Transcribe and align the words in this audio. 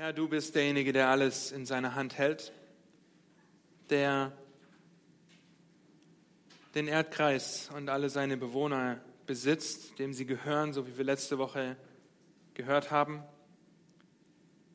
Herr, 0.00 0.14
du 0.14 0.28
bist 0.28 0.54
derjenige, 0.54 0.94
der 0.94 1.08
alles 1.08 1.52
in 1.52 1.66
seiner 1.66 1.94
Hand 1.94 2.16
hält, 2.16 2.54
der 3.90 4.32
den 6.74 6.88
Erdkreis 6.88 7.68
und 7.76 7.90
alle 7.90 8.08
seine 8.08 8.38
Bewohner 8.38 9.02
besitzt, 9.26 9.98
dem 9.98 10.14
sie 10.14 10.24
gehören, 10.24 10.72
so 10.72 10.86
wie 10.86 10.96
wir 10.96 11.04
letzte 11.04 11.36
Woche 11.36 11.76
gehört 12.54 12.90
haben. 12.90 13.22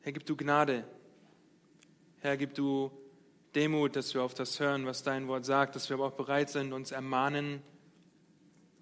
Herr, 0.02 0.12
gib 0.12 0.28
du 0.28 0.38
Gnade. 0.38 0.86
Herr, 2.20 2.38
gib 2.38 2.54
du 2.54 2.92
Demut, 3.56 3.96
dass 3.96 4.14
wir 4.14 4.22
auf 4.22 4.36
das 4.36 4.60
hören, 4.60 4.86
was 4.86 5.02
dein 5.02 5.28
Wort 5.28 5.44
sagt, 5.44 5.76
dass 5.76 5.90
wir 5.90 5.96
aber 5.96 6.06
auch 6.06 6.12
bereit 6.12 6.52
sind, 6.52 6.72
uns 6.72 6.92
ermahnen 6.92 7.64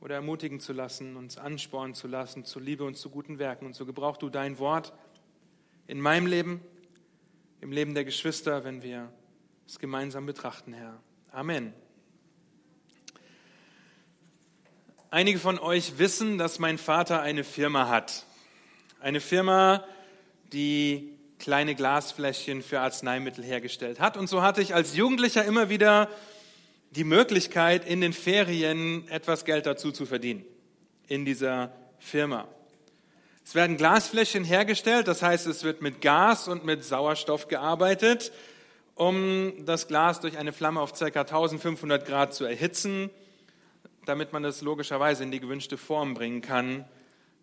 oder 0.02 0.16
ermutigen 0.16 0.60
zu 0.60 0.74
lassen, 0.74 1.16
uns 1.16 1.38
anspornen 1.38 1.96
zu 1.96 2.10
lassen 2.10 2.44
zu 2.44 2.60
Liebe 2.60 2.84
und 2.84 2.98
zu 2.98 3.10
guten 3.10 3.40
Werken. 3.40 3.66
Und 3.66 3.76
so 3.76 3.86
gebrauch 3.86 4.18
du 4.18 4.30
dein 4.30 4.60
Wort 4.60 4.92
in 5.88 6.00
meinem 6.00 6.28
Leben, 6.28 6.62
im 7.62 7.72
Leben 7.72 7.94
der 7.94 8.06
Geschwister, 8.06 8.64
wenn 8.64 8.84
wir 8.84 9.12
es 9.68 9.80
gemeinsam 9.80 10.26
betrachten, 10.26 10.74
Herr. 10.74 11.02
Amen. 11.32 11.74
Einige 15.10 15.40
von 15.40 15.60
euch 15.60 15.98
wissen, 16.00 16.38
dass 16.38 16.60
mein 16.60 16.78
Vater 16.78 17.22
eine 17.22 17.44
Firma 17.44 17.88
hat. 17.88 18.26
Eine 19.00 19.20
Firma, 19.20 19.86
die 20.52 21.14
kleine 21.40 21.76
Glasfläschchen 21.76 22.62
für 22.64 22.80
Arzneimittel 22.80 23.44
hergestellt 23.44 24.00
hat. 24.00 24.18
Und 24.18 24.28
so 24.28 24.42
hatte 24.42 24.62
ich 24.62 24.74
als 24.74 24.96
Jugendlicher 24.96 25.46
immer 25.46 25.70
wieder 25.70 26.10
die 26.92 27.04
Möglichkeit, 27.04 27.86
in 27.86 28.02
den 28.02 28.14
Ferien 28.14 29.08
etwas 29.10 29.46
Geld 29.46 29.66
dazu 29.66 29.92
zu 29.92 30.06
verdienen 30.06 30.46
in 31.08 31.26
dieser 31.26 31.74
Firma. 32.00 32.48
Es 33.46 33.56
werden 33.56 33.76
Glasfläschchen 33.76 34.46
hergestellt, 34.46 35.08
das 35.08 35.22
heißt, 35.22 35.48
es 35.48 35.64
wird 35.64 35.82
mit 35.82 36.00
Gas 36.00 36.48
und 36.48 36.64
mit 36.64 36.84
Sauerstoff 36.86 37.50
gearbeitet, 37.50 38.32
um 38.96 39.54
das 39.66 39.88
Glas 39.88 40.22
durch 40.22 40.38
eine 40.38 40.54
Flamme 40.54 40.80
auf 40.80 40.94
ca. 40.94 41.06
1500 41.06 42.06
Grad 42.06 42.34
zu 42.34 42.46
erhitzen, 42.46 43.10
damit 44.06 44.32
man 44.32 44.46
es 44.46 44.62
logischerweise 44.62 45.24
in 45.24 45.32
die 45.32 45.42
gewünschte 45.42 45.78
Form 45.78 46.14
bringen 46.14 46.42
kann. 46.42 46.86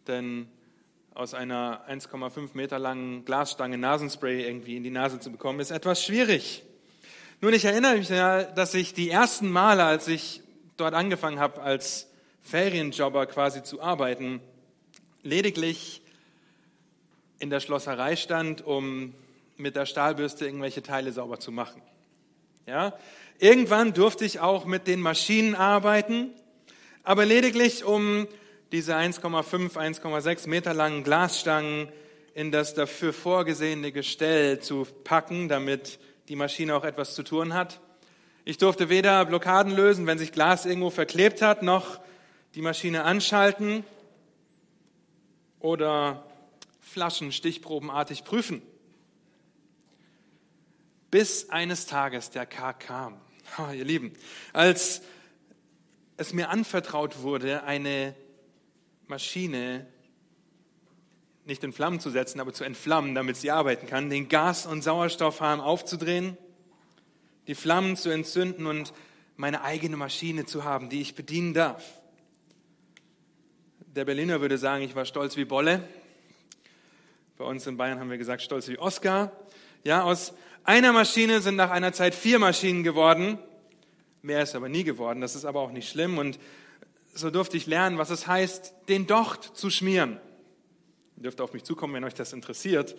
Denn 0.07 0.49
aus 1.15 1.35
einer 1.35 1.85
1,5 1.87 2.51
Meter 2.55 2.79
langen 2.79 3.27
Glasstange 3.27 3.77
Nasenspray 3.77 4.47
irgendwie 4.47 4.77
in 4.77 4.83
die 4.83 4.91
Nase 4.91 5.21
zu 5.21 5.31
bekommen, 5.31 5.61
ist 5.61 5.71
etwas 5.71 6.03
schwierig. 6.03 6.63
Nun, 7.43 7.53
ich 7.53 7.67
erinnere 7.67 7.97
mich 7.97 8.09
dass 8.09 8.73
ich 8.75 8.95
die 8.95 9.11
ersten 9.11 9.51
Male, 9.51 9.85
als 9.85 10.09
ich 10.09 10.41
dort 10.79 10.95
angefangen 10.95 11.41
habe, 11.41 11.61
als 11.61 12.09
Ferienjobber 12.43 13.27
quasi 13.27 13.63
zu 13.63 13.83
arbeiten, 13.83 14.41
lediglich 15.23 16.03
in 17.39 17.51
der 17.51 17.61
Schlosserei 17.61 18.17
stand, 18.17 18.65
um 18.65 19.15
mit 19.57 19.77
der 19.77 19.87
Stahlbürste 19.87 20.47
irgendwelche 20.47 20.83
Teile 20.83 21.13
sauber 21.13 21.39
zu 21.39 21.53
machen. 21.53 21.83
Ja? 22.67 22.95
Irgendwann 23.39 23.93
durfte 23.93 24.25
ich 24.25 24.41
auch 24.41 24.65
mit 24.65 24.87
den 24.87 25.01
Maschinen 25.01 25.55
arbeiten, 25.55 26.31
aber 27.03 27.25
lediglich 27.25 27.85
um 27.85 28.29
diese 28.73 28.95
1,5, 28.97 29.73
1,6 29.73 30.49
Meter 30.49 30.75
langen 30.75 31.03
Glasstangen 31.03 31.89
in 32.35 32.53
das 32.53 32.75
dafür 32.75 33.13
vorgesehene 33.13 33.91
Gestell 33.93 34.61
zu 34.61 34.87
packen, 35.05 35.49
damit 35.49 35.99
die 36.29 36.37
Maschine 36.37 36.77
auch 36.77 36.85
etwas 36.85 37.15
zu 37.15 37.23
tun 37.23 37.55
hat. 37.55 37.81
Ich 38.45 38.59
durfte 38.59 38.89
weder 38.89 39.25
Blockaden 39.25 39.75
lösen, 39.75 40.07
wenn 40.07 40.19
sich 40.19 40.33
Glas 40.33 40.67
irgendwo 40.67 40.91
verklebt 40.91 41.43
hat, 41.43 41.63
noch 41.63 42.01
die 42.55 42.63
Maschine 42.63 43.05
anschalten 43.05 43.85
oder 45.61 46.27
Flaschen 46.81 47.33
stichprobenartig 47.33 48.25
prüfen. 48.25 48.63
Bis 51.11 51.49
eines 51.51 51.87
Tages 51.87 52.31
der 52.31 52.47
K 52.47 52.73
kam. 52.73 53.21
Oh, 53.59 53.73
ihr 53.73 53.85
Lieben, 53.85 54.15
als 54.53 55.03
es 56.17 56.33
mir 56.33 56.51
anvertraut 56.51 57.23
wurde, 57.23 57.65
eine 57.65 58.15
Maschine 59.07 59.87
nicht 61.47 61.65
in 61.65 61.73
Flammen 61.73 61.99
zu 61.99 62.11
setzen, 62.11 62.39
aber 62.39 62.53
zu 62.53 62.63
entflammen, 62.63 63.15
damit 63.15 63.37
sie 63.37 63.51
arbeiten 63.51 63.87
kann, 63.87 64.09
den 64.09 64.29
Gas- 64.29 64.67
und 64.67 64.83
Sauerstoffhahn 64.83 65.61
aufzudrehen, 65.61 66.37
die 67.49 67.55
Flammen 67.55 67.97
zu 67.97 68.11
entzünden 68.11 68.67
und 68.67 68.93
meine 69.37 69.63
eigene 69.63 69.97
Maschine 69.97 70.47
zu 70.47 70.65
haben, 70.65 70.91
die 70.91 71.01
ich 71.01 71.15
bedienen 71.15 71.55
darf. 71.55 72.00
Der 73.97 74.05
Berliner 74.05 74.41
würde 74.41 74.57
sagen, 74.57 74.85
ich 74.85 74.95
war 74.95 75.05
stolz 75.05 75.37
wie 75.37 75.45
Bolle. 75.45 75.83
Bei 77.37 77.45
uns 77.45 77.67
in 77.67 77.77
Bayern 77.77 77.99
haben 77.99 78.09
wir 78.09 78.19
gesagt, 78.19 78.41
stolz 78.41 78.69
wie 78.69 78.79
Oscar. 78.79 79.33
Ja, 79.83 80.05
aus 80.05 80.33
einer 80.63 80.93
Maschine 80.93 81.41
sind 81.41 81.57
nach 81.57 81.73
einer 81.73 81.93
Zeit 81.93 82.15
vier 82.15 82.39
Maschinen 82.39 82.85
geworden. 82.85 83.37
Mehr 84.23 84.45
ist 84.45 84.55
aber 84.55 84.69
nie 84.69 84.85
geworden. 84.85 85.21
Das 85.21 85.35
ist 85.35 85.45
aber 85.45 85.59
auch 85.59 85.73
nicht 85.73 85.91
schlimm. 85.91 86.19
Und 86.19 86.39
so 87.15 87.33
durfte 87.33 87.57
ich 87.57 87.67
lernen, 87.67 87.99
was 87.99 88.11
es 88.11 88.29
heißt, 88.29 88.75
den 88.89 89.09
Docht 89.09 89.57
zu 89.57 89.71
schmieren. 89.71 90.21
Ihr 91.17 91.25
dürft 91.25 91.41
auf 91.41 91.53
mich 91.53 91.65
zukommen, 91.65 91.95
wenn 91.95 92.05
euch 92.05 92.15
das 92.15 92.33
interessiert. 92.33 92.95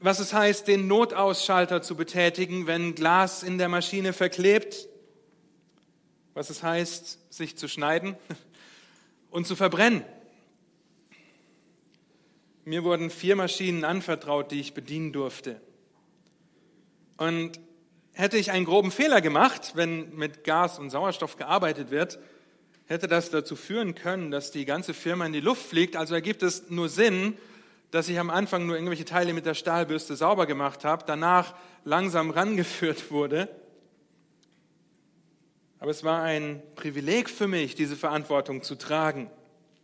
Was 0.00 0.18
es 0.18 0.32
heißt, 0.32 0.66
den 0.66 0.88
Notausschalter 0.88 1.82
zu 1.82 1.94
betätigen, 1.94 2.66
wenn 2.66 2.96
Glas 2.96 3.44
in 3.44 3.58
der 3.58 3.68
Maschine 3.68 4.12
verklebt. 4.12 4.88
Was 6.34 6.50
es 6.50 6.64
heißt, 6.64 7.32
sich 7.32 7.56
zu 7.56 7.68
schneiden 7.68 8.16
und 9.30 9.46
zu 9.46 9.56
verbrennen. 9.56 10.04
Mir 12.64 12.84
wurden 12.84 13.10
vier 13.10 13.34
Maschinen 13.36 13.84
anvertraut, 13.84 14.50
die 14.50 14.60
ich 14.60 14.74
bedienen 14.74 15.12
durfte. 15.12 15.60
Und 17.16 17.58
hätte 18.12 18.36
ich 18.36 18.50
einen 18.50 18.64
groben 18.64 18.90
Fehler 18.90 19.20
gemacht, 19.20 19.72
wenn 19.74 20.14
mit 20.14 20.44
Gas 20.44 20.78
und 20.78 20.90
Sauerstoff 20.90 21.36
gearbeitet 21.36 21.90
wird, 21.90 22.18
hätte 22.86 23.06
das 23.06 23.30
dazu 23.30 23.54
führen 23.54 23.94
können, 23.94 24.30
dass 24.30 24.50
die 24.50 24.64
ganze 24.64 24.94
Firma 24.94 25.26
in 25.26 25.32
die 25.32 25.40
Luft 25.40 25.66
fliegt. 25.66 25.96
Also 25.96 26.14
ergibt 26.14 26.42
es 26.42 26.70
nur 26.70 26.88
Sinn, 26.88 27.36
dass 27.90 28.08
ich 28.08 28.18
am 28.18 28.30
Anfang 28.30 28.66
nur 28.66 28.76
irgendwelche 28.76 29.04
Teile 29.04 29.32
mit 29.32 29.46
der 29.46 29.54
Stahlbürste 29.54 30.16
sauber 30.16 30.46
gemacht 30.46 30.84
habe, 30.84 31.04
danach 31.06 31.54
langsam 31.84 32.30
rangeführt 32.30 33.10
wurde. 33.10 33.48
Aber 35.80 35.90
es 35.90 36.02
war 36.02 36.22
ein 36.22 36.62
Privileg 36.74 37.30
für 37.30 37.46
mich, 37.46 37.74
diese 37.74 37.96
Verantwortung 37.96 38.62
zu 38.62 38.74
tragen, 38.74 39.30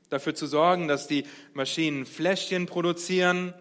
dafür 0.09 0.35
zu 0.35 0.47
sorgen, 0.47 0.89
dass 0.89 1.07
die 1.07 1.25
Maschinen 1.53 2.05
Fläschchen 2.05 2.67
produzieren, 2.67 3.55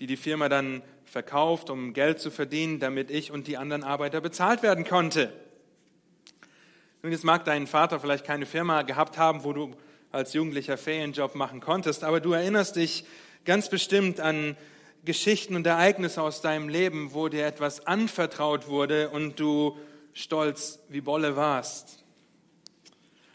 die 0.00 0.06
die 0.06 0.16
Firma 0.16 0.48
dann 0.48 0.82
verkauft, 1.04 1.70
um 1.70 1.92
Geld 1.92 2.18
zu 2.18 2.32
verdienen, 2.32 2.80
damit 2.80 3.10
ich 3.10 3.30
und 3.30 3.46
die 3.46 3.56
anderen 3.56 3.84
Arbeiter 3.84 4.20
bezahlt 4.20 4.62
werden 4.64 4.84
konnte. 4.84 5.32
Nun, 7.02 7.12
jetzt 7.12 7.24
mag 7.24 7.44
dein 7.44 7.66
Vater 7.66 8.00
vielleicht 8.00 8.24
keine 8.24 8.46
Firma 8.46 8.82
gehabt 8.82 9.16
haben, 9.16 9.44
wo 9.44 9.52
du 9.52 9.76
als 10.10 10.32
Jugendlicher 10.32 10.76
Ferienjob 10.76 11.34
machen 11.34 11.60
konntest, 11.60 12.02
aber 12.02 12.20
du 12.20 12.32
erinnerst 12.32 12.76
dich 12.76 13.04
ganz 13.44 13.68
bestimmt 13.68 14.20
an 14.20 14.56
Geschichten 15.04 15.54
und 15.54 15.66
Ereignisse 15.66 16.22
aus 16.22 16.40
deinem 16.40 16.68
Leben, 16.68 17.12
wo 17.12 17.28
dir 17.28 17.46
etwas 17.46 17.86
anvertraut 17.86 18.68
wurde 18.68 19.10
und 19.10 19.38
du 19.38 19.76
stolz 20.14 20.78
wie 20.88 21.02
Bolle 21.02 21.36
warst. 21.36 22.04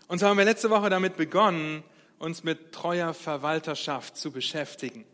Und 0.08 0.18
so 0.18 0.26
haben 0.26 0.38
wir 0.38 0.46
letzte 0.46 0.72
Woche 0.72 0.90
damit 0.90 1.18
begonnen, 1.18 1.84
uns 2.18 2.44
mit 2.44 2.72
treuer 2.72 3.14
Verwalterschaft 3.14 4.18
zu 4.18 4.32
beschäftigen. 4.32 5.06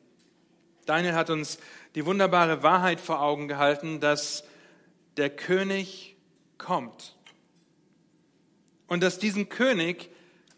Daniel 0.85 1.13
hat 1.13 1.29
uns 1.29 1.57
die 1.95 2.05
wunderbare 2.05 2.63
Wahrheit 2.63 3.01
vor 3.01 3.21
Augen 3.21 3.47
gehalten, 3.47 3.99
dass 3.99 4.43
der 5.17 5.29
König 5.29 6.15
kommt 6.57 7.15
und 8.87 9.01
dass 9.01 9.19
diesem 9.19 9.49
König 9.49 10.09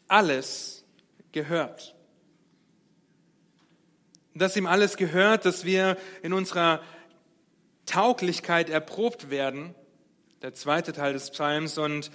alles 0.07 0.85
gehört. 1.31 1.95
Dass 4.33 4.55
ihm 4.55 4.67
alles 4.67 4.97
gehört, 4.97 5.45
dass 5.45 5.65
wir 5.65 5.97
in 6.21 6.33
unserer 6.33 6.81
Tauglichkeit 7.85 8.69
erprobt 8.69 9.29
werden, 9.29 9.73
der 10.41 10.53
zweite 10.53 10.93
Teil 10.93 11.13
des 11.13 11.31
Psalms, 11.31 11.77
und 11.77 12.11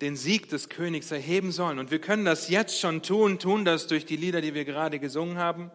den 0.00 0.16
Sieg 0.16 0.48
des 0.48 0.68
Königs 0.68 1.10
erheben 1.10 1.52
sollen. 1.52 1.78
Und 1.78 1.90
wir 1.90 2.00
können 2.00 2.24
das 2.24 2.48
jetzt 2.48 2.80
schon 2.80 3.02
tun, 3.02 3.38
tun 3.38 3.64
das 3.64 3.86
durch 3.86 4.06
die 4.06 4.16
Lieder, 4.16 4.40
die 4.40 4.54
wir 4.54 4.64
gerade 4.64 4.98
gesungen 4.98 5.36
haben. 5.36 5.70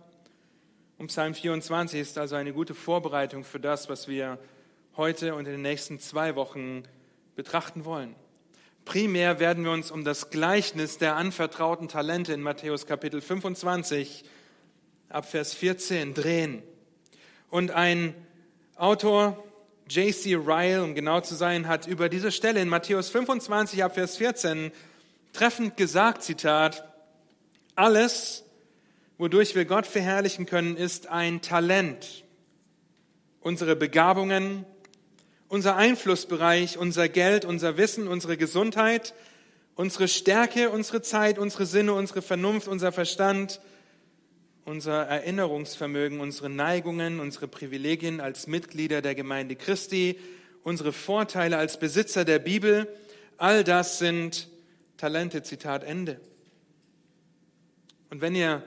Und 0.97 1.07
Psalm 1.07 1.33
24 1.33 1.99
ist 1.99 2.17
also 2.17 2.35
eine 2.35 2.53
gute 2.53 2.73
Vorbereitung 2.73 3.43
für 3.43 3.59
das, 3.59 3.89
was 3.89 4.07
wir 4.07 4.39
heute 4.97 5.35
und 5.35 5.45
in 5.45 5.51
den 5.51 5.61
nächsten 5.61 5.99
zwei 5.99 6.35
Wochen 6.35 6.83
betrachten 7.35 7.85
wollen. 7.85 8.15
Primär 8.85 9.39
werden 9.39 9.63
wir 9.63 9.71
uns 9.71 9.91
um 9.91 10.03
das 10.03 10.29
Gleichnis 10.29 10.97
der 10.97 11.15
anvertrauten 11.15 11.87
Talente 11.87 12.33
in 12.33 12.41
Matthäus 12.41 12.85
Kapitel 12.85 13.19
25 13.19 14.23
ab 15.09 15.29
Vers 15.29 15.53
14 15.53 16.13
drehen. 16.13 16.63
Und 17.49 17.71
ein 17.71 18.15
Autor, 18.75 19.43
J.C. 19.89 20.35
Ryle, 20.35 20.83
um 20.83 20.95
genau 20.95 21.21
zu 21.21 21.35
sein, 21.35 21.67
hat 21.67 21.87
über 21.87 22.09
diese 22.09 22.31
Stelle 22.31 22.61
in 22.61 22.69
Matthäus 22.69 23.09
25 23.09 23.83
ab 23.83 23.93
Vers 23.95 24.17
14 24.17 24.71
treffend 25.33 25.77
gesagt, 25.77 26.23
Zitat, 26.23 26.83
alles, 27.75 28.43
wodurch 29.17 29.55
wir 29.55 29.65
Gott 29.65 29.85
verherrlichen 29.85 30.45
können, 30.45 30.77
ist 30.77 31.07
ein 31.07 31.41
Talent. 31.41 32.25
unsere 33.45 33.75
Begabungen, 33.75 34.65
unser 35.49 35.75
Einflussbereich, 35.75 36.79
unser 36.79 37.07
Geld, 37.07 37.45
unser 37.45 37.77
Wissen, 37.77 38.07
unsere 38.07 38.37
Gesundheit, 38.37 39.13
unsere 39.75 40.07
Stärke, 40.07 40.71
unsere 40.71 41.03
Zeit, 41.03 41.37
unsere 41.37 41.67
Sinne, 41.67 41.93
unsere 41.93 42.23
Vernunft, 42.23 42.67
unser 42.67 42.91
Verstand, 42.91 43.61
unser 44.65 45.03
Erinnerungsvermögen, 45.03 46.19
unsere 46.19 46.49
Neigungen, 46.49 47.19
unsere 47.19 47.47
Privilegien 47.47 48.19
als 48.19 48.47
Mitglieder 48.47 49.01
der 49.01 49.13
Gemeinde 49.13 49.55
Christi, 49.55 50.19
unsere 50.63 50.91
Vorteile 50.91 51.57
als 51.57 51.79
Besitzer 51.79 52.25
der 52.25 52.39
Bibel, 52.39 52.87
all 53.37 53.63
das 53.63 53.99
sind 53.99 54.49
Talente, 54.97 55.43
Zitat 55.43 55.83
Ende. 55.83 56.19
Und 58.09 58.21
wenn 58.21 58.33
ihr 58.33 58.63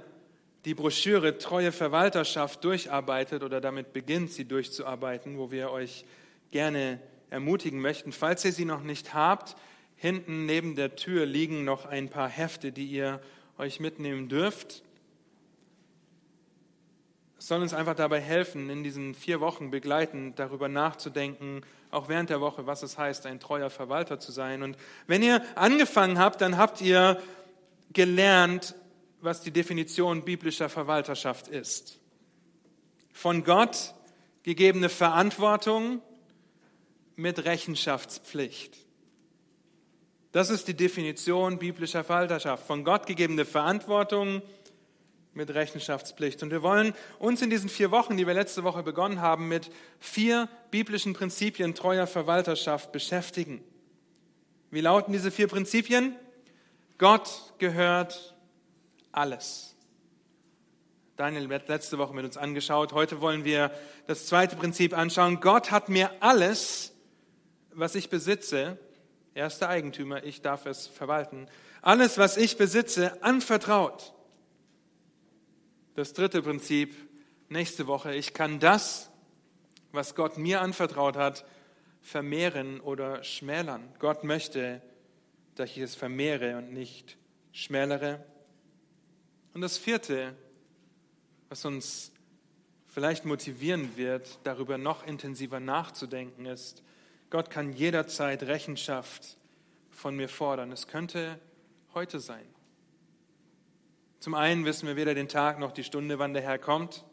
die 0.64 0.74
Broschüre 0.74 1.38
Treue 1.38 1.72
Verwalterschaft 1.72 2.62
durcharbeitet 2.62 3.42
oder 3.42 3.60
damit 3.60 3.92
beginnt, 3.92 4.30
sie 4.30 4.44
durchzuarbeiten, 4.44 5.38
wo 5.38 5.50
wir 5.50 5.70
euch 5.70 6.04
gerne 6.52 7.00
ermutigen 7.30 7.80
möchten, 7.80 8.12
falls 8.12 8.44
ihr 8.44 8.52
sie 8.52 8.64
noch 8.64 8.82
nicht 8.82 9.14
habt, 9.14 9.56
hinten 9.96 10.46
neben 10.46 10.76
der 10.76 10.94
Tür 10.94 11.26
liegen 11.26 11.64
noch 11.64 11.86
ein 11.86 12.08
paar 12.08 12.28
Hefte, 12.28 12.70
die 12.70 12.86
ihr 12.86 13.20
euch 13.56 13.80
mitnehmen 13.80 14.28
dürft. 14.28 14.82
Es 17.38 17.46
soll 17.46 17.62
uns 17.62 17.72
einfach 17.72 17.94
dabei 17.94 18.20
helfen, 18.20 18.68
in 18.68 18.82
diesen 18.82 19.14
vier 19.14 19.40
Wochen 19.40 19.70
begleitend 19.70 20.40
darüber 20.40 20.68
nachzudenken, 20.68 21.62
auch 21.92 22.08
während 22.08 22.30
der 22.30 22.40
Woche, 22.40 22.66
was 22.66 22.82
es 22.82 22.98
heißt, 22.98 23.26
ein 23.26 23.38
treuer 23.38 23.70
Verwalter 23.70 24.18
zu 24.18 24.32
sein. 24.32 24.64
Und 24.64 24.76
wenn 25.06 25.22
ihr 25.22 25.42
angefangen 25.54 26.18
habt, 26.18 26.40
dann 26.40 26.56
habt 26.56 26.80
ihr 26.80 27.22
gelernt, 27.92 28.74
was 29.20 29.40
die 29.40 29.52
Definition 29.52 30.24
biblischer 30.24 30.68
Verwalterschaft 30.68 31.46
ist. 31.46 32.00
Von 33.12 33.44
Gott 33.44 33.94
gegebene 34.42 34.88
Verantwortung 34.88 36.02
mit 37.14 37.44
Rechenschaftspflicht. 37.44 38.76
Das 40.32 40.50
ist 40.50 40.68
die 40.68 40.74
Definition 40.74 41.58
biblischer 41.58 42.04
Verwalterschaft. 42.04 42.66
Von 42.66 42.84
Gott 42.84 43.06
gegebene 43.06 43.44
Verantwortung 43.44 44.34
mit 44.36 44.57
Rechenschaftspflicht. 45.38 46.42
Und 46.42 46.50
wir 46.50 46.62
wollen 46.62 46.94
uns 47.18 47.40
in 47.42 47.50
diesen 47.50 47.68
vier 47.68 47.90
Wochen, 47.90 48.16
die 48.16 48.26
wir 48.26 48.34
letzte 48.34 48.64
Woche 48.64 48.82
begonnen 48.82 49.20
haben, 49.20 49.48
mit 49.48 49.70
vier 50.00 50.48
biblischen 50.70 51.12
Prinzipien 51.12 51.74
treuer 51.74 52.06
Verwalterschaft 52.06 52.92
beschäftigen. 52.92 53.62
Wie 54.70 54.80
lauten 54.80 55.12
diese 55.12 55.30
vier 55.30 55.46
Prinzipien? 55.46 56.16
Gott 56.98 57.54
gehört 57.58 58.34
alles. 59.12 59.76
Daniel 61.16 61.48
hat 61.52 61.68
letzte 61.68 61.98
Woche 61.98 62.14
mit 62.14 62.24
uns 62.24 62.36
angeschaut. 62.36 62.92
Heute 62.92 63.20
wollen 63.20 63.44
wir 63.44 63.70
das 64.06 64.26
zweite 64.26 64.56
Prinzip 64.56 64.96
anschauen. 64.96 65.40
Gott 65.40 65.70
hat 65.70 65.88
mir 65.88 66.10
alles, 66.20 66.92
was 67.72 67.94
ich 67.94 68.08
besitze, 68.10 68.78
er 69.34 69.46
ist 69.46 69.60
der 69.60 69.68
Eigentümer, 69.68 70.24
ich 70.24 70.42
darf 70.42 70.66
es 70.66 70.86
verwalten, 70.86 71.48
alles, 71.82 72.18
was 72.18 72.36
ich 72.36 72.56
besitze, 72.56 73.22
anvertraut. 73.22 74.12
Das 75.98 76.12
dritte 76.12 76.42
Prinzip 76.42 76.94
nächste 77.48 77.88
Woche. 77.88 78.14
Ich 78.14 78.32
kann 78.32 78.60
das, 78.60 79.10
was 79.90 80.14
Gott 80.14 80.38
mir 80.38 80.60
anvertraut 80.60 81.16
hat, 81.16 81.44
vermehren 82.02 82.78
oder 82.78 83.24
schmälern. 83.24 83.82
Gott 83.98 84.22
möchte, 84.22 84.80
dass 85.56 85.70
ich 85.70 85.78
es 85.78 85.96
vermehre 85.96 86.56
und 86.56 86.72
nicht 86.72 87.18
schmälere. 87.50 88.24
Und 89.54 89.60
das 89.60 89.76
vierte, 89.76 90.36
was 91.48 91.64
uns 91.64 92.12
vielleicht 92.86 93.24
motivieren 93.24 93.96
wird, 93.96 94.38
darüber 94.44 94.78
noch 94.78 95.04
intensiver 95.04 95.58
nachzudenken, 95.58 96.46
ist, 96.46 96.84
Gott 97.28 97.50
kann 97.50 97.72
jederzeit 97.72 98.44
Rechenschaft 98.44 99.36
von 99.90 100.14
mir 100.14 100.28
fordern. 100.28 100.70
Es 100.70 100.86
könnte 100.86 101.40
heute 101.92 102.20
sein. 102.20 102.46
Zum 104.20 104.34
einen 104.34 104.64
wissen 104.64 104.88
wir 104.88 104.96
weder 104.96 105.14
den 105.14 105.28
Tag 105.28 105.60
noch 105.60 105.70
die 105.70 105.84
Stunde, 105.84 106.18
wann 106.18 106.32
der 106.32 106.42
Herr 106.42 106.58
kommt. 106.58 107.04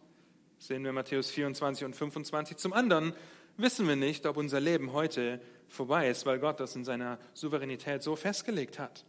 Das 0.57 0.68
sehen 0.68 0.84
wir 0.84 0.92
Matthäus 0.92 1.30
24 1.30 1.86
und 1.86 1.96
25. 1.96 2.57
Zum 2.57 2.74
anderen 2.74 3.13
wissen 3.57 3.88
wir 3.88 3.96
nicht, 3.96 4.25
ob 4.25 4.38
unser 4.38 4.60
Leben 4.60 4.92
heute 4.92 5.40
vorbei 5.68 6.10
ist, 6.10 6.25
weil 6.25 6.40
Gott 6.40 6.60
das 6.60 6.75
in 6.75 6.84
seiner 6.84 7.19
Souveränität 7.34 8.02
so 8.02 8.16
festgelegt 8.16 8.80
hat. 8.80 9.06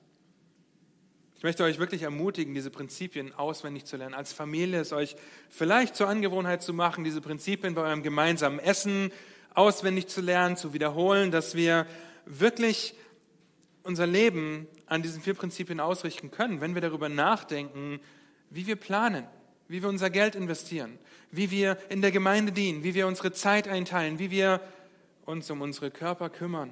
Ich 1.36 1.42
möchte 1.42 1.64
euch 1.64 1.78
wirklich 1.78 2.02
ermutigen, 2.02 2.52
diese 2.52 2.70
Prinzipien 2.70 3.32
auswendig 3.32 3.86
zu 3.86 3.96
lernen. 3.96 4.14
Als 4.14 4.34
Familie 4.34 4.80
es 4.80 4.92
euch 4.92 5.16
vielleicht 5.48 5.96
zur 5.96 6.08
Angewohnheit 6.08 6.62
zu 6.62 6.74
machen, 6.74 7.02
diese 7.02 7.22
Prinzipien 7.22 7.74
bei 7.74 7.82
eurem 7.82 8.02
gemeinsamen 8.02 8.58
Essen 8.58 9.10
auswendig 9.54 10.08
zu 10.08 10.20
lernen, 10.20 10.58
zu 10.58 10.74
wiederholen, 10.74 11.30
dass 11.30 11.54
wir 11.54 11.86
wirklich 12.26 12.94
unser 13.82 14.06
Leben 14.06 14.66
an 14.86 15.02
diesen 15.02 15.20
vier 15.22 15.34
Prinzipien 15.34 15.80
ausrichten 15.80 16.30
können, 16.30 16.60
wenn 16.60 16.74
wir 16.74 16.82
darüber 16.82 17.08
nachdenken, 17.08 18.00
wie 18.50 18.66
wir 18.66 18.76
planen, 18.76 19.26
wie 19.68 19.82
wir 19.82 19.88
unser 19.88 20.10
Geld 20.10 20.34
investieren, 20.34 20.98
wie 21.30 21.50
wir 21.50 21.76
in 21.88 22.02
der 22.02 22.12
Gemeinde 22.12 22.52
dienen, 22.52 22.84
wie 22.84 22.94
wir 22.94 23.06
unsere 23.06 23.32
Zeit 23.32 23.68
einteilen, 23.68 24.18
wie 24.18 24.30
wir 24.30 24.60
uns 25.24 25.50
um 25.50 25.60
unsere 25.60 25.90
Körper 25.90 26.30
kümmern, 26.30 26.70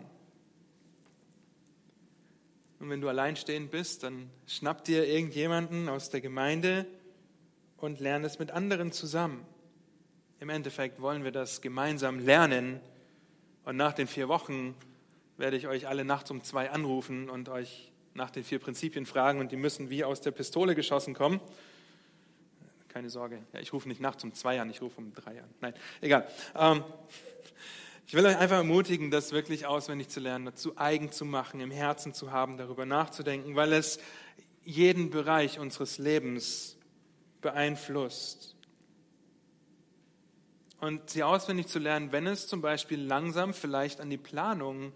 und 2.84 2.90
wenn 2.90 3.00
du 3.00 3.08
alleinstehend 3.08 3.70
bist, 3.70 4.02
dann 4.02 4.28
schnapp 4.46 4.84
dir 4.84 5.06
irgendjemanden 5.06 5.88
aus 5.88 6.10
der 6.10 6.20
Gemeinde 6.20 6.84
und 7.78 7.98
lerne 7.98 8.26
es 8.26 8.38
mit 8.38 8.50
anderen 8.50 8.92
zusammen. 8.92 9.46
Im 10.38 10.50
Endeffekt 10.50 11.00
wollen 11.00 11.24
wir 11.24 11.32
das 11.32 11.62
gemeinsam 11.62 12.18
lernen. 12.18 12.80
Und 13.64 13.76
nach 13.76 13.94
den 13.94 14.06
vier 14.06 14.28
Wochen 14.28 14.74
werde 15.38 15.56
ich 15.56 15.66
euch 15.66 15.88
alle 15.88 16.04
nachts 16.04 16.30
um 16.30 16.42
zwei 16.42 16.70
anrufen 16.70 17.30
und 17.30 17.48
euch 17.48 17.90
nach 18.14 18.30
den 18.30 18.44
vier 18.44 18.58
Prinzipien 18.58 19.06
fragen 19.06 19.40
und 19.40 19.52
die 19.52 19.56
müssen 19.56 19.90
wie 19.90 20.04
aus 20.04 20.20
der 20.20 20.30
Pistole 20.30 20.74
geschossen 20.74 21.14
kommen. 21.14 21.40
Keine 22.88 23.10
Sorge, 23.10 23.40
ja, 23.52 23.60
ich 23.60 23.72
rufe 23.72 23.88
nicht 23.88 24.00
nachts 24.00 24.22
um 24.22 24.32
zwei 24.34 24.60
an, 24.60 24.70
ich 24.70 24.80
rufe 24.80 24.98
um 24.98 25.12
drei 25.12 25.42
an. 25.42 25.48
Nein, 25.60 25.74
egal. 26.00 26.28
Ähm, 26.54 26.84
ich 28.06 28.14
will 28.14 28.24
euch 28.26 28.36
einfach 28.36 28.58
ermutigen, 28.58 29.10
das 29.10 29.32
wirklich 29.32 29.66
auswendig 29.66 30.10
zu 30.10 30.20
lernen, 30.20 30.44
dazu 30.44 30.76
eigen 30.76 31.10
zu 31.10 31.24
machen, 31.24 31.60
im 31.60 31.70
Herzen 31.70 32.14
zu 32.14 32.30
haben, 32.30 32.56
darüber 32.56 32.86
nachzudenken, 32.86 33.56
weil 33.56 33.72
es 33.72 33.98
jeden 34.62 35.10
Bereich 35.10 35.58
unseres 35.58 35.98
Lebens 35.98 36.76
beeinflusst. 37.40 38.54
Und 40.80 41.10
sie 41.10 41.22
auswendig 41.22 41.66
zu 41.66 41.78
lernen, 41.78 42.12
wenn 42.12 42.26
es 42.26 42.46
zum 42.46 42.60
Beispiel 42.60 43.00
langsam 43.00 43.54
vielleicht 43.54 44.00
an 44.00 44.10
die 44.10 44.18
Planung 44.18 44.92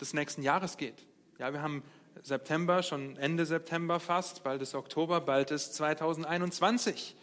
des 0.00 0.14
nächsten 0.14 0.42
Jahres 0.42 0.76
geht. 0.76 1.06
Ja, 1.38 1.52
wir 1.52 1.62
haben 1.62 1.82
September, 2.22 2.82
schon 2.82 3.16
Ende 3.16 3.46
September 3.46 4.00
fast, 4.00 4.42
bald 4.44 4.62
ist 4.62 4.74
Oktober, 4.74 5.20
bald 5.20 5.50
ist 5.50 5.74
2021. 5.74 7.16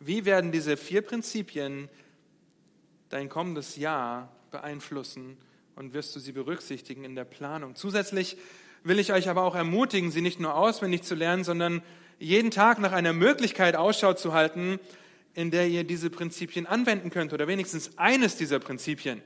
Wie 0.00 0.24
werden 0.24 0.52
diese 0.52 0.76
vier 0.76 1.02
Prinzipien 1.02 1.88
dein 3.08 3.28
kommendes 3.28 3.76
Jahr 3.76 4.32
beeinflussen 4.50 5.36
und 5.76 5.94
wirst 5.94 6.14
du 6.16 6.20
sie 6.20 6.32
berücksichtigen 6.32 7.04
in 7.04 7.14
der 7.14 7.24
Planung. 7.24 7.74
Zusätzlich 7.74 8.36
will 8.82 8.98
ich 8.98 9.12
euch 9.12 9.28
aber 9.28 9.42
auch 9.42 9.54
ermutigen, 9.54 10.10
sie 10.10 10.22
nicht 10.22 10.40
nur 10.40 10.54
auswendig 10.54 11.02
zu 11.02 11.14
lernen, 11.14 11.44
sondern 11.44 11.82
jeden 12.18 12.50
Tag 12.50 12.78
nach 12.80 12.92
einer 12.92 13.12
Möglichkeit 13.12 13.76
Ausschau 13.76 14.14
zu 14.14 14.32
halten, 14.32 14.80
in 15.34 15.50
der 15.50 15.68
ihr 15.68 15.84
diese 15.84 16.10
Prinzipien 16.10 16.66
anwenden 16.66 17.10
könnt 17.10 17.32
oder 17.32 17.46
wenigstens 17.46 17.96
eines 17.96 18.36
dieser 18.36 18.58
Prinzipien. 18.58 19.22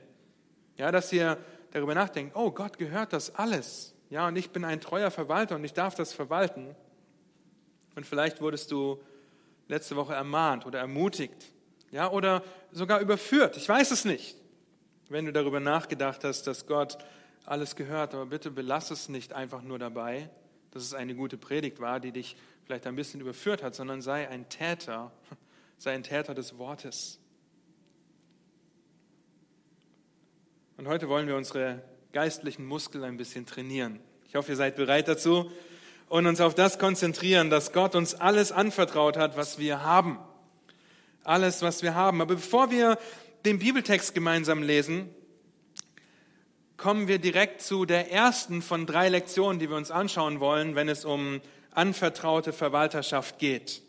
Ja, 0.77 0.91
dass 0.91 1.11
ihr 1.11 1.37
darüber 1.71 1.95
nachdenkt, 1.95 2.35
oh 2.35 2.51
Gott 2.51 2.77
gehört 2.77 3.13
das 3.13 3.33
alles. 3.35 3.92
Ja, 4.13 4.27
und 4.27 4.35
ich 4.35 4.51
bin 4.51 4.63
ein 4.63 4.79
treuer 4.79 5.11
Verwalter 5.11 5.55
und 5.55 5.63
ich 5.63 5.73
darf 5.73 5.95
das 5.95 6.13
verwalten. 6.13 6.75
Und 7.95 8.05
vielleicht 8.05 8.41
wurdest 8.41 8.71
du 8.71 9.01
letzte 9.67 9.95
Woche 9.95 10.13
ermahnt 10.13 10.65
oder 10.65 10.79
ermutigt, 10.79 11.51
ja, 11.91 12.09
oder 12.09 12.43
sogar 12.71 12.99
überführt. 12.99 13.57
Ich 13.57 13.67
weiß 13.67 13.91
es 13.91 14.05
nicht 14.05 14.37
wenn 15.13 15.25
du 15.25 15.31
darüber 15.31 15.59
nachgedacht 15.59 16.23
hast, 16.23 16.47
dass 16.47 16.65
Gott 16.65 16.97
alles 17.45 17.75
gehört, 17.75 18.13
aber 18.13 18.25
bitte 18.25 18.49
belass 18.49 18.89
es 18.89 19.09
nicht 19.09 19.33
einfach 19.33 19.61
nur 19.61 19.77
dabei, 19.77 20.29
dass 20.71 20.83
es 20.83 20.93
eine 20.93 21.13
gute 21.13 21.37
Predigt 21.37 21.79
war, 21.79 21.99
die 21.99 22.11
dich 22.11 22.35
vielleicht 22.65 22.87
ein 22.87 22.95
bisschen 22.95 23.21
überführt 23.21 23.61
hat, 23.61 23.75
sondern 23.75 24.01
sei 24.01 24.27
ein 24.27 24.49
Täter, 24.49 25.11
sei 25.77 25.93
ein 25.93 26.03
Täter 26.03 26.33
des 26.33 26.57
Wortes. 26.57 27.19
Und 30.77 30.87
heute 30.87 31.07
wollen 31.09 31.27
wir 31.27 31.35
unsere 31.35 31.83
geistlichen 32.13 32.65
Muskeln 32.65 33.03
ein 33.03 33.17
bisschen 33.17 33.47
trainieren. 33.47 33.99
Ich 34.27 34.35
hoffe, 34.35 34.51
ihr 34.51 34.55
seid 34.55 34.75
bereit 34.75 35.07
dazu 35.07 35.51
und 36.09 36.27
uns 36.27 36.41
auf 36.41 36.53
das 36.53 36.77
konzentrieren, 36.77 37.49
dass 37.49 37.73
Gott 37.73 37.95
uns 37.95 38.13
alles 38.13 38.51
anvertraut 38.51 39.17
hat, 39.17 39.35
was 39.35 39.57
wir 39.57 39.83
haben. 39.83 40.19
Alles, 41.23 41.63
was 41.63 41.81
wir 41.81 41.95
haben. 41.95 42.21
Aber 42.21 42.35
bevor 42.35 42.69
wir 42.69 42.99
den 43.45 43.57
Bibeltext 43.57 44.13
gemeinsam 44.13 44.61
lesen, 44.61 45.09
kommen 46.77 47.07
wir 47.07 47.17
direkt 47.17 47.61
zu 47.61 47.85
der 47.85 48.11
ersten 48.11 48.61
von 48.61 48.85
drei 48.85 49.09
Lektionen, 49.09 49.57
die 49.57 49.69
wir 49.69 49.77
uns 49.77 49.89
anschauen 49.89 50.39
wollen, 50.39 50.75
wenn 50.75 50.89
es 50.89 51.05
um 51.05 51.41
anvertraute 51.71 52.53
Verwalterschaft 52.53 53.39
geht. 53.39 53.81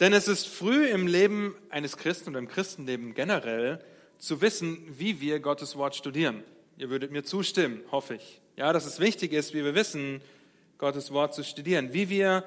Denn 0.00 0.12
es 0.12 0.28
ist 0.28 0.48
früh 0.48 0.86
im 0.86 1.06
Leben 1.06 1.54
eines 1.70 1.96
Christen 1.96 2.30
oder 2.30 2.40
im 2.40 2.48
Christenleben 2.48 3.14
generell 3.14 3.82
zu 4.22 4.40
wissen, 4.40 4.78
wie 4.88 5.20
wir 5.20 5.40
Gottes 5.40 5.74
Wort 5.74 5.96
studieren. 5.96 6.44
Ihr 6.78 6.90
würdet 6.90 7.10
mir 7.10 7.24
zustimmen, 7.24 7.82
hoffe 7.90 8.14
ich. 8.14 8.40
Ja, 8.56 8.72
dass 8.72 8.86
es 8.86 9.00
wichtig 9.00 9.32
ist, 9.32 9.52
wie 9.52 9.64
wir 9.64 9.74
wissen, 9.74 10.22
Gottes 10.78 11.10
Wort 11.10 11.34
zu 11.34 11.42
studieren, 11.42 11.92
wie 11.92 12.08
wir 12.08 12.44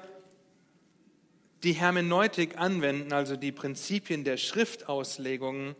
die 1.64 1.74
Hermeneutik 1.74 2.56
anwenden, 2.56 3.12
also 3.12 3.36
die 3.36 3.52
Prinzipien 3.52 4.24
der 4.24 4.38
Schriftauslegung, 4.38 5.76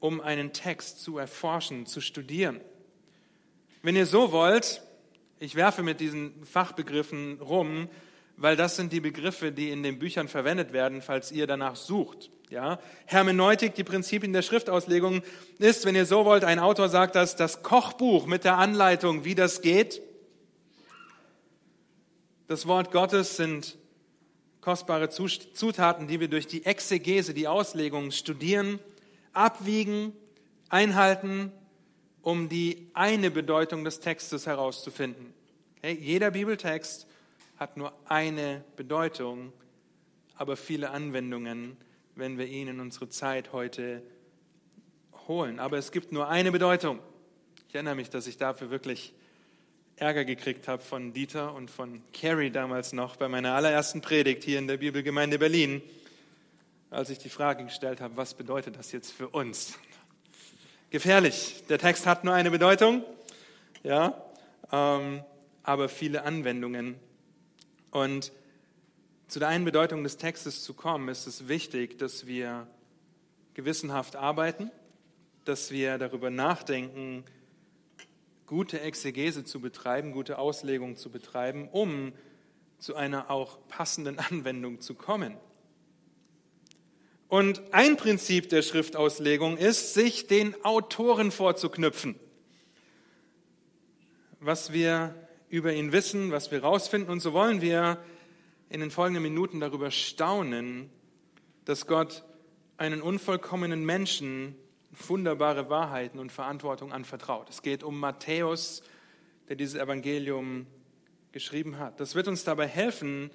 um 0.00 0.22
einen 0.22 0.54
Text 0.54 1.02
zu 1.02 1.18
erforschen, 1.18 1.84
zu 1.84 2.00
studieren. 2.00 2.58
Wenn 3.82 3.96
ihr 3.96 4.06
so 4.06 4.32
wollt, 4.32 4.82
ich 5.40 5.56
werfe 5.56 5.82
mit 5.82 6.00
diesen 6.00 6.42
Fachbegriffen 6.46 7.38
rum, 7.38 7.90
weil 8.38 8.56
das 8.56 8.76
sind 8.76 8.94
die 8.94 9.00
Begriffe, 9.00 9.52
die 9.52 9.68
in 9.68 9.82
den 9.82 9.98
Büchern 9.98 10.26
verwendet 10.26 10.72
werden, 10.72 11.02
falls 11.02 11.32
ihr 11.32 11.46
danach 11.46 11.76
sucht. 11.76 12.30
Ja? 12.54 12.78
Hermeneutik, 13.06 13.74
die 13.74 13.82
Prinzipien 13.82 14.32
der 14.32 14.42
Schriftauslegung, 14.42 15.22
ist, 15.58 15.84
wenn 15.84 15.96
ihr 15.96 16.06
so 16.06 16.24
wollt, 16.24 16.44
ein 16.44 16.60
Autor 16.60 16.88
sagt 16.88 17.16
das, 17.16 17.34
das 17.34 17.64
Kochbuch 17.64 18.26
mit 18.26 18.44
der 18.44 18.58
Anleitung, 18.58 19.24
wie 19.24 19.34
das 19.34 19.60
geht. 19.60 20.00
Das 22.46 22.68
Wort 22.68 22.92
Gottes 22.92 23.36
sind 23.36 23.76
kostbare 24.60 25.10
Zutaten, 25.10 26.06
die 26.06 26.20
wir 26.20 26.28
durch 26.28 26.46
die 26.46 26.64
Exegese, 26.64 27.34
die 27.34 27.48
Auslegung 27.48 28.12
studieren, 28.12 28.78
abwiegen, 29.32 30.12
einhalten, 30.68 31.50
um 32.22 32.48
die 32.48 32.88
eine 32.94 33.32
Bedeutung 33.32 33.82
des 33.84 33.98
Textes 33.98 34.46
herauszufinden. 34.46 35.34
Okay? 35.78 35.98
Jeder 36.00 36.30
Bibeltext 36.30 37.08
hat 37.56 37.76
nur 37.76 37.92
eine 38.06 38.62
Bedeutung, 38.76 39.52
aber 40.36 40.56
viele 40.56 40.90
Anwendungen, 40.90 41.76
wenn 42.16 42.38
wir 42.38 42.46
ihn 42.46 42.68
in 42.68 42.80
unsere 42.80 43.08
Zeit 43.08 43.52
heute 43.52 44.02
holen. 45.26 45.58
Aber 45.58 45.78
es 45.78 45.92
gibt 45.92 46.12
nur 46.12 46.28
eine 46.28 46.52
Bedeutung. 46.52 46.98
Ich 47.68 47.74
erinnere 47.74 47.94
mich, 47.94 48.10
dass 48.10 48.26
ich 48.26 48.36
dafür 48.36 48.70
wirklich 48.70 49.14
Ärger 49.96 50.24
gekriegt 50.24 50.68
habe 50.68 50.82
von 50.82 51.12
Dieter 51.12 51.54
und 51.54 51.70
von 51.70 52.02
Carrie 52.12 52.50
damals 52.50 52.92
noch 52.92 53.16
bei 53.16 53.28
meiner 53.28 53.54
allerersten 53.54 54.00
Predigt 54.00 54.44
hier 54.44 54.58
in 54.58 54.66
der 54.66 54.78
Bibelgemeinde 54.78 55.38
Berlin, 55.38 55.82
als 56.90 57.10
ich 57.10 57.18
die 57.18 57.28
Frage 57.28 57.64
gestellt 57.64 58.00
habe, 58.00 58.16
was 58.16 58.34
bedeutet 58.34 58.76
das 58.76 58.92
jetzt 58.92 59.12
für 59.12 59.28
uns? 59.28 59.78
Gefährlich. 60.90 61.64
Der 61.68 61.78
Text 61.78 62.06
hat 62.06 62.24
nur 62.24 62.34
eine 62.34 62.50
Bedeutung, 62.50 63.04
ja, 63.82 64.20
ähm, 64.70 65.22
aber 65.62 65.88
viele 65.88 66.24
Anwendungen. 66.24 66.96
Und 67.90 68.32
zu 69.34 69.40
der 69.40 69.48
einen 69.48 69.64
Bedeutung 69.64 70.04
des 70.04 70.16
Textes 70.16 70.62
zu 70.62 70.74
kommen, 70.74 71.08
ist 71.08 71.26
es 71.26 71.48
wichtig, 71.48 71.98
dass 71.98 72.28
wir 72.28 72.68
gewissenhaft 73.54 74.14
arbeiten, 74.14 74.70
dass 75.44 75.72
wir 75.72 75.98
darüber 75.98 76.30
nachdenken, 76.30 77.24
gute 78.46 78.80
Exegese 78.80 79.42
zu 79.42 79.60
betreiben, 79.60 80.12
gute 80.12 80.38
Auslegung 80.38 80.94
zu 80.94 81.10
betreiben, 81.10 81.68
um 81.72 82.12
zu 82.78 82.94
einer 82.94 83.28
auch 83.28 83.58
passenden 83.66 84.18
Anwendung 84.30 84.80
zu 84.80 84.94
kommen. 84.94 85.36
Und 87.26 87.60
ein 87.74 87.96
Prinzip 87.96 88.50
der 88.50 88.62
Schriftauslegung 88.62 89.56
ist, 89.56 89.94
sich 89.94 90.28
den 90.28 90.54
Autoren 90.64 91.32
vorzuknüpfen. 91.32 92.14
Was 94.38 94.72
wir 94.72 95.12
über 95.48 95.72
ihn 95.72 95.90
wissen, 95.90 96.30
was 96.30 96.52
wir 96.52 96.62
rausfinden. 96.62 97.10
Und 97.10 97.18
so 97.18 97.32
wollen 97.32 97.60
wir 97.60 97.98
in 98.74 98.80
den 98.80 98.90
folgenden 98.90 99.22
Minuten 99.22 99.60
darüber 99.60 99.92
staunen, 99.92 100.90
dass 101.64 101.86
Gott 101.86 102.24
einen 102.76 103.02
unvollkommenen 103.02 103.84
Menschen 103.84 104.56
wunderbare 104.90 105.70
Wahrheiten 105.70 106.18
und 106.18 106.32
Verantwortung 106.32 106.92
anvertraut. 106.92 107.48
Es 107.48 107.62
geht 107.62 107.84
um 107.84 108.00
Matthäus, 108.00 108.82
der 109.48 109.54
dieses 109.54 109.80
Evangelium 109.80 110.66
geschrieben 111.30 111.78
hat. 111.78 112.00
Das 112.00 112.16
wird 112.16 112.26
uns 112.26 112.42
dabei 112.42 112.66
helfen, 112.66 113.30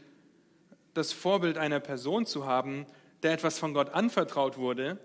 das 0.93 1.13
Vorbild 1.13 1.57
einer 1.57 1.79
Person 1.79 2.25
zu 2.25 2.45
haben, 2.45 2.85
der 3.23 3.31
etwas 3.31 3.59
von 3.59 3.73
Gott 3.73 3.91
anvertraut 3.91 4.57
wurde 4.57 4.99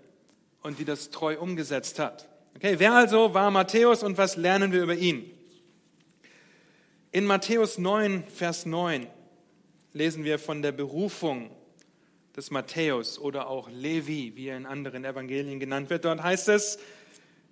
und 0.63 0.81
die 0.81 0.85
das 0.85 1.11
treu 1.11 1.39
umgesetzt 1.39 2.01
hat. 2.01 2.29
Okay, 2.57 2.81
wer 2.81 2.95
also 2.95 3.35
war 3.35 3.53
Matthäus 3.53 4.03
und 4.03 4.19
was 4.19 4.37
lernen 4.37 4.73
wir 4.73 4.83
über 4.83 4.97
ihn? 4.97 5.31
In 7.13 7.25
Matthäus 7.25 7.79
9, 7.79 8.25
Vers 8.27 8.67
9 8.67 9.07
lesen 9.95 10.25
wir 10.25 10.39
von 10.41 10.61
der 10.61 10.73
Berufung 10.73 11.51
des 12.37 12.51
Matthäus 12.51 13.19
oder 13.19 13.47
auch 13.47 13.71
Levi, 13.71 14.33
wie 14.35 14.49
er 14.49 14.57
in 14.57 14.67
anderen 14.67 15.05
Evangelien 15.05 15.61
genannt 15.61 15.89
wird. 15.89 16.05
Dort 16.05 16.23
heißt 16.23 16.49
es 16.49 16.79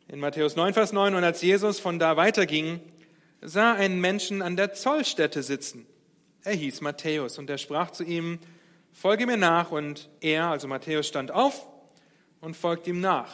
in 0.08 0.18
Matthäus 0.18 0.56
9, 0.56 0.74
Vers 0.74 0.92
9, 0.92 1.14
und 1.14 1.22
als 1.22 1.40
Jesus 1.40 1.78
von 1.78 2.00
da 2.00 2.16
weiterging, 2.16 2.80
sah 3.40 3.74
einen 3.74 4.00
Menschen 4.00 4.42
an 4.42 4.56
der 4.56 4.74
Zollstätte 4.74 5.44
sitzen. 5.44 5.86
Er 6.42 6.54
hieß 6.54 6.80
Matthäus 6.80 7.38
und 7.38 7.48
er 7.48 7.58
sprach 7.58 7.92
zu 7.92 8.02
ihm, 8.02 8.40
folge 8.92 9.26
mir 9.26 9.36
nach. 9.36 9.70
Und 9.70 10.10
er, 10.20 10.48
also 10.48 10.66
Matthäus, 10.66 11.06
stand 11.06 11.30
auf 11.30 11.64
und 12.40 12.56
folgte 12.56 12.90
ihm 12.90 13.00
nach. 13.00 13.32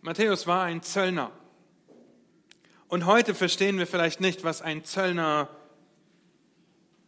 Matthäus 0.00 0.46
war 0.46 0.64
ein 0.64 0.82
Zöllner. 0.82 1.30
Und 2.88 3.04
heute 3.04 3.34
verstehen 3.34 3.78
wir 3.78 3.86
vielleicht 3.86 4.22
nicht, 4.22 4.42
was 4.42 4.62
ein 4.62 4.84
Zöllner 4.84 5.50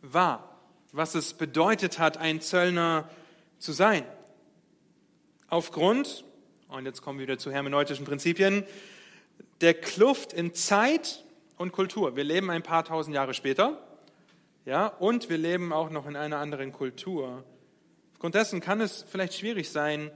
war, 0.02 0.58
was 0.92 1.14
es 1.14 1.34
bedeutet 1.34 1.98
hat, 1.98 2.18
ein 2.18 2.40
Zöllner 2.40 3.08
zu 3.58 3.72
sein. 3.72 4.04
Aufgrund, 5.48 6.24
und 6.68 6.84
jetzt 6.84 7.02
kommen 7.02 7.18
wir 7.18 7.26
wieder 7.26 7.38
zu 7.38 7.50
hermeneutischen 7.50 8.04
Prinzipien, 8.04 8.64
der 9.60 9.74
Kluft 9.74 10.32
in 10.32 10.54
Zeit 10.54 11.24
und 11.56 11.72
Kultur. 11.72 12.16
Wir 12.16 12.24
leben 12.24 12.50
ein 12.50 12.62
paar 12.62 12.84
tausend 12.84 13.14
Jahre 13.14 13.34
später, 13.34 13.80
ja, 14.64 14.86
und 14.86 15.28
wir 15.28 15.38
leben 15.38 15.72
auch 15.72 15.90
noch 15.90 16.06
in 16.06 16.16
einer 16.16 16.38
anderen 16.38 16.72
Kultur. 16.72 17.44
Aufgrund 18.12 18.34
dessen 18.34 18.60
kann 18.60 18.80
es 18.80 19.04
vielleicht 19.08 19.34
schwierig 19.34 19.70
sein, 19.70 20.10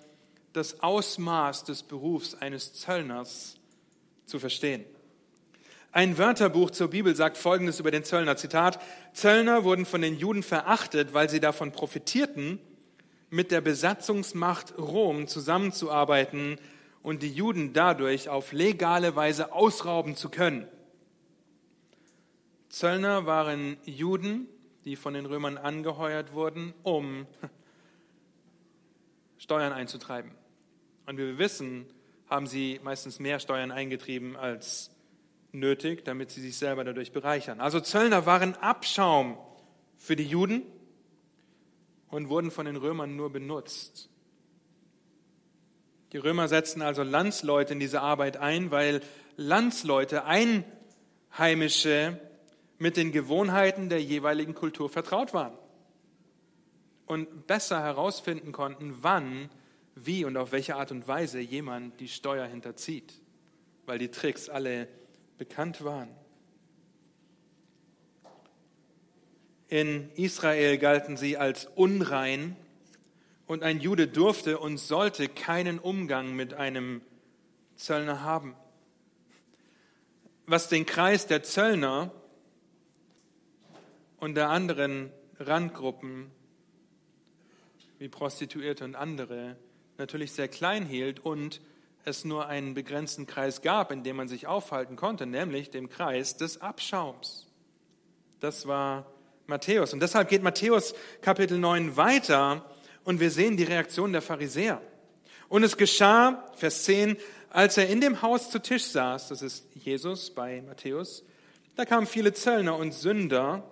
das 0.52 0.81
Ausmaß 0.81 1.64
des 1.64 1.83
Berufs 1.83 2.35
eines 2.35 2.73
Zöllners 2.73 3.57
zu 4.25 4.38
verstehen. 4.38 4.85
Ein 5.97 6.19
Wörterbuch 6.19 6.73
zur 6.73 6.88
Bibel 6.88 7.17
sagt 7.17 7.38
Folgendes 7.38 7.81
über 7.81 7.91
den 7.91 8.05
Zöllner. 8.05 8.37
Zitat, 8.37 8.79
Zöllner 9.15 9.65
wurden 9.65 9.87
von 9.87 10.03
den 10.03 10.19
Juden 10.19 10.43
verachtet, 10.43 11.15
weil 11.15 11.31
sie 11.31 11.41
davon 11.41 11.73
profitierten, 11.73 12.59
mit 13.31 13.50
der 13.50 13.62
Besatzungsmacht 13.62 14.76
Rom 14.76 15.26
zusammenzuarbeiten 15.26 16.59
und 17.03 17.23
die 17.23 17.33
Juden 17.33 17.73
dadurch 17.73 18.29
auf 18.29 18.53
legale 18.53 19.17
Weise 19.17 19.55
ausrauben 19.55 20.17
zu 20.17 20.29
können. 20.29 20.69
Zöllner 22.69 23.25
waren 23.25 23.79
Juden, 23.87 24.49
die 24.85 24.97
von 24.97 25.15
den 25.15 25.25
Römern 25.25 25.57
angeheuert 25.57 26.35
wurden, 26.35 26.75
um 26.83 27.26
Steuern 29.38 29.73
einzutreiben. 29.73 30.33
Und 31.07 31.17
wie 31.17 31.25
wir 31.25 31.38
wissen, 31.38 31.87
haben 32.29 32.47
sie 32.47 32.81
meistens 32.85 33.19
mehr 33.19 33.41
Steuern 33.41 33.71
eingetrieben 33.71 34.37
als 34.37 34.91
nötig, 35.57 36.05
damit 36.05 36.31
sie 36.31 36.41
sich 36.41 36.57
selber 36.57 36.85
dadurch 36.85 37.13
bereichern. 37.13 37.61
Also 37.61 37.81
Zöllner 37.81 38.27
waren 38.27 38.55
Abschaum 38.55 39.39
für 39.97 40.17
die 40.17 40.27
Juden 40.27 40.63
und 42.09 42.29
wurden 42.29 42.51
von 42.51 42.67
den 42.67 42.77
Römern 42.77 43.17
nur 43.17 43.31
benutzt. 43.31 44.09
Die 46.13 46.19
Römer 46.19 46.49
setzten 46.49 46.83
also 46.83 47.03
Landsleute 47.03 47.73
in 47.73 47.81
diese 47.81 48.01
Arbeit 48.01 48.37
ein, 48.37 48.71
weil 48.71 49.01
Landsleute, 49.37 50.25
Einheimische, 50.25 52.21
mit 52.79 52.97
den 52.97 53.11
Gewohnheiten 53.11 53.89
der 53.89 54.03
jeweiligen 54.03 54.55
Kultur 54.55 54.89
vertraut 54.89 55.33
waren 55.33 55.57
und 57.07 57.47
besser 57.47 57.83
herausfinden 57.83 58.53
konnten, 58.53 58.97
wann, 59.01 59.49
wie 59.95 60.25
und 60.25 60.37
auf 60.37 60.53
welche 60.53 60.77
Art 60.77 60.91
und 60.91 61.09
Weise 61.09 61.41
jemand 61.41 62.01
die 62.01 62.09
Steuer 62.09 62.47
hinterzieht, 62.47 63.15
weil 63.87 63.99
die 63.99 64.11
Tricks 64.11 64.49
alle 64.49 64.89
bekannt 65.38 65.85
waren. 65.85 66.09
In 69.69 70.11
Israel 70.14 70.78
galten 70.78 71.16
sie 71.16 71.37
als 71.37 71.66
unrein 71.75 72.57
und 73.47 73.62
ein 73.62 73.81
Jude 73.81 74.07
durfte 74.07 74.59
und 74.59 74.78
sollte 74.78 75.28
keinen 75.28 75.78
Umgang 75.78 76.35
mit 76.35 76.55
einem 76.55 77.02
Zöllner 77.75 78.23
haben. 78.23 78.55
Was 80.47 80.69
den 80.69 80.87
Kreis 80.87 81.26
der 81.26 81.43
Zöllner 81.43 82.12
und 84.19 84.37
der 84.37 84.50
anderen 84.50 85.12
Randgruppen 85.38 86.31
wie 87.99 88.09
Prostituierte 88.09 88.85
und 88.85 88.95
andere 88.95 89.57
natürlich 89.99 90.33
sehr 90.33 90.49
klein 90.49 90.87
hielt 90.87 91.21
und 91.21 91.61
es 92.07 92.25
nur 92.25 92.47
einen 92.47 92.75
begrenzten 92.75 93.27
Kreis 93.27 93.63
gab, 93.63 93.91
in 93.91 94.05
dem 94.05 94.17
man 94.17 94.29
sich 94.29 94.47
aufhalten 94.47 94.97
konnte, 94.97 95.27
nämlich 95.27 95.71
dem 95.71 95.89
Kreis 95.91 96.37
des 96.37 96.61
Abschaums. 96.61 97.49
Das 98.39 98.67
war 98.67 99.07
Matthäus. 99.49 99.93
Und 99.93 100.01
deshalb 100.01 100.29
geht 100.29 100.43
Matthäus 100.43 100.95
Kapitel 101.21 101.59
9 101.59 101.97
weiter 101.97 102.65
und 103.05 103.19
wir 103.19 103.31
sehen 103.31 103.57
die 103.57 103.65
Reaktion 103.65 104.13
der 104.13 104.23
Pharisäer. 104.23 104.81
Und 105.49 105.65
es 105.65 105.77
geschah, 105.77 106.49
Vers 106.55 106.85
10, 106.85 107.17
als 107.51 107.77
er 107.77 107.89
in 107.89 108.01
dem 108.01 108.23
Haus 108.23 108.51
zu 108.51 108.61
Tisch 108.61 108.85
saß, 108.85 109.29
das 109.29 109.43
ist 109.43 109.67
Jesus 109.75 110.31
bei 110.31 110.63
Matthäus, 110.63 111.25
da 111.75 111.85
kamen 111.85 112.07
viele 112.07 112.33
Zöllner 112.33 112.77
und 112.77 112.93
Sünder 112.93 113.69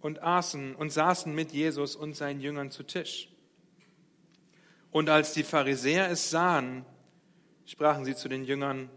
und 0.00 0.22
aßen 0.22 0.74
und 0.74 0.90
saßen 0.90 1.32
mit 1.32 1.52
Jesus 1.52 1.94
und 1.94 2.16
seinen 2.16 2.40
Jüngern 2.40 2.72
zu 2.72 2.82
Tisch. 2.82 3.28
Und 4.90 5.08
als 5.08 5.32
die 5.34 5.44
Pharisäer 5.44 6.10
es 6.10 6.30
sahen, 6.30 6.84
sprachen 7.66 8.04
sie 8.04 8.14
zu 8.14 8.28
den 8.28 8.44
Jüngern, 8.44 8.90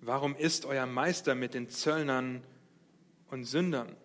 warum 0.00 0.36
ist 0.36 0.64
euer 0.64 0.86
Meister 0.86 1.34
mit 1.34 1.54
den 1.54 1.68
Zöllnern 1.68 2.42
und 3.28 3.44
Sündern? 3.44 3.96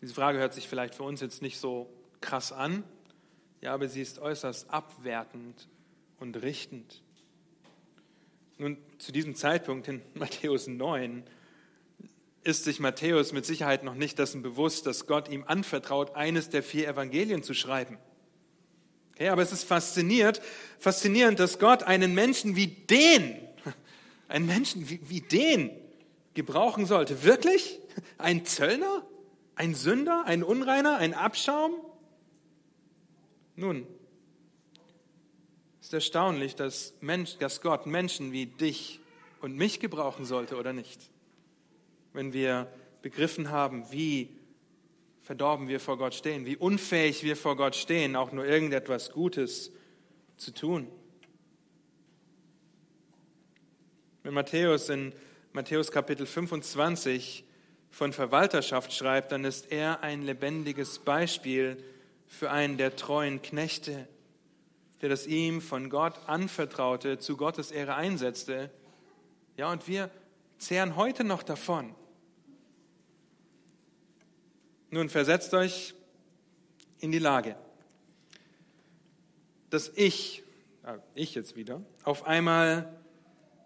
Diese 0.00 0.14
Frage 0.14 0.38
hört 0.38 0.54
sich 0.54 0.68
vielleicht 0.68 0.94
für 0.94 1.02
uns 1.02 1.20
jetzt 1.20 1.42
nicht 1.42 1.58
so 1.58 1.88
krass 2.20 2.52
an, 2.52 2.84
ja, 3.60 3.72
aber 3.72 3.88
sie 3.88 4.02
ist 4.02 4.18
äußerst 4.18 4.70
abwertend 4.70 5.68
und 6.18 6.42
richtend. 6.42 7.02
Nun, 8.58 8.76
zu 8.98 9.12
diesem 9.12 9.34
Zeitpunkt 9.34 9.88
in 9.88 10.02
Matthäus 10.14 10.66
9 10.66 11.24
ist 12.42 12.64
sich 12.64 12.78
Matthäus 12.78 13.32
mit 13.32 13.46
Sicherheit 13.46 13.84
noch 13.84 13.94
nicht 13.94 14.18
dessen 14.18 14.42
bewusst, 14.42 14.86
dass 14.86 15.06
Gott 15.06 15.28
ihm 15.28 15.44
anvertraut, 15.46 16.14
eines 16.14 16.50
der 16.50 16.62
vier 16.62 16.88
Evangelien 16.88 17.42
zu 17.42 17.54
schreiben. 17.54 17.98
Okay, 19.14 19.28
aber 19.28 19.42
es 19.42 19.52
ist 19.52 19.64
fasziniert, 19.64 20.42
faszinierend, 20.78 21.38
dass 21.38 21.58
Gott 21.58 21.84
einen 21.84 22.14
Menschen 22.14 22.56
wie 22.56 22.66
den, 22.66 23.38
einen 24.28 24.46
Menschen 24.46 24.88
wie, 24.88 25.00
wie 25.08 25.20
den 25.20 25.70
gebrauchen 26.34 26.86
sollte. 26.86 27.22
Wirklich? 27.22 27.78
Ein 28.18 28.44
Zöllner? 28.44 29.06
Ein 29.54 29.74
Sünder? 29.74 30.24
Ein 30.26 30.42
Unreiner? 30.42 30.96
Ein 30.96 31.14
Abschaum? 31.14 31.74
Nun, 33.54 33.86
ist 35.80 35.92
erstaunlich, 35.92 36.56
dass, 36.56 36.94
Mensch, 37.00 37.36
dass 37.38 37.60
Gott 37.60 37.86
Menschen 37.86 38.32
wie 38.32 38.46
dich 38.46 39.00
und 39.40 39.54
mich 39.56 39.78
gebrauchen 39.78 40.24
sollte 40.24 40.56
oder 40.56 40.72
nicht. 40.72 41.10
Wenn 42.12 42.32
wir 42.32 42.72
begriffen 43.02 43.50
haben, 43.50 43.84
wie 43.92 44.30
verdorben 45.24 45.68
wir 45.68 45.80
vor 45.80 45.96
Gott 45.96 46.14
stehen, 46.14 46.44
wie 46.44 46.56
unfähig 46.56 47.24
wir 47.24 47.34
vor 47.34 47.56
Gott 47.56 47.74
stehen, 47.74 48.14
auch 48.14 48.30
nur 48.30 48.44
irgendetwas 48.44 49.10
Gutes 49.10 49.72
zu 50.36 50.52
tun. 50.52 50.86
Wenn 54.22 54.34
Matthäus 54.34 54.90
in 54.90 55.14
Matthäus 55.54 55.90
Kapitel 55.90 56.26
25 56.26 57.44
von 57.90 58.12
Verwalterschaft 58.12 58.92
schreibt, 58.92 59.32
dann 59.32 59.46
ist 59.46 59.72
er 59.72 60.02
ein 60.02 60.22
lebendiges 60.22 60.98
Beispiel 60.98 61.82
für 62.26 62.50
einen 62.50 62.76
der 62.76 62.94
treuen 62.94 63.40
Knechte, 63.40 64.06
der 65.00 65.08
das 65.08 65.26
ihm 65.26 65.62
von 65.62 65.88
Gott 65.88 66.20
anvertraute, 66.26 67.18
zu 67.18 67.38
Gottes 67.38 67.70
Ehre 67.70 67.94
einsetzte. 67.94 68.70
Ja, 69.56 69.72
und 69.72 69.88
wir 69.88 70.10
zehren 70.58 70.96
heute 70.96 71.24
noch 71.24 71.42
davon. 71.42 71.94
Nun 74.94 75.08
versetzt 75.08 75.52
euch 75.54 75.92
in 77.00 77.10
die 77.10 77.18
Lage, 77.18 77.56
dass 79.68 79.90
ich, 79.96 80.44
äh, 80.86 80.98
ich 81.16 81.34
jetzt 81.34 81.56
wieder, 81.56 81.82
auf 82.04 82.28
einmal 82.28 82.96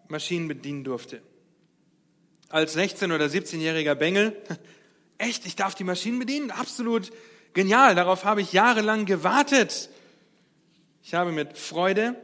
Maschinen 0.09 0.49
bedienen 0.49 0.85
durfte. 0.85 1.21
Als 2.49 2.79
16- 2.79 3.15
oder 3.15 3.27
17-jähriger 3.27 3.95
Bengel, 3.95 4.43
echt, 5.19 5.45
ich 5.45 5.55
darf 5.55 5.75
die 5.75 5.85
Maschinen 5.85 6.19
bedienen? 6.19 6.51
Absolut 6.51 7.11
genial, 7.53 7.95
darauf 7.95 8.25
habe 8.25 8.41
ich 8.41 8.55
jahrelang 8.55 9.05
gewartet. 9.05 9.91
Ich 11.03 11.13
habe 11.13 11.31
mit 11.31 11.59
Freude, 11.59 12.17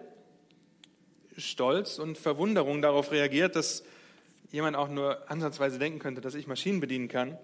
Stolz 1.37 1.99
und 1.99 2.16
Verwunderung 2.16 2.80
darauf 2.80 3.12
reagiert, 3.12 3.55
dass 3.55 3.85
jemand 4.50 4.78
auch 4.78 4.88
nur 4.88 5.31
ansatzweise 5.31 5.78
denken 5.78 5.98
könnte, 5.98 6.22
dass 6.22 6.35
ich 6.35 6.46
Maschinen 6.46 6.81
bedienen 6.81 7.09
kann. 7.09 7.37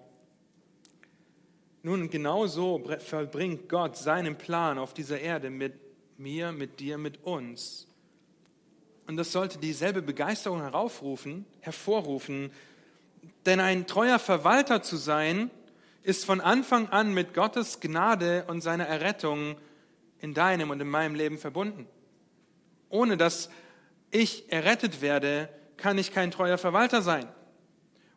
Nun, 1.83 2.09
genau 2.09 2.45
so 2.45 2.83
verbringt 2.99 3.67
Gott 3.67 3.97
seinen 3.97 4.37
Plan 4.37 4.77
auf 4.77 4.93
dieser 4.93 5.19
Erde 5.19 5.49
mit 5.49 5.73
mir, 6.17 6.51
mit 6.51 6.79
dir, 6.79 6.99
mit 6.99 7.23
uns. 7.23 7.87
Und 9.07 9.17
das 9.17 9.31
sollte 9.31 9.57
dieselbe 9.57 10.03
Begeisterung 10.03 10.61
heraufrufen, 10.61 11.45
hervorrufen. 11.59 12.51
Denn 13.47 13.59
ein 13.59 13.87
treuer 13.87 14.19
Verwalter 14.19 14.83
zu 14.83 14.95
sein, 14.95 15.49
ist 16.03 16.23
von 16.23 16.39
Anfang 16.39 16.89
an 16.89 17.13
mit 17.13 17.33
Gottes 17.33 17.79
Gnade 17.79 18.45
und 18.47 18.61
seiner 18.61 18.85
Errettung 18.85 19.57
in 20.19 20.35
deinem 20.35 20.69
und 20.69 20.79
in 20.79 20.87
meinem 20.87 21.15
Leben 21.15 21.39
verbunden. 21.39 21.87
Ohne 22.89 23.17
dass 23.17 23.49
ich 24.11 24.51
errettet 24.51 25.01
werde, 25.01 25.49
kann 25.77 25.97
ich 25.97 26.11
kein 26.11 26.29
treuer 26.29 26.59
Verwalter 26.59 27.01
sein 27.01 27.27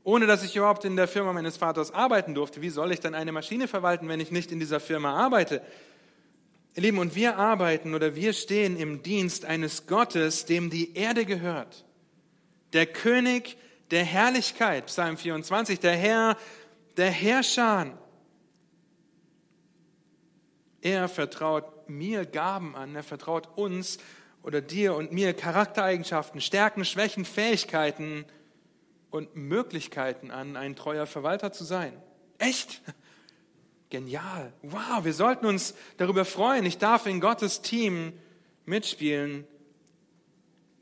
ohne 0.05 0.27
dass 0.27 0.45
ich 0.45 0.55
überhaupt 0.55 0.85
in 0.85 0.97
der 0.97 1.09
Firma 1.09 1.33
meines 1.33 1.57
Vaters 1.57 1.91
arbeiten 1.91 2.35
durfte. 2.35 2.63
Wie 2.63 2.71
soll 2.71 2.93
ich 2.93 3.01
dann 3.01 3.15
eine 3.15 3.33
Maschine 3.33 3.67
verwalten, 3.67 4.09
wenn 4.09 4.21
ich 4.21 4.31
nicht 4.31 4.53
in 4.53 4.61
dieser 4.61 4.79
Firma 4.79 5.17
arbeite? 5.17 5.63
Ihr 6.77 6.83
Lieben, 6.83 6.99
und 6.99 7.15
wir 7.15 7.39
arbeiten 7.39 7.95
oder 7.95 8.15
wir 8.15 8.33
stehen 8.35 8.77
im 8.77 9.03
Dienst 9.03 9.45
eines 9.45 9.87
Gottes, 9.87 10.45
dem 10.45 10.71
die 10.71 10.95
Erde 10.95 11.25
gehört. 11.25 11.85
Der 12.75 12.87
König 12.87 13.57
der 13.91 14.05
Herrlichkeit, 14.05 14.87
Psalm 14.87 15.17
24, 15.17 15.81
der 15.81 15.97
Herr 15.97 16.37
der 16.97 17.11
Herrscher. 17.11 17.99
Er 20.81 21.09
vertraut 21.09 21.89
mir 21.89 22.27
Gaben 22.27 22.77
an, 22.77 22.95
er 22.95 23.03
vertraut 23.03 23.49
uns 23.57 23.99
oder 24.43 24.61
dir 24.61 24.95
und 24.95 25.13
mir 25.13 25.33
Charaktereigenschaften, 25.33 26.41
Stärken, 26.41 26.85
Schwächen, 26.85 27.25
Fähigkeiten, 27.25 28.27
und 29.15 29.37
Möglichkeiten 29.37 30.33
an, 30.33 30.57
ein 30.57 30.75
treuer 30.75 31.07
Verwalter 31.07 31.53
zu 31.53 31.63
sein. 31.63 31.93
Echt? 32.39 32.83
Genial. 33.89 34.53
Wow, 34.63 35.05
wir 35.05 35.15
sollten 35.15 35.47
uns 35.47 35.77
darüber 35.99 36.25
freuen. 36.25 36.67
Ich 36.67 36.79
darf 36.79 37.07
in 37.07 37.21
Gottes 37.21 37.63
Team 37.63 38.13
mitspielen. 38.67 39.47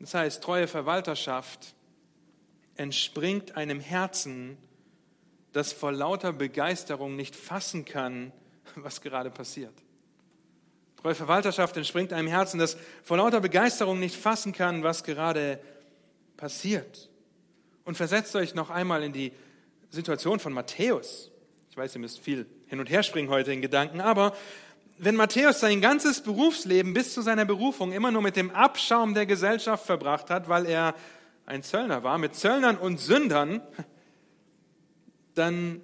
Das 0.01 0.15
heißt, 0.15 0.43
treue 0.43 0.67
Verwalterschaft 0.67 1.75
entspringt 2.77 3.59
einem 3.59 3.81
Herzen, 3.81 4.57
das 5.53 5.75
vor 5.75 5.93
lauter 5.93 6.33
Begeisterung 6.33 7.17
nicht 7.17 7.37
fassen 7.37 7.85
kann, 7.85 8.33
was 8.77 9.03
gerade 9.03 9.31
passiert. 9.31 9.75
Treue 10.97 11.15
Verwalterschaft 11.15 11.77
entspringt 11.77 12.15
einem 12.15 12.29
Herzen, 12.29 12.59
das 12.59 12.79
vor 13.03 13.19
lauter 13.19 13.43
Begeisterung 13.43 14.01
nicht 14.01 14.17
fassen 14.17 14.55
kann, 14.55 14.83
was 14.83 15.05
gerade 15.05 15.61
passiert. 16.39 17.11
Und 17.85 17.97
versetzt 17.97 18.35
euch 18.37 18.55
noch 18.55 18.71
einmal 18.71 19.03
in 19.03 19.13
die 19.13 19.33
Situation 19.91 20.39
von 20.39 20.53
Matthäus. 20.53 21.31
Ich 21.71 21.77
weiß, 21.77 21.95
ihr 21.95 22.01
müsst 22.01 22.21
viel 22.21 22.47
hin 22.67 22.81
und 22.81 22.91
her 22.91 23.03
springen 23.03 23.29
heute 23.29 23.53
in 23.53 23.63
Gedanken, 23.63 24.01
aber 24.01 24.35
wenn 24.99 25.17
Matthäus 25.17 25.61
sein 25.61 25.81
ganzes 25.81 26.21
Berufsleben 26.23 26.95
bis 26.95 27.13
zu 27.13 27.23
seiner 27.23 27.45
Berufung 27.45 27.93
immer 27.93 28.11
nur 28.11 28.23
mit 28.23 28.37
dem 28.37 28.51
Abschaum 28.51 29.15
der 29.15 29.27
Gesellschaft 29.27 29.85
verbracht 29.85 30.31
hat, 30.31 30.49
weil 30.49 30.67
er 30.67 30.95
ein 31.45 31.63
Zöllner 31.63 32.03
war, 32.05 32.19
mit 32.19 32.35
Zöllnern 32.35 32.77
und 32.77 33.01
Sündern, 33.01 33.63
dann 35.35 35.81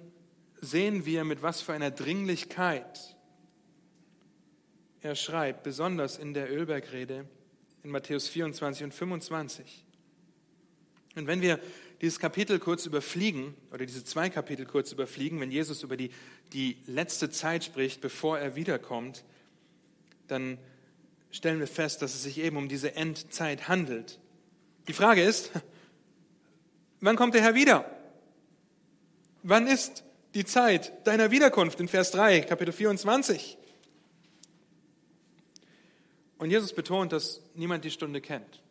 sehen 0.61 1.05
wir, 1.05 1.23
mit 1.25 1.41
was 1.41 1.61
für 1.61 1.73
einer 1.73 1.91
Dringlichkeit 1.91 3.17
er 5.01 5.15
schreibt, 5.15 5.63
besonders 5.63 6.17
in 6.17 6.33
der 6.33 6.51
Ölbergrede 6.51 7.25
in 7.83 7.89
Matthäus 7.89 8.27
24 8.27 8.85
und 8.85 8.93
25. 8.93 9.85
Und 11.15 11.27
wenn 11.27 11.41
wir 11.41 11.59
dieses 12.01 12.19
Kapitel 12.19 12.59
kurz 12.59 12.85
überfliegen, 12.85 13.55
oder 13.71 13.85
diese 13.85 14.03
zwei 14.03 14.29
Kapitel 14.29 14.65
kurz 14.65 14.91
überfliegen, 14.91 15.39
wenn 15.39 15.51
Jesus 15.51 15.83
über 15.83 15.97
die, 15.97 16.11
die 16.53 16.77
letzte 16.87 17.29
Zeit 17.29 17.63
spricht, 17.63 17.99
bevor 18.01 18.39
er 18.39 18.55
wiederkommt, 18.55 19.23
dann 20.27 20.57
stellen 21.31 21.59
wir 21.59 21.67
fest, 21.67 22.01
dass 22.01 22.15
es 22.15 22.23
sich 22.23 22.39
eben 22.39 22.57
um 22.57 22.69
diese 22.69 22.95
Endzeit 22.95 23.67
handelt. 23.67 24.19
Die 24.87 24.93
Frage 24.93 25.23
ist, 25.23 25.51
wann 27.01 27.15
kommt 27.15 27.33
der 27.33 27.41
Herr 27.41 27.55
wieder? 27.55 27.85
Wann 29.43 29.67
ist 29.67 30.03
die 30.33 30.45
Zeit 30.45 31.05
deiner 31.05 31.31
Wiederkunft 31.31 31.79
in 31.79 31.87
Vers 31.87 32.11
3, 32.11 32.41
Kapitel 32.41 32.71
24? 32.71 33.57
Und 36.37 36.49
Jesus 36.49 36.71
betont, 36.73 37.11
dass 37.11 37.41
niemand 37.55 37.83
die 37.83 37.91
Stunde 37.91 38.21
kennt. 38.21 38.61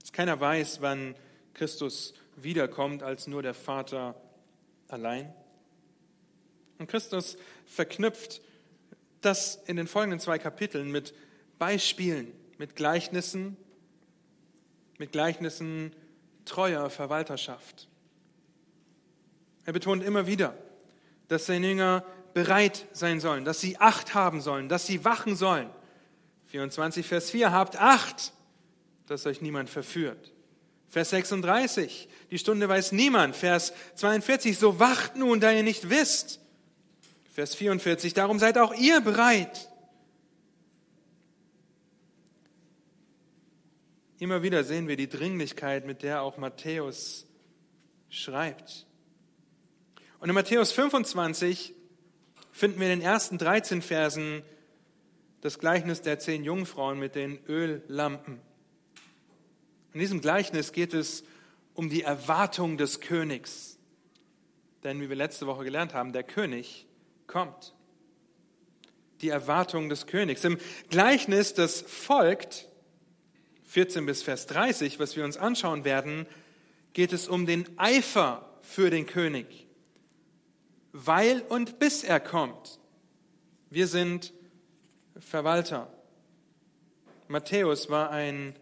Dass 0.00 0.12
keiner 0.12 0.40
weiß, 0.40 0.80
wann 0.80 1.14
Christus 1.56 2.12
wiederkommt 2.36 3.02
als 3.02 3.26
nur 3.26 3.42
der 3.42 3.54
Vater 3.54 4.14
allein. 4.88 5.32
Und 6.78 6.86
Christus 6.86 7.38
verknüpft 7.64 8.42
das 9.22 9.56
in 9.66 9.76
den 9.76 9.86
folgenden 9.86 10.20
zwei 10.20 10.38
Kapiteln 10.38 10.92
mit 10.92 11.14
Beispielen, 11.58 12.30
mit 12.58 12.76
Gleichnissen, 12.76 13.56
mit 14.98 15.12
Gleichnissen 15.12 15.96
treuer 16.44 16.90
Verwalterschaft. 16.90 17.88
Er 19.64 19.72
betont 19.72 20.04
immer 20.04 20.26
wieder, 20.26 20.54
dass 21.28 21.46
seine 21.46 21.68
Jünger 21.68 22.04
bereit 22.34 22.86
sein 22.92 23.18
sollen, 23.18 23.46
dass 23.46 23.62
sie 23.62 23.78
Acht 23.78 24.12
haben 24.12 24.42
sollen, 24.42 24.68
dass 24.68 24.86
sie 24.86 25.06
wachen 25.06 25.34
sollen. 25.36 25.70
24 26.48 27.06
Vers 27.06 27.30
4, 27.30 27.50
habt 27.50 27.80
Acht, 27.80 28.34
dass 29.06 29.24
euch 29.24 29.40
niemand 29.40 29.70
verführt. 29.70 30.34
Vers 30.88 31.10
36, 31.10 32.08
die 32.30 32.38
Stunde 32.38 32.68
weiß 32.68 32.92
niemand. 32.92 33.36
Vers 33.36 33.72
42, 33.96 34.58
so 34.58 34.78
wacht 34.78 35.16
nun, 35.16 35.40
da 35.40 35.52
ihr 35.52 35.62
nicht 35.62 35.90
wisst. 35.90 36.40
Vers 37.32 37.54
44, 37.54 38.14
darum 38.14 38.38
seid 38.38 38.56
auch 38.58 38.74
ihr 38.74 39.00
bereit. 39.00 39.68
Immer 44.18 44.42
wieder 44.42 44.64
sehen 44.64 44.88
wir 44.88 44.96
die 44.96 45.08
Dringlichkeit, 45.08 45.86
mit 45.86 46.02
der 46.02 46.22
auch 46.22 46.38
Matthäus 46.38 47.26
schreibt. 48.08 48.86
Und 50.20 50.30
in 50.30 50.34
Matthäus 50.34 50.72
25 50.72 51.74
finden 52.52 52.80
wir 52.80 52.90
in 52.90 53.00
den 53.00 53.06
ersten 53.06 53.36
13 53.36 53.82
Versen 53.82 54.42
das 55.42 55.58
Gleichnis 55.58 56.00
der 56.00 56.18
zehn 56.18 56.42
Jungfrauen 56.42 56.98
mit 56.98 57.14
den 57.14 57.38
Öllampen. 57.46 58.40
In 59.96 60.00
diesem 60.00 60.20
Gleichnis 60.20 60.72
geht 60.72 60.92
es 60.92 61.24
um 61.72 61.88
die 61.88 62.02
Erwartung 62.02 62.76
des 62.76 63.00
Königs. 63.00 63.78
Denn 64.84 65.00
wie 65.00 65.08
wir 65.08 65.16
letzte 65.16 65.46
Woche 65.46 65.64
gelernt 65.64 65.94
haben, 65.94 66.12
der 66.12 66.22
König 66.22 66.86
kommt. 67.26 67.74
Die 69.22 69.30
Erwartung 69.30 69.88
des 69.88 70.06
Königs. 70.06 70.44
Im 70.44 70.58
Gleichnis, 70.90 71.54
das 71.54 71.80
folgt, 71.80 72.68
14 73.64 74.04
bis 74.04 74.22
Vers 74.22 74.46
30, 74.48 75.00
was 75.00 75.16
wir 75.16 75.24
uns 75.24 75.38
anschauen 75.38 75.86
werden, 75.86 76.26
geht 76.92 77.14
es 77.14 77.26
um 77.26 77.46
den 77.46 77.66
Eifer 77.78 78.58
für 78.60 78.90
den 78.90 79.06
König, 79.06 79.66
weil 80.92 81.40
und 81.40 81.78
bis 81.78 82.04
er 82.04 82.20
kommt. 82.20 82.80
Wir 83.70 83.86
sind 83.86 84.34
Verwalter. 85.18 85.90
Matthäus 87.28 87.88
war 87.88 88.10
ein 88.10 88.56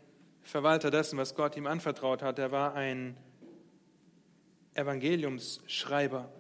Verwalter 0.45 0.91
dessen, 0.91 1.19
was 1.19 1.35
Gott 1.35 1.57
ihm 1.57 1.67
anvertraut 1.67 2.23
hat. 2.23 2.39
Er 2.39 2.53
war 2.53 2.75
ein 2.75 3.17
Evangeliumsschreiber. 4.75 6.31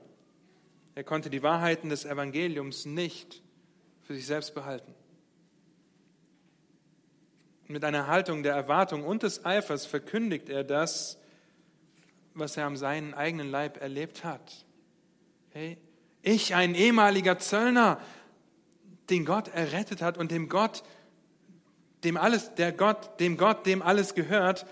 Er 0.94 1.04
konnte 1.04 1.30
die 1.30 1.42
Wahrheiten 1.42 1.88
des 1.88 2.04
Evangeliums 2.04 2.84
nicht 2.84 3.42
für 4.02 4.14
sich 4.14 4.26
selbst 4.26 4.54
behalten. 4.54 4.94
Mit 7.66 7.82
einer 7.82 8.06
Haltung 8.06 8.42
der 8.42 8.54
Erwartung 8.54 9.04
und 9.04 9.22
des 9.22 9.44
Eifers 9.44 9.86
verkündigt 9.86 10.50
er 10.50 10.64
das, 10.64 11.18
was 12.34 12.56
er 12.56 12.66
am 12.66 12.76
seinen 12.76 13.14
eigenen 13.14 13.50
Leib 13.50 13.80
erlebt 13.80 14.22
hat. 14.22 14.66
Hey, 15.50 15.78
ich, 16.20 16.54
ein 16.54 16.74
ehemaliger 16.74 17.38
Zöllner, 17.38 18.00
den 19.08 19.24
Gott 19.24 19.48
errettet 19.48 20.02
hat 20.02 20.18
und 20.18 20.30
dem 20.30 20.48
Gott, 20.48 20.82
dem 22.04 22.16
alles, 22.16 22.54
der 22.54 22.72
Gott, 22.72 23.18
dem 23.20 23.36
Gott, 23.36 23.66
dem 23.66 23.82
alles 23.82 24.14
gehört, 24.14 24.66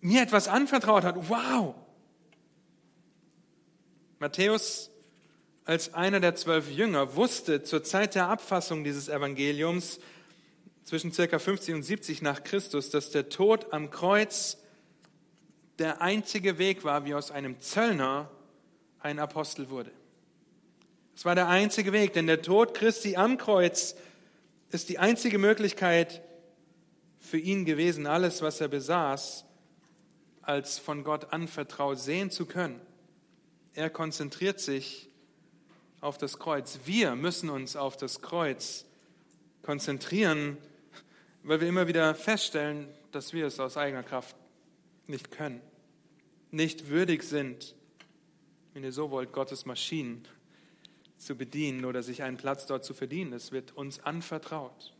mir 0.00 0.22
etwas 0.22 0.48
anvertraut 0.48 1.04
hat. 1.04 1.28
Wow! 1.28 1.74
Matthäus 4.18 4.90
als 5.64 5.92
einer 5.92 6.20
der 6.20 6.34
zwölf 6.34 6.70
Jünger 6.70 7.14
wusste 7.14 7.62
zur 7.62 7.84
Zeit 7.84 8.14
der 8.14 8.28
Abfassung 8.28 8.84
dieses 8.84 9.08
Evangeliums, 9.08 10.00
zwischen 10.88 11.12
circa 11.12 11.38
50 11.38 11.74
und 11.74 11.82
70 11.82 12.22
nach 12.22 12.42
Christus, 12.42 12.88
dass 12.88 13.10
der 13.10 13.28
Tod 13.28 13.74
am 13.74 13.90
Kreuz 13.90 14.56
der 15.78 16.00
einzige 16.00 16.56
Weg 16.56 16.82
war, 16.82 17.04
wie 17.04 17.14
aus 17.14 17.30
einem 17.30 17.60
Zöllner 17.60 18.30
ein 18.98 19.18
Apostel 19.18 19.68
wurde. 19.68 19.92
Es 21.14 21.26
war 21.26 21.34
der 21.34 21.48
einzige 21.48 21.92
Weg, 21.92 22.14
denn 22.14 22.26
der 22.26 22.40
Tod 22.40 22.72
Christi 22.72 23.16
am 23.16 23.36
Kreuz 23.36 23.96
ist 24.70 24.88
die 24.88 24.98
einzige 24.98 25.38
Möglichkeit 25.38 26.22
für 27.28 27.38
ihn 27.38 27.64
gewesen, 27.64 28.06
alles, 28.06 28.42
was 28.42 28.60
er 28.60 28.68
besaß, 28.68 29.44
als 30.42 30.78
von 30.78 31.04
Gott 31.04 31.32
anvertraut 31.32 31.98
sehen 31.98 32.30
zu 32.30 32.46
können. 32.46 32.80
Er 33.74 33.90
konzentriert 33.90 34.60
sich 34.60 35.08
auf 36.00 36.18
das 36.18 36.38
Kreuz. 36.38 36.80
Wir 36.84 37.14
müssen 37.14 37.50
uns 37.50 37.76
auf 37.76 37.96
das 37.96 38.22
Kreuz 38.22 38.86
konzentrieren 39.62 40.58
weil 41.48 41.62
wir 41.62 41.68
immer 41.68 41.88
wieder 41.88 42.14
feststellen, 42.14 42.88
dass 43.10 43.32
wir 43.32 43.46
es 43.46 43.58
aus 43.58 43.78
eigener 43.78 44.02
Kraft 44.02 44.36
nicht 45.06 45.30
können, 45.30 45.62
nicht 46.50 46.88
würdig 46.88 47.22
sind, 47.22 47.74
wenn 48.74 48.84
ihr 48.84 48.92
so 48.92 49.10
wollt, 49.10 49.32
Gottes 49.32 49.64
Maschinen 49.64 50.28
zu 51.16 51.36
bedienen 51.36 51.86
oder 51.86 52.02
sich 52.02 52.22
einen 52.22 52.36
Platz 52.36 52.66
dort 52.66 52.84
zu 52.84 52.92
verdienen. 52.92 53.32
Es 53.32 53.50
wird 53.50 53.74
uns 53.76 54.00
anvertraut. 54.00 54.94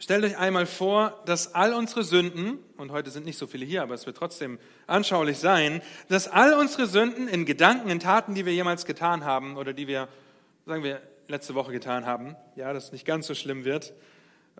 Stellt 0.00 0.24
euch 0.24 0.38
einmal 0.38 0.66
vor, 0.66 1.20
dass 1.26 1.56
all 1.56 1.74
unsere 1.74 2.04
Sünden, 2.04 2.58
und 2.76 2.92
heute 2.92 3.10
sind 3.10 3.26
nicht 3.26 3.36
so 3.36 3.48
viele 3.48 3.66
hier, 3.66 3.82
aber 3.82 3.94
es 3.94 4.06
wird 4.06 4.16
trotzdem 4.16 4.60
anschaulich 4.86 5.38
sein, 5.38 5.82
dass 6.08 6.28
all 6.28 6.54
unsere 6.54 6.86
Sünden 6.86 7.26
in 7.26 7.44
Gedanken, 7.44 7.90
in 7.90 7.98
Taten, 7.98 8.34
die 8.36 8.46
wir 8.46 8.54
jemals 8.54 8.86
getan 8.86 9.24
haben 9.24 9.56
oder 9.56 9.72
die 9.72 9.88
wir, 9.88 10.08
sagen 10.66 10.84
wir, 10.84 11.02
letzte 11.26 11.56
Woche 11.56 11.72
getan 11.72 12.06
haben, 12.06 12.36
ja, 12.54 12.72
dass 12.72 12.84
es 12.84 12.92
nicht 12.92 13.06
ganz 13.06 13.26
so 13.26 13.34
schlimm 13.34 13.64
wird, 13.64 13.92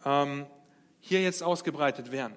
ähm, 0.04 0.46
hier 1.00 1.22
jetzt 1.22 1.44
ausgebreitet 1.44 2.10
wären. 2.10 2.34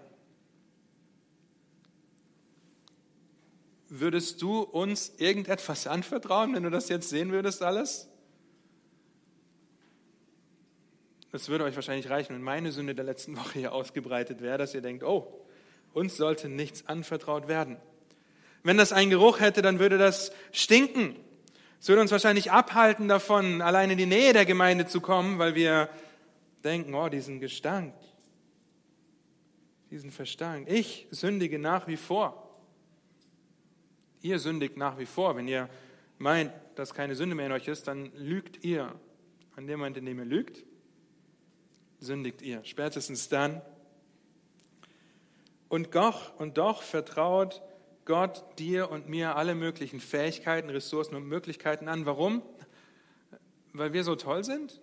Würdest 3.90 4.44
du 4.44 4.62
uns 4.62 5.12
irgendetwas 5.18 5.88
anvertrauen, 5.88 6.54
wenn 6.54 6.64
du 6.64 6.70
das 6.70 6.88
jetzt 6.88 7.10
sehen 7.10 7.32
würdest 7.32 7.64
alles? 7.64 8.08
Es 11.34 11.48
würde 11.48 11.64
euch 11.64 11.76
wahrscheinlich 11.76 12.10
reichen, 12.10 12.36
wenn 12.36 12.42
meine 12.42 12.72
Sünde 12.72 12.94
der 12.94 13.06
letzten 13.06 13.38
Woche 13.38 13.60
hier 13.60 13.74
ausgebreitet 13.74 14.42
wäre, 14.42 14.58
dass 14.58 14.74
ihr 14.74 14.82
denkt, 14.82 15.04
oh, 15.04 15.46
uns 15.94 16.18
sollte 16.18 16.50
nichts 16.50 16.88
anvertraut 16.88 17.48
werden. 17.48 17.78
Wenn 18.64 18.78
das 18.78 18.92
einen 18.92 19.10
Geruch 19.10 19.40
hätte, 19.40 19.62
dann 19.62 19.80
würde 19.80 19.98
das 19.98 20.32
stinken. 20.52 21.16
Es 21.80 21.88
würde 21.88 22.02
uns 22.02 22.12
wahrscheinlich 22.12 22.52
abhalten 22.52 23.08
davon, 23.08 23.62
allein 23.62 23.90
in 23.90 23.98
die 23.98 24.06
Nähe 24.06 24.34
der 24.34 24.46
Gemeinde 24.46 24.86
zu 24.86 25.02
kommen, 25.02 25.40
weil 25.40 25.56
wir 25.56 25.90
denken, 26.64 26.94
oh, 26.94 27.10
diesen 27.10 27.40
Gestank, 27.40 27.96
diesen 29.90 30.12
Verstank. 30.12 30.70
Ich 30.70 31.08
sündige 31.12 31.58
nach 31.58 31.88
wie 31.88 31.98
vor. 31.98 32.60
Ihr 34.22 34.38
sündigt 34.38 34.78
nach 34.78 35.00
wie 35.00 35.08
vor. 35.08 35.36
Wenn 35.36 35.48
ihr 35.48 35.70
meint, 36.20 36.52
dass 36.76 36.94
keine 36.94 37.16
Sünde 37.16 37.36
mehr 37.36 37.48
in 37.48 37.52
euch 37.52 37.68
ist, 37.68 37.88
dann 37.88 38.12
lügt 38.16 38.64
ihr. 38.64 38.94
An 39.56 39.66
dem 39.66 39.80
Moment, 39.80 39.98
in 39.98 40.06
dem 40.06 40.20
ihr 40.20 40.26
lügt, 40.26 40.64
sündigt 42.02 42.42
ihr. 42.42 42.62
Spätestens 42.66 43.30
dann. 43.30 43.62
Und 45.70 45.96
doch, 45.96 46.38
und 46.38 46.58
doch 46.58 46.82
vertraut 46.82 47.62
Gott 48.04 48.44
dir 48.60 48.92
und 48.92 49.08
mir 49.08 49.38
alle 49.38 49.56
möglichen 49.56 50.02
Fähigkeiten, 50.02 50.70
Ressourcen 50.70 51.16
und 51.16 51.28
Möglichkeiten 51.28 51.88
an. 51.88 52.06
Warum? 52.06 52.42
Weil 53.72 53.94
wir 53.94 54.04
so 54.04 54.16
toll 54.16 54.44
sind? 54.44 54.82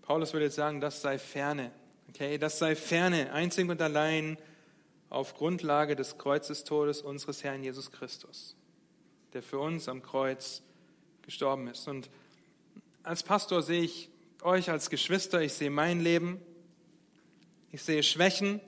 Paulus 0.00 0.32
würde 0.32 0.46
jetzt 0.46 0.56
sagen, 0.56 0.80
das 0.80 1.02
sei 1.02 1.18
ferne. 1.18 1.72
Okay, 2.08 2.38
das 2.38 2.58
sei 2.58 2.76
ferne, 2.76 3.32
einzig 3.32 3.68
und 3.68 3.82
allein 3.82 4.38
auf 5.10 5.34
Grundlage 5.34 5.96
des 5.96 6.16
Kreuzestodes 6.16 7.02
unseres 7.02 7.44
Herrn 7.44 7.62
Jesus 7.62 7.90
Christus, 7.90 8.56
der 9.32 9.42
für 9.42 9.58
uns 9.58 9.88
am 9.88 10.02
Kreuz 10.02 10.62
gestorben 11.22 11.68
ist. 11.68 11.86
Und 11.88 12.08
als 13.02 13.22
Pastor 13.22 13.62
sehe 13.62 13.82
ich 13.82 14.11
euch 14.44 14.70
als 14.70 14.90
Geschwister, 14.90 15.40
ich 15.42 15.52
sehe 15.52 15.70
mein 15.70 16.00
Leben, 16.00 16.40
ich 17.70 17.82
sehe 17.82 18.02
Schwächen, 18.02 18.60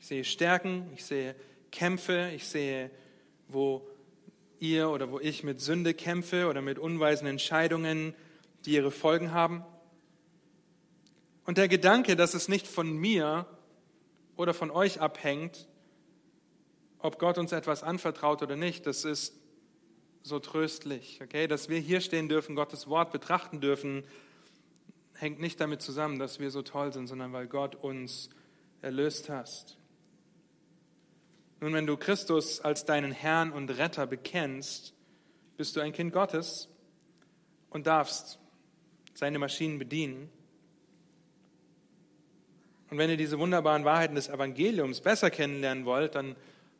ich 0.00 0.06
sehe 0.06 0.24
Stärken, 0.24 0.90
ich 0.94 1.04
sehe 1.04 1.34
Kämpfe, 1.70 2.30
ich 2.34 2.46
sehe, 2.46 2.90
wo 3.48 3.86
ihr 4.58 4.88
oder 4.88 5.10
wo 5.10 5.20
ich 5.20 5.42
mit 5.42 5.60
Sünde 5.60 5.94
kämpfe 5.94 6.48
oder 6.48 6.62
mit 6.62 6.78
unweisen 6.78 7.26
Entscheidungen, 7.26 8.14
die 8.64 8.72
ihre 8.72 8.90
Folgen 8.90 9.32
haben. 9.32 9.64
Und 11.44 11.58
der 11.58 11.68
Gedanke, 11.68 12.16
dass 12.16 12.34
es 12.34 12.48
nicht 12.48 12.66
von 12.66 12.96
mir 12.96 13.46
oder 14.36 14.54
von 14.54 14.70
euch 14.70 15.00
abhängt, 15.00 15.68
ob 16.98 17.18
Gott 17.18 17.36
uns 17.36 17.52
etwas 17.52 17.82
anvertraut 17.82 18.42
oder 18.42 18.56
nicht, 18.56 18.86
das 18.86 19.04
ist 19.04 19.34
so 20.22 20.38
tröstlich. 20.38 21.20
Okay? 21.22 21.46
Dass 21.46 21.68
wir 21.68 21.78
hier 21.78 22.00
stehen 22.00 22.28
dürfen, 22.28 22.56
Gottes 22.56 22.88
Wort 22.88 23.12
betrachten 23.12 23.60
dürfen, 23.60 24.04
hängt 25.16 25.40
nicht 25.40 25.60
damit 25.60 25.82
zusammen, 25.82 26.18
dass 26.18 26.40
wir 26.40 26.50
so 26.50 26.62
toll 26.62 26.92
sind, 26.92 27.06
sondern 27.06 27.32
weil 27.32 27.46
Gott 27.46 27.74
uns 27.74 28.30
erlöst 28.82 29.28
hast. 29.28 29.78
Nun, 31.60 31.72
wenn 31.72 31.86
du 31.86 31.96
Christus 31.96 32.60
als 32.60 32.84
deinen 32.84 33.12
Herrn 33.12 33.52
und 33.52 33.70
Retter 33.70 34.06
bekennst, 34.06 34.92
bist 35.56 35.76
du 35.76 35.80
ein 35.80 35.92
Kind 35.92 36.12
Gottes 36.12 36.68
und 37.70 37.86
darfst 37.86 38.38
seine 39.14 39.38
Maschinen 39.38 39.78
bedienen. 39.78 40.28
Und 42.90 42.98
wenn 42.98 43.08
ihr 43.08 43.16
diese 43.16 43.38
wunderbaren 43.38 43.84
Wahrheiten 43.84 44.14
des 44.14 44.28
Evangeliums 44.28 45.00
besser 45.00 45.30
kennenlernen 45.30 45.84
wollt, 45.84 46.14
dann 46.16 46.36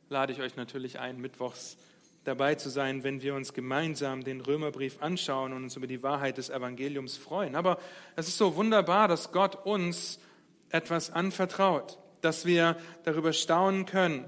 lade 0.08 0.32
ich 0.32 0.40
euch 0.40 0.56
natürlich 0.56 0.98
ein, 0.98 1.20
mittwochs 1.20 1.76
dabei 2.24 2.54
zu 2.54 2.70
sein, 2.70 3.04
wenn 3.04 3.22
wir 3.22 3.34
uns 3.34 3.52
gemeinsam 3.52 4.24
den 4.24 4.40
Römerbrief 4.40 5.00
anschauen 5.00 5.52
und 5.52 5.64
uns 5.64 5.76
über 5.76 5.86
die 5.86 6.02
Wahrheit 6.02 6.38
des 6.38 6.50
Evangeliums 6.50 7.16
freuen. 7.16 7.54
Aber 7.54 7.78
es 8.16 8.28
ist 8.28 8.38
so 8.38 8.56
wunderbar, 8.56 9.08
dass 9.08 9.30
Gott 9.30 9.66
uns 9.66 10.18
etwas 10.70 11.10
anvertraut, 11.10 11.98
dass 12.22 12.46
wir 12.46 12.76
darüber 13.04 13.32
staunen 13.32 13.86
können, 13.86 14.24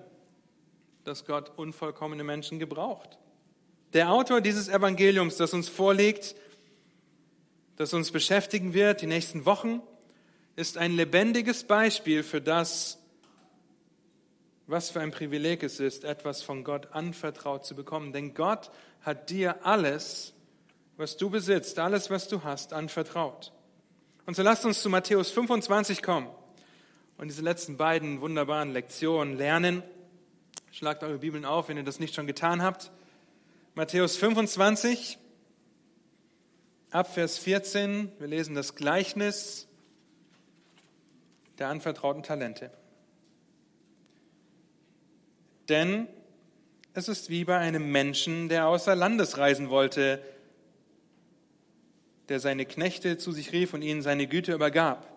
dass 1.04 1.24
Gott 1.24 1.52
unvollkommene 1.56 2.24
Menschen 2.24 2.58
gebraucht. 2.58 3.18
Der 3.94 4.10
Autor 4.10 4.40
dieses 4.40 4.68
Evangeliums, 4.68 5.36
das 5.36 5.54
uns 5.54 5.68
vorliegt, 5.68 6.36
das 7.76 7.94
uns 7.94 8.10
beschäftigen 8.10 8.74
wird 8.74 9.00
die 9.00 9.06
nächsten 9.06 9.46
Wochen, 9.46 9.80
ist 10.56 10.78
ein 10.78 10.92
lebendiges 10.92 11.64
Beispiel 11.64 12.22
für 12.22 12.40
das, 12.40 12.98
was 14.66 14.90
für 14.90 15.00
ein 15.00 15.10
Privileg 15.12 15.62
es 15.62 15.80
ist, 15.80 16.04
etwas 16.04 16.42
von 16.42 16.64
Gott 16.64 16.88
anvertraut 16.92 17.64
zu 17.64 17.74
bekommen. 17.74 18.12
Denn 18.12 18.34
Gott 18.34 18.70
hat 19.02 19.30
dir 19.30 19.64
alles, 19.64 20.34
was 20.96 21.16
du 21.16 21.30
besitzt, 21.30 21.78
alles, 21.78 22.10
was 22.10 22.28
du 22.28 22.42
hast, 22.42 22.72
anvertraut. 22.72 23.52
Und 24.24 24.34
so 24.34 24.42
lasst 24.42 24.64
uns 24.64 24.82
zu 24.82 24.90
Matthäus 24.90 25.30
25 25.30 26.02
kommen 26.02 26.28
und 27.16 27.28
diese 27.28 27.42
letzten 27.42 27.76
beiden 27.76 28.20
wunderbaren 28.20 28.72
Lektionen 28.72 29.36
lernen. 29.36 29.82
Schlagt 30.72 31.04
eure 31.04 31.18
Bibeln 31.18 31.44
auf, 31.44 31.68
wenn 31.68 31.76
ihr 31.76 31.84
das 31.84 32.00
nicht 32.00 32.14
schon 32.14 32.26
getan 32.26 32.60
habt. 32.60 32.90
Matthäus 33.74 34.16
25, 34.16 35.18
ab 36.90 37.12
Vers 37.12 37.38
14. 37.38 38.10
Wir 38.18 38.26
lesen 38.26 38.54
das 38.54 38.74
Gleichnis 38.74 39.68
der 41.58 41.68
anvertrauten 41.68 42.22
Talente. 42.22 42.70
Denn 45.68 46.08
es 46.94 47.08
ist 47.08 47.28
wie 47.28 47.44
bei 47.44 47.58
einem 47.58 47.90
Menschen, 47.92 48.48
der 48.48 48.68
außer 48.68 48.94
Landes 48.94 49.38
reisen 49.38 49.68
wollte, 49.68 50.22
der 52.28 52.40
seine 52.40 52.66
Knechte 52.66 53.18
zu 53.18 53.32
sich 53.32 53.52
rief 53.52 53.74
und 53.74 53.82
ihnen 53.82 54.02
seine 54.02 54.26
Güte 54.26 54.52
übergab. 54.52 55.12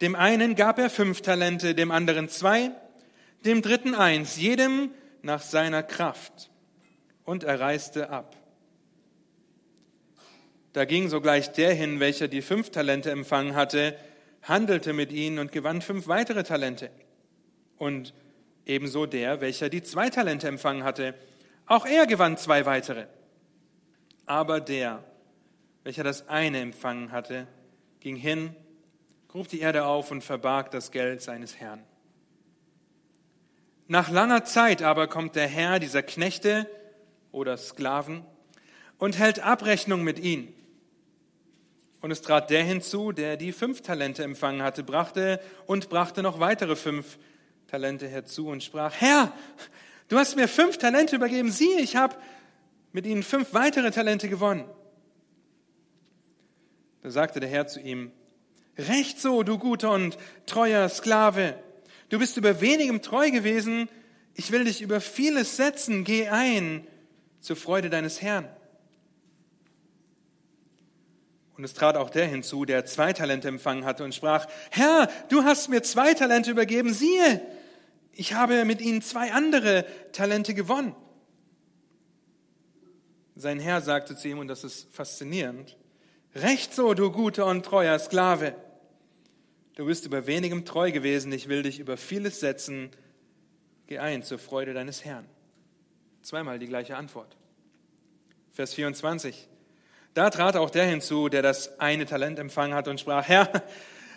Dem 0.00 0.16
einen 0.16 0.56
gab 0.56 0.78
er 0.78 0.90
fünf 0.90 1.20
Talente, 1.20 1.74
dem 1.74 1.90
anderen 1.90 2.28
zwei, 2.28 2.70
dem 3.44 3.62
dritten 3.62 3.94
eins, 3.94 4.36
jedem 4.36 4.90
nach 5.22 5.42
seiner 5.42 5.82
Kraft. 5.82 6.50
Und 7.24 7.44
er 7.44 7.60
reiste 7.60 8.10
ab. 8.10 8.36
Da 10.72 10.86
ging 10.86 11.08
sogleich 11.08 11.52
der 11.52 11.74
hin, 11.74 12.00
welcher 12.00 12.26
die 12.26 12.42
fünf 12.42 12.70
Talente 12.70 13.10
empfangen 13.10 13.54
hatte, 13.54 13.96
handelte 14.42 14.92
mit 14.92 15.12
ihnen 15.12 15.38
und 15.38 15.52
gewann 15.52 15.82
fünf 15.82 16.08
weitere 16.08 16.42
Talente. 16.42 16.90
Und 17.76 18.14
ebenso 18.66 19.06
der, 19.06 19.40
welcher 19.40 19.68
die 19.68 19.82
zwei 19.82 20.10
Talente 20.10 20.48
empfangen 20.48 20.84
hatte. 20.84 21.14
Auch 21.66 21.86
er 21.86 22.06
gewann 22.06 22.36
zwei 22.36 22.66
weitere. 22.66 23.06
Aber 24.26 24.60
der, 24.60 25.04
welcher 25.84 26.04
das 26.04 26.28
eine 26.28 26.60
empfangen 26.60 27.12
hatte, 27.12 27.46
ging 28.00 28.16
hin, 28.16 28.54
grub 29.28 29.48
die 29.48 29.60
Erde 29.60 29.86
auf 29.86 30.10
und 30.10 30.22
verbarg 30.22 30.70
das 30.70 30.90
Geld 30.90 31.22
seines 31.22 31.58
Herrn. 31.58 31.82
Nach 33.88 34.10
langer 34.10 34.44
Zeit 34.44 34.82
aber 34.82 35.08
kommt 35.08 35.36
der 35.36 35.48
Herr 35.48 35.78
dieser 35.78 36.02
Knechte 36.02 36.68
oder 37.30 37.56
Sklaven 37.56 38.24
und 38.98 39.18
hält 39.18 39.40
Abrechnung 39.40 40.02
mit 40.02 40.18
ihnen. 40.18 40.54
Und 42.00 42.10
es 42.10 42.22
trat 42.22 42.50
der 42.50 42.64
hinzu, 42.64 43.12
der 43.12 43.36
die 43.36 43.52
fünf 43.52 43.82
Talente 43.82 44.24
empfangen 44.24 44.62
hatte, 44.62 44.82
brachte 44.82 45.40
und 45.66 45.88
brachte 45.88 46.22
noch 46.22 46.40
weitere 46.40 46.74
fünf 46.74 47.18
Talente 47.72 48.06
herzu 48.06 48.48
und 48.48 48.62
sprach, 48.62 48.92
Herr, 49.00 49.32
du 50.08 50.18
hast 50.18 50.36
mir 50.36 50.46
fünf 50.46 50.76
Talente 50.76 51.16
übergeben, 51.16 51.50
siehe, 51.50 51.80
ich 51.80 51.96
habe 51.96 52.14
mit 52.92 53.06
ihnen 53.06 53.22
fünf 53.22 53.54
weitere 53.54 53.90
Talente 53.90 54.28
gewonnen. 54.28 54.66
Da 57.00 57.10
sagte 57.10 57.40
der 57.40 57.48
Herr 57.48 57.66
zu 57.66 57.80
ihm, 57.80 58.12
Recht 58.76 59.18
so, 59.18 59.42
du 59.42 59.56
guter 59.56 59.90
und 59.90 60.18
treuer 60.44 60.86
Sklave. 60.90 61.54
Du 62.10 62.18
bist 62.18 62.36
über 62.36 62.60
wenigem 62.60 63.00
treu 63.00 63.30
gewesen. 63.30 63.88
Ich 64.34 64.52
will 64.52 64.64
dich 64.64 64.82
über 64.82 65.00
vieles 65.00 65.56
setzen. 65.56 66.04
Geh 66.04 66.28
ein 66.28 66.86
zur 67.40 67.56
Freude 67.56 67.88
deines 67.88 68.20
Herrn. 68.20 68.50
Und 71.56 71.64
es 71.64 71.72
trat 71.72 71.96
auch 71.96 72.10
der 72.10 72.26
hinzu, 72.26 72.66
der 72.66 72.84
zwei 72.84 73.14
Talente 73.14 73.48
empfangen 73.48 73.86
hatte 73.86 74.04
und 74.04 74.14
sprach, 74.14 74.46
Herr, 74.70 75.08
du 75.30 75.44
hast 75.44 75.70
mir 75.70 75.82
zwei 75.82 76.12
Talente 76.12 76.50
übergeben. 76.50 76.92
Siehe, 76.92 77.40
ich 78.12 78.34
habe 78.34 78.64
mit 78.64 78.80
ihnen 78.80 79.02
zwei 79.02 79.32
andere 79.32 79.86
Talente 80.12 80.54
gewonnen. 80.54 80.94
Sein 83.34 83.58
Herr 83.58 83.80
sagte 83.80 84.16
zu 84.16 84.28
ihm, 84.28 84.38
und 84.38 84.48
das 84.48 84.64
ist 84.64 84.92
faszinierend, 84.94 85.76
Recht 86.34 86.74
so, 86.74 86.94
du 86.94 87.10
guter 87.10 87.46
und 87.46 87.64
treuer 87.64 87.98
Sklave. 87.98 88.54
Du 89.74 89.84
bist 89.84 90.06
über 90.06 90.26
wenigem 90.26 90.64
treu 90.64 90.90
gewesen, 90.90 91.30
ich 91.32 91.48
will 91.48 91.62
dich 91.62 91.78
über 91.78 91.96
vieles 91.96 92.40
setzen. 92.40 92.90
Geh 93.86 93.98
ein 93.98 94.22
zur 94.22 94.38
Freude 94.38 94.72
deines 94.72 95.04
Herrn. 95.04 95.26
Zweimal 96.22 96.58
die 96.58 96.68
gleiche 96.68 96.96
Antwort. 96.96 97.36
Vers 98.50 98.74
24. 98.74 99.48
Da 100.14 100.30
trat 100.30 100.56
auch 100.56 100.70
der 100.70 100.86
hinzu, 100.86 101.28
der 101.28 101.42
das 101.42 101.78
eine 101.80 102.06
Talent 102.06 102.38
empfangen 102.38 102.74
hat 102.74 102.88
und 102.88 103.00
sprach, 103.00 103.28
Herr, 103.28 103.62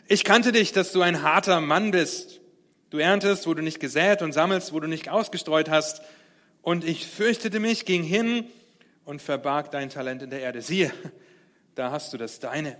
ich 0.07 0.23
kannte 0.23 0.51
dich, 0.51 0.71
dass 0.71 0.91
du 0.91 1.01
ein 1.01 1.21
harter 1.21 1.59
Mann 1.61 1.91
bist 1.91 2.39
Du 2.95 3.01
erntest, 3.01 3.45
wo 3.45 3.53
du 3.53 3.61
nicht 3.61 3.81
gesät 3.81 4.21
und 4.21 4.31
sammelst, 4.31 4.71
wo 4.71 4.79
du 4.79 4.87
nicht 4.87 5.09
ausgestreut 5.09 5.69
hast. 5.69 6.01
Und 6.61 6.85
ich 6.85 7.05
fürchtete 7.05 7.59
mich, 7.59 7.83
ging 7.83 8.03
hin 8.03 8.45
und 9.03 9.21
verbarg 9.21 9.69
dein 9.69 9.89
Talent 9.89 10.21
in 10.21 10.29
der 10.29 10.39
Erde. 10.39 10.61
Siehe, 10.61 10.93
da 11.75 11.91
hast 11.91 12.13
du 12.13 12.17
das 12.17 12.39
deine. 12.39 12.77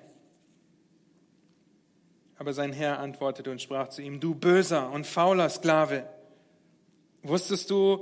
Aber 2.37 2.53
sein 2.53 2.71
Herr 2.71 2.99
antwortete 2.99 3.51
und 3.51 3.61
sprach 3.61 3.89
zu 3.89 4.01
ihm, 4.01 4.21
du 4.21 4.35
böser 4.35 4.89
und 4.89 5.05
fauler 5.05 5.49
Sklave, 5.49 6.07
wusstest 7.21 7.69
du, 7.69 7.99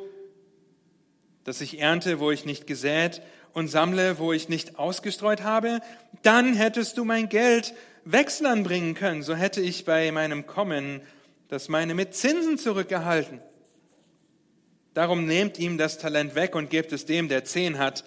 dass 1.46 1.62
ich 1.62 1.80
ernte, 1.80 2.20
wo 2.20 2.30
ich 2.30 2.46
nicht 2.46 2.68
gesät 2.68 3.24
und 3.54 3.70
sammle, 3.70 4.20
wo 4.20 4.34
ich 4.34 4.50
nicht 4.50 4.78
ausgestreut 4.78 5.42
habe? 5.42 5.80
Dann 6.22 6.54
hättest 6.54 7.00
du 7.00 7.06
mein 7.06 7.28
Geld 7.28 7.74
Wechsel 8.06 8.46
anbringen 8.46 8.94
können, 8.94 9.24
so 9.24 9.34
hätte 9.34 9.62
ich 9.62 9.84
bei 9.84 10.12
meinem 10.12 10.46
Kommen 10.46 11.02
das 11.54 11.70
meine 11.70 11.94
mit 11.94 12.16
Zinsen 12.16 12.58
zurückgehalten. 12.58 13.40
Darum 14.96 15.26
nehmt 15.26 15.60
ihm 15.60 15.78
das 15.78 16.00
Talent 16.00 16.34
weg 16.34 16.56
und 16.56 16.72
gebt 16.72 16.92
es 16.92 17.06
dem, 17.06 17.30
der 17.30 17.46
zehn 17.46 17.78
hat. 17.78 18.04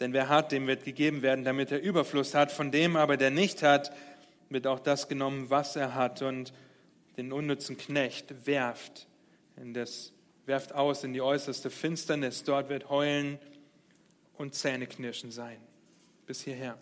Denn 0.00 0.14
wer 0.14 0.30
hat, 0.30 0.50
dem 0.50 0.66
wird 0.66 0.84
gegeben 0.84 1.20
werden, 1.20 1.44
damit 1.44 1.70
er 1.70 1.82
Überfluss 1.82 2.34
hat. 2.34 2.50
Von 2.50 2.72
dem 2.72 2.96
aber, 2.96 3.18
der 3.18 3.30
nicht 3.30 3.62
hat, 3.62 3.94
wird 4.48 4.66
auch 4.66 4.80
das 4.80 5.08
genommen, 5.08 5.50
was 5.50 5.76
er 5.76 5.94
hat. 5.94 6.22
Und 6.22 6.54
den 7.18 7.32
unnützen 7.32 7.76
Knecht 7.76 8.46
werft, 8.46 9.08
in 9.56 9.74
das, 9.74 10.12
werft 10.46 10.74
aus 10.74 11.04
in 11.04 11.12
die 11.12 11.20
äußerste 11.20 11.68
Finsternis. 11.68 12.44
Dort 12.44 12.70
wird 12.70 12.88
Heulen 12.88 13.38
und 14.38 14.54
Zähneknirschen 14.54 15.30
sein. 15.30 15.58
Bis 16.26 16.40
hierher. 16.40 16.78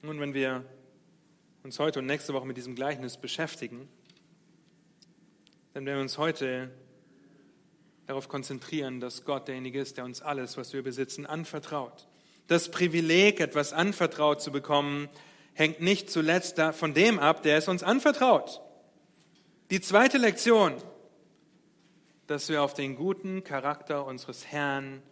Nun, 0.00 0.20
wenn 0.20 0.32
wir 0.32 0.64
uns 1.62 1.78
heute 1.78 1.98
und 1.98 2.06
nächste 2.06 2.34
Woche 2.34 2.46
mit 2.46 2.56
diesem 2.56 2.74
Gleichnis 2.74 3.16
beschäftigen, 3.16 3.88
dann 5.74 5.84
werden 5.86 5.98
wir 5.98 6.02
uns 6.02 6.18
heute 6.18 6.70
darauf 8.06 8.28
konzentrieren, 8.28 9.00
dass 9.00 9.24
Gott 9.24 9.48
derjenige 9.48 9.80
ist, 9.80 9.96
der 9.96 10.04
uns 10.04 10.22
alles, 10.22 10.56
was 10.56 10.72
wir 10.72 10.82
besitzen, 10.82 11.26
anvertraut. 11.26 12.08
Das 12.46 12.70
Privileg, 12.70 13.40
etwas 13.40 13.72
anvertraut 13.72 14.40
zu 14.40 14.50
bekommen, 14.50 15.08
hängt 15.52 15.80
nicht 15.80 16.10
zuletzt 16.10 16.60
von 16.72 16.94
dem 16.94 17.18
ab, 17.18 17.42
der 17.42 17.58
es 17.58 17.68
uns 17.68 17.82
anvertraut. 17.82 18.62
Die 19.70 19.80
zweite 19.80 20.16
Lektion, 20.16 20.74
dass 22.26 22.48
wir 22.48 22.62
auf 22.62 22.72
den 22.72 22.96
guten 22.96 23.44
Charakter 23.44 24.06
unseres 24.06 24.46
Herrn 24.46 25.02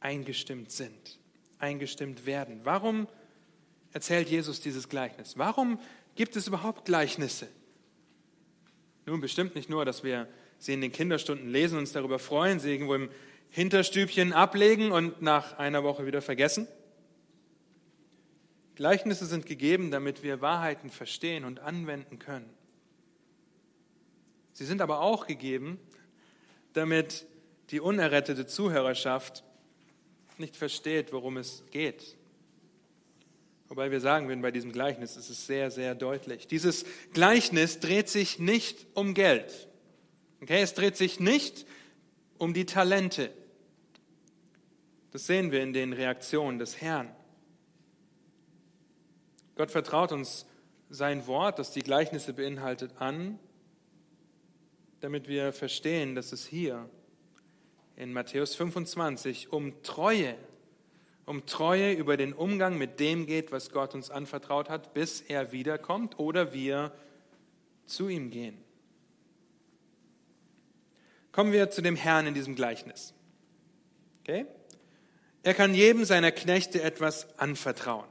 eingestimmt 0.00 0.72
sind, 0.72 1.20
eingestimmt 1.58 2.26
werden. 2.26 2.60
Warum 2.64 3.06
erzählt 3.92 4.28
Jesus 4.28 4.60
dieses 4.60 4.88
Gleichnis? 4.88 5.38
Warum 5.38 5.80
gibt 6.14 6.36
es 6.36 6.46
überhaupt 6.46 6.84
Gleichnisse? 6.84 7.48
Nun, 9.06 9.20
bestimmt 9.20 9.54
nicht 9.54 9.70
nur, 9.70 9.84
dass 9.84 10.04
wir 10.04 10.28
sie 10.58 10.74
in 10.74 10.80
den 10.80 10.92
Kinderstunden 10.92 11.48
lesen, 11.48 11.78
uns 11.78 11.92
darüber 11.92 12.18
freuen, 12.18 12.60
sie 12.60 12.70
irgendwo 12.70 12.94
im 12.94 13.08
Hinterstübchen 13.50 14.32
ablegen 14.32 14.92
und 14.92 15.22
nach 15.22 15.58
einer 15.58 15.82
Woche 15.82 16.04
wieder 16.04 16.20
vergessen. 16.20 16.68
Gleichnisse 18.74 19.26
sind 19.26 19.46
gegeben, 19.46 19.90
damit 19.90 20.22
wir 20.22 20.40
Wahrheiten 20.40 20.90
verstehen 20.90 21.44
und 21.44 21.60
anwenden 21.60 22.18
können. 22.18 22.48
Sie 24.52 24.66
sind 24.66 24.82
aber 24.82 25.00
auch 25.00 25.26
gegeben, 25.26 25.80
damit 26.74 27.26
die 27.70 27.80
unerrettete 27.80 28.46
Zuhörerschaft 28.46 29.44
nicht 30.36 30.56
versteht, 30.56 31.12
worum 31.12 31.38
es 31.38 31.64
geht. 31.70 32.17
Wobei 33.68 33.90
wir 33.90 34.00
sagen 34.00 34.28
würden, 34.28 34.40
bei 34.40 34.50
diesem 34.50 34.72
Gleichnis 34.72 35.16
ist 35.16 35.28
es 35.28 35.46
sehr, 35.46 35.70
sehr 35.70 35.94
deutlich. 35.94 36.46
Dieses 36.46 36.86
Gleichnis 37.12 37.80
dreht 37.80 38.08
sich 38.08 38.38
nicht 38.38 38.86
um 38.94 39.14
Geld. 39.14 39.68
Okay, 40.40 40.62
es 40.62 40.74
dreht 40.74 40.96
sich 40.96 41.20
nicht 41.20 41.66
um 42.38 42.54
die 42.54 42.64
Talente. 42.64 43.30
Das 45.10 45.26
sehen 45.26 45.52
wir 45.52 45.62
in 45.62 45.72
den 45.72 45.92
Reaktionen 45.92 46.58
des 46.58 46.80
Herrn. 46.80 47.10
Gott 49.56 49.70
vertraut 49.70 50.12
uns 50.12 50.46
sein 50.88 51.26
Wort, 51.26 51.58
das 51.58 51.72
die 51.72 51.82
Gleichnisse 51.82 52.32
beinhaltet, 52.32 52.92
an, 52.98 53.38
damit 55.00 55.28
wir 55.28 55.52
verstehen, 55.52 56.14
dass 56.14 56.32
es 56.32 56.46
hier 56.46 56.88
in 57.96 58.12
Matthäus 58.12 58.54
25 58.54 59.52
um 59.52 59.82
Treue, 59.82 60.36
um 61.28 61.44
Treue 61.46 61.92
über 61.92 62.16
den 62.16 62.32
Umgang 62.32 62.78
mit 62.78 63.00
dem 63.00 63.26
geht, 63.26 63.52
was 63.52 63.70
Gott 63.70 63.94
uns 63.94 64.10
anvertraut 64.10 64.70
hat, 64.70 64.94
bis 64.94 65.20
er 65.20 65.52
wiederkommt 65.52 66.18
oder 66.18 66.52
wir 66.52 66.92
zu 67.86 68.08
ihm 68.08 68.30
gehen. 68.30 68.56
Kommen 71.30 71.52
wir 71.52 71.70
zu 71.70 71.82
dem 71.82 71.96
Herrn 71.96 72.26
in 72.26 72.34
diesem 72.34 72.54
Gleichnis. 72.54 73.14
Okay? 74.20 74.46
Er 75.42 75.54
kann 75.54 75.74
jedem 75.74 76.04
seiner 76.04 76.32
Knechte 76.32 76.82
etwas 76.82 77.38
anvertrauen. 77.38 78.08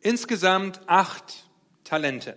Insgesamt 0.00 0.80
acht 0.86 1.48
Talente. 1.84 2.36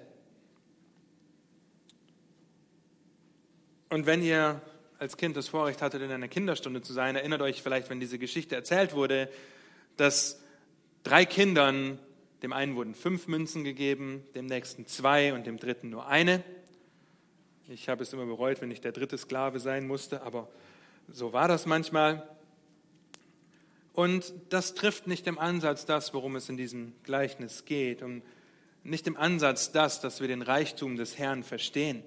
Und 3.89 4.05
wenn 4.05 4.21
ihr 4.21 4.61
als 4.99 5.17
Kind 5.17 5.35
das 5.35 5.49
Vorrecht 5.49 5.81
hattet, 5.81 6.01
in 6.01 6.11
einer 6.11 6.27
Kinderstunde 6.27 6.81
zu 6.81 6.93
sein, 6.93 7.15
erinnert 7.15 7.41
euch 7.41 7.61
vielleicht, 7.61 7.89
wenn 7.89 7.99
diese 7.99 8.19
Geschichte 8.19 8.55
erzählt 8.55 8.93
wurde, 8.93 9.29
dass 9.97 10.41
drei 11.03 11.25
Kindern, 11.25 11.99
dem 12.41 12.53
einen 12.53 12.75
wurden 12.75 12.95
fünf 12.95 13.27
Münzen 13.27 13.63
gegeben, 13.63 14.23
dem 14.35 14.45
nächsten 14.45 14.85
zwei 14.87 15.33
und 15.33 15.45
dem 15.45 15.57
dritten 15.57 15.89
nur 15.89 16.07
eine. 16.07 16.43
Ich 17.67 17.89
habe 17.89 18.03
es 18.03 18.13
immer 18.13 18.25
bereut, 18.25 18.61
wenn 18.61 18.71
ich 18.71 18.81
der 18.81 18.91
dritte 18.91 19.17
Sklave 19.17 19.59
sein 19.59 19.87
musste, 19.87 20.21
aber 20.21 20.49
so 21.07 21.33
war 21.33 21.47
das 21.47 21.65
manchmal. 21.65 22.27
Und 23.93 24.33
das 24.49 24.73
trifft 24.73 25.07
nicht 25.07 25.25
im 25.25 25.39
Ansatz 25.39 25.85
das, 25.85 26.13
worum 26.13 26.35
es 26.35 26.49
in 26.49 26.57
diesem 26.57 26.93
Gleichnis 27.03 27.65
geht, 27.65 28.01
und 28.01 28.23
nicht 28.83 29.07
im 29.07 29.17
Ansatz 29.17 29.71
das, 29.71 29.99
dass 29.99 30.21
wir 30.21 30.27
den 30.27 30.43
Reichtum 30.43 30.95
des 30.95 31.17
Herrn 31.17 31.43
verstehen. 31.43 32.03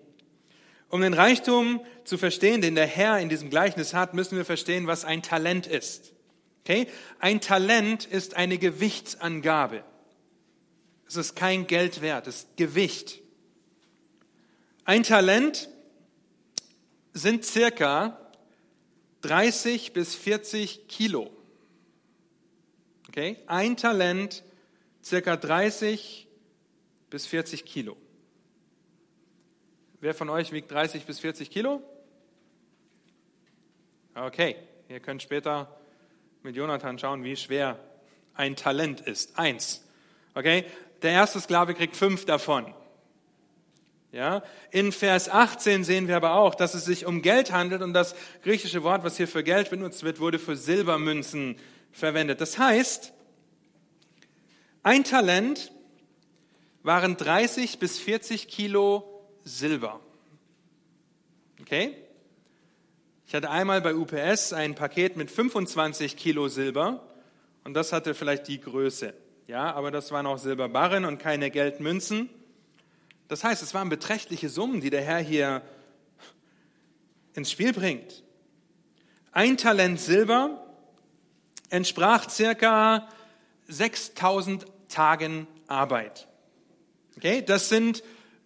Um 0.90 1.00
den 1.00 1.12
Reichtum 1.12 1.80
zu 2.04 2.16
verstehen, 2.16 2.60
den 2.60 2.74
der 2.74 2.86
Herr 2.86 3.18
in 3.18 3.28
diesem 3.28 3.50
Gleichnis 3.50 3.94
hat, 3.94 4.14
müssen 4.14 4.36
wir 4.36 4.44
verstehen, 4.44 4.86
was 4.86 5.04
ein 5.04 5.22
Talent 5.22 5.66
ist. 5.66 6.14
Okay? 6.68 6.86
Ein 7.18 7.40
Talent 7.40 8.04
ist 8.04 8.34
eine 8.34 8.58
Gewichtsangabe. 8.58 9.84
Es 11.06 11.16
ist 11.16 11.34
kein 11.34 11.66
Geld 11.66 12.02
wert, 12.02 12.26
es 12.26 12.40
ist 12.40 12.56
Gewicht. 12.58 13.22
Ein 14.84 15.02
Talent 15.02 15.70
sind 17.14 17.46
circa 17.46 18.20
30 19.22 19.94
bis 19.94 20.14
40 20.14 20.88
Kilo. 20.88 21.30
Okay? 23.08 23.38
Ein 23.46 23.78
Talent, 23.78 24.44
circa 25.02 25.38
30 25.38 26.28
bis 27.08 27.26
40 27.26 27.64
Kilo. 27.64 27.96
Wer 30.00 30.12
von 30.12 30.28
euch 30.28 30.52
wiegt 30.52 30.70
30 30.70 31.06
bis 31.06 31.18
40 31.20 31.48
Kilo? 31.50 31.82
Okay, 34.14 34.56
ihr 34.90 35.00
könnt 35.00 35.22
später 35.22 35.74
mit 36.42 36.56
Jonathan 36.56 36.98
schauen, 36.98 37.24
wie 37.24 37.36
schwer 37.36 37.78
ein 38.34 38.56
Talent 38.56 39.00
ist. 39.00 39.38
Eins. 39.38 39.84
Okay, 40.34 40.64
der 41.02 41.12
erste 41.12 41.40
Sklave 41.40 41.74
kriegt 41.74 41.96
fünf 41.96 42.24
davon. 42.24 42.72
Ja, 44.10 44.42
in 44.70 44.90
Vers 44.90 45.28
18 45.28 45.84
sehen 45.84 46.08
wir 46.08 46.16
aber 46.16 46.34
auch, 46.34 46.54
dass 46.54 46.72
es 46.74 46.86
sich 46.86 47.04
um 47.04 47.20
Geld 47.20 47.52
handelt 47.52 47.82
und 47.82 47.92
das 47.92 48.14
griechische 48.42 48.82
Wort, 48.82 49.04
was 49.04 49.18
hier 49.18 49.28
für 49.28 49.44
Geld 49.44 49.68
benutzt 49.68 50.02
wird, 50.02 50.18
wurde 50.18 50.38
für 50.38 50.56
Silbermünzen 50.56 51.56
verwendet. 51.92 52.40
Das 52.40 52.58
heißt, 52.58 53.12
ein 54.82 55.04
Talent 55.04 55.72
waren 56.82 57.18
30 57.18 57.78
bis 57.78 57.98
40 57.98 58.48
Kilo 58.48 59.26
Silber. 59.44 60.00
Okay? 61.60 61.96
Ich 63.28 63.34
hatte 63.34 63.50
einmal 63.50 63.82
bei 63.82 63.94
UPS 63.94 64.54
ein 64.54 64.74
Paket 64.74 65.18
mit 65.18 65.30
25 65.30 66.16
Kilo 66.16 66.48
Silber 66.48 67.02
und 67.62 67.74
das 67.74 67.92
hatte 67.92 68.14
vielleicht 68.14 68.48
die 68.48 68.58
Größe. 68.58 69.12
Ja, 69.46 69.74
aber 69.74 69.90
das 69.90 70.10
waren 70.12 70.24
auch 70.24 70.38
Silberbarren 70.38 71.04
und 71.04 71.18
keine 71.18 71.50
Geldmünzen. 71.50 72.30
Das 73.28 73.44
heißt, 73.44 73.62
es 73.62 73.74
waren 73.74 73.90
beträchtliche 73.90 74.48
Summen, 74.48 74.80
die 74.80 74.88
der 74.88 75.02
Herr 75.02 75.18
hier 75.18 75.60
ins 77.34 77.50
Spiel 77.50 77.74
bringt. 77.74 78.24
Ein 79.30 79.58
Talent 79.58 80.00
Silber 80.00 80.64
entsprach 81.68 82.30
circa 82.30 83.08
6000 83.66 84.64
Tagen 84.88 85.46
Arbeit. 85.66 86.28
Okay, 87.18 87.42
das 87.42 87.68
sind 87.68 88.02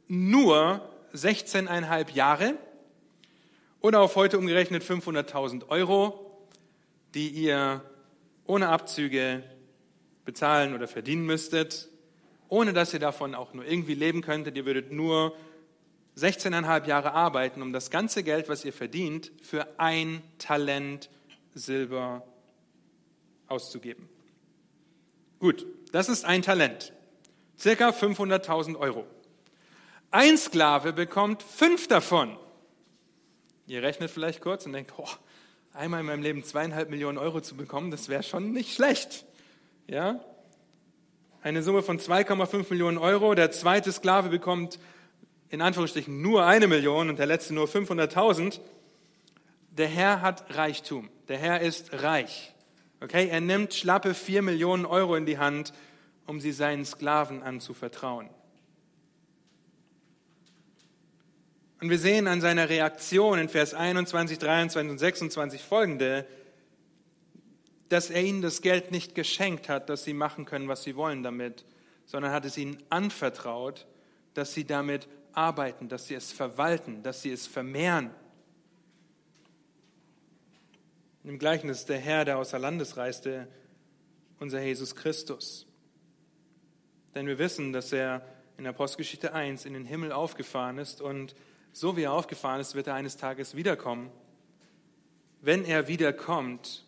nur 0.09 0.91
16,5 1.15 2.11
Jahre 2.15 2.55
oder 3.83 4.01
auf 4.01 4.17
heute 4.17 4.39
umgerechnet 4.39 4.83
500.000 4.85 5.69
Euro, 5.69 6.39
die 7.15 7.29
ihr 7.29 7.83
ohne 8.47 8.69
Abzüge 8.69 9.43
bezahlen 10.25 10.75
oder 10.75 10.89
verdienen 10.89 11.27
müsstet, 11.27 11.89
ohne 12.49 12.73
dass 12.73 12.95
ihr 12.95 13.01
davon 13.01 13.35
auch 13.35 13.53
nur 13.55 13.67
irgendwie 13.67 13.95
leben 13.95 14.23
könntet. 14.23 14.57
Ihr 14.57 14.67
würdet 14.67 14.93
nur 14.93 15.37
16,5 16.17 16.87
Jahre 16.87 17.13
arbeiten, 17.13 17.61
um 17.61 17.73
das 17.73 17.91
ganze 17.91 18.23
Geld, 18.23 18.49
was 18.49 18.65
ihr 18.65 18.73
verdient, 18.73 19.33
für 19.43 19.67
ein 19.79 20.23
Talent 20.39 21.11
Silber 21.55 22.25
auszugeben. 23.49 24.09
Gut, 25.41 25.67
das 25.91 26.09
ist 26.09 26.25
ein 26.25 26.43
Talent. 26.43 26.93
Circa 27.59 27.89
500.000 27.89 28.77
Euro. 28.79 29.07
Ein 30.11 30.39
Sklave 30.39 30.93
bekommt 30.93 31.43
fünf 31.43 31.89
davon. 31.89 32.37
Ihr 33.67 33.83
rechnet 33.83 34.11
vielleicht 34.11 34.41
kurz 34.41 34.67
und 34.67 34.73
denkt, 34.73 34.93
oh, 34.97 35.09
einmal 35.73 36.01
in 36.01 36.07
meinem 36.07 36.23
Leben 36.23 36.45
zweieinhalb 36.45 36.91
Millionen 36.91 37.19
Euro 37.19 37.41
zu 37.41 37.57
bekommen, 37.57 37.91
das 37.91 38.09
wäre 38.09 38.23
schon 38.23 38.53
nicht 38.53 38.75
schlecht. 38.75 39.25
Ja? 39.87 40.21
Eine 41.43 41.63
Summe 41.63 41.83
von 41.83 41.99
2,5 41.99 42.67
Millionen 42.71 42.99
Euro. 42.99 43.35
Der 43.35 43.51
zweite 43.51 43.93
Sklave 43.93 44.29
bekommt 44.29 44.79
in 45.49 45.61
Anführungsstrichen 45.61 46.23
nur 46.23 46.45
eine 46.47 46.67
Million 46.67 47.11
und 47.11 47.19
der 47.19 47.27
letzte 47.27 47.55
nur 47.55 47.67
500.000. 47.67 48.61
Der 49.71 49.89
Herr 49.89 50.23
hat 50.23 50.57
Reichtum. 50.57 51.09
Der 51.29 51.39
Herr 51.39 51.61
ist 51.61 51.93
reich. 52.03 52.55
Okay, 53.01 53.29
er 53.29 53.41
nimmt 53.41 53.75
schlappe 53.75 54.15
vier 54.15 54.43
Millionen 54.43 54.87
Euro 54.87 55.17
in 55.17 55.27
die 55.27 55.39
Hand, 55.39 55.73
um 56.27 56.41
sie 56.41 56.53
seinen 56.53 56.85
Sklaven 56.85 57.43
anzuvertrauen. 57.43 58.29
Und 61.83 61.91
wir 61.91 61.99
sehen 61.99 62.29
an 62.29 62.41
seiner 62.41 62.69
Reaktion 62.69 63.41
in 63.41 63.49
Vers 63.49 63.75
21, 63.75 64.39
23 64.39 64.89
und 64.89 64.99
26 64.99 65.63
folgende, 65.65 66.29
dass 67.89 68.09
er 68.09 68.23
ihnen 68.23 68.41
das 68.41 68.63
Geld 68.63 68.93
nicht 68.93 69.17
geschenkt 69.17 69.69
hat, 69.69 69.89
dass 69.89 70.05
sie 70.05 70.15
machen 70.15 70.45
können, 70.45 70.69
was 70.69 70.85
sie 70.85 70.95
wollen 70.95 71.25
damit, 71.25 71.65
sondern 72.07 72.31
hat 72.31 72.45
es 72.45 72.57
ihnen 72.57 72.81
anvertraut, 72.89 73.89
dass 74.33 74.55
sie 74.55 74.65
damit 74.65 75.09
arbeiten, 75.33 75.89
dass 75.89 76.07
sie 76.07 76.15
es 76.15 76.31
verwalten, 76.31 77.03
dass 77.03 77.21
sie 77.21 77.33
es 77.33 77.49
vermehren. 77.49 78.13
Im 81.25 81.41
Gleichnis 81.41 81.85
der 81.85 81.99
Herr, 81.99 82.25
der 82.25 82.39
außer 82.39 82.61
Landes 82.61 82.97
reiste, 82.97 83.49
unser 84.39 84.63
Jesus 84.63 84.95
Christus. 84.95 85.67
Denn 87.17 87.27
wir 87.27 87.41
wissen, 87.41 87.73
dass 87.73 87.93
er 87.93 88.25
in 88.57 88.69
Apostelgeschichte 88.69 89.33
1 89.33 89.65
in 89.65 89.75
den 89.75 89.85
Himmel 89.85 90.13
aufgefahren 90.13 90.79
ist 90.79 91.01
und 91.01 91.35
so 91.73 91.97
wie 91.97 92.03
er 92.03 92.13
aufgefahren 92.13 92.61
ist, 92.61 92.75
wird 92.75 92.87
er 92.87 92.95
eines 92.95 93.17
Tages 93.17 93.57
wiederkommen. 93.57 94.11
Wenn 95.41 95.65
er 95.65 95.89
wiederkommt, 95.89 96.85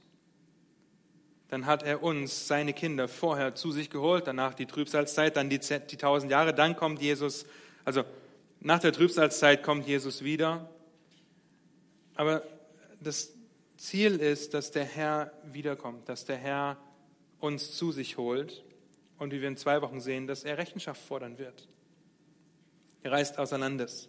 dann 1.49 1.67
hat 1.67 1.83
er 1.83 2.03
uns, 2.03 2.49
seine 2.49 2.73
Kinder, 2.73 3.09
vorher 3.09 3.55
zu 3.55 3.73
sich 3.73 3.91
geholt, 3.91 4.27
danach 4.27 4.55
die 4.55 4.67
Trübsalzeit, 4.67 5.37
dann 5.37 5.51
die, 5.51 5.59
die 5.59 5.97
tausend 5.97 6.31
Jahre, 6.31 6.55
dann 6.55 6.77
kommt 6.77 7.01
Jesus, 7.01 7.47
also 7.85 8.05
nach 8.61 8.79
der 8.79 8.93
Trübsalzeit 8.93 9.63
kommt 9.63 9.87
Jesus 9.87 10.25
wieder. 10.25 10.69
Aber 12.15 12.43
das 13.01 13.35
Ziel 13.77 14.17
ist, 14.17 14.55
dass 14.55 14.71
der 14.71 14.85
Herr 14.85 15.33
wiederkommt, 15.45 16.09
dass 16.09 16.25
der 16.25 16.37
Herr 16.37 16.77
uns 17.41 17.77
zu 17.77 17.93
sich 17.93 18.17
holt 18.17 18.65
und 19.19 19.33
wie 19.33 19.41
wir 19.41 19.49
in 19.49 19.57
zwei 19.57 19.83
Wochen 19.83 20.01
sehen, 20.01 20.27
dass 20.27 20.45
er 20.45 20.59
Rechenschaft 20.59 21.01
fordern 21.03 21.39
wird. 21.39 21.69
Er 23.03 23.13
reist 23.13 23.39
außer 23.39 23.59
Landes. 23.59 24.09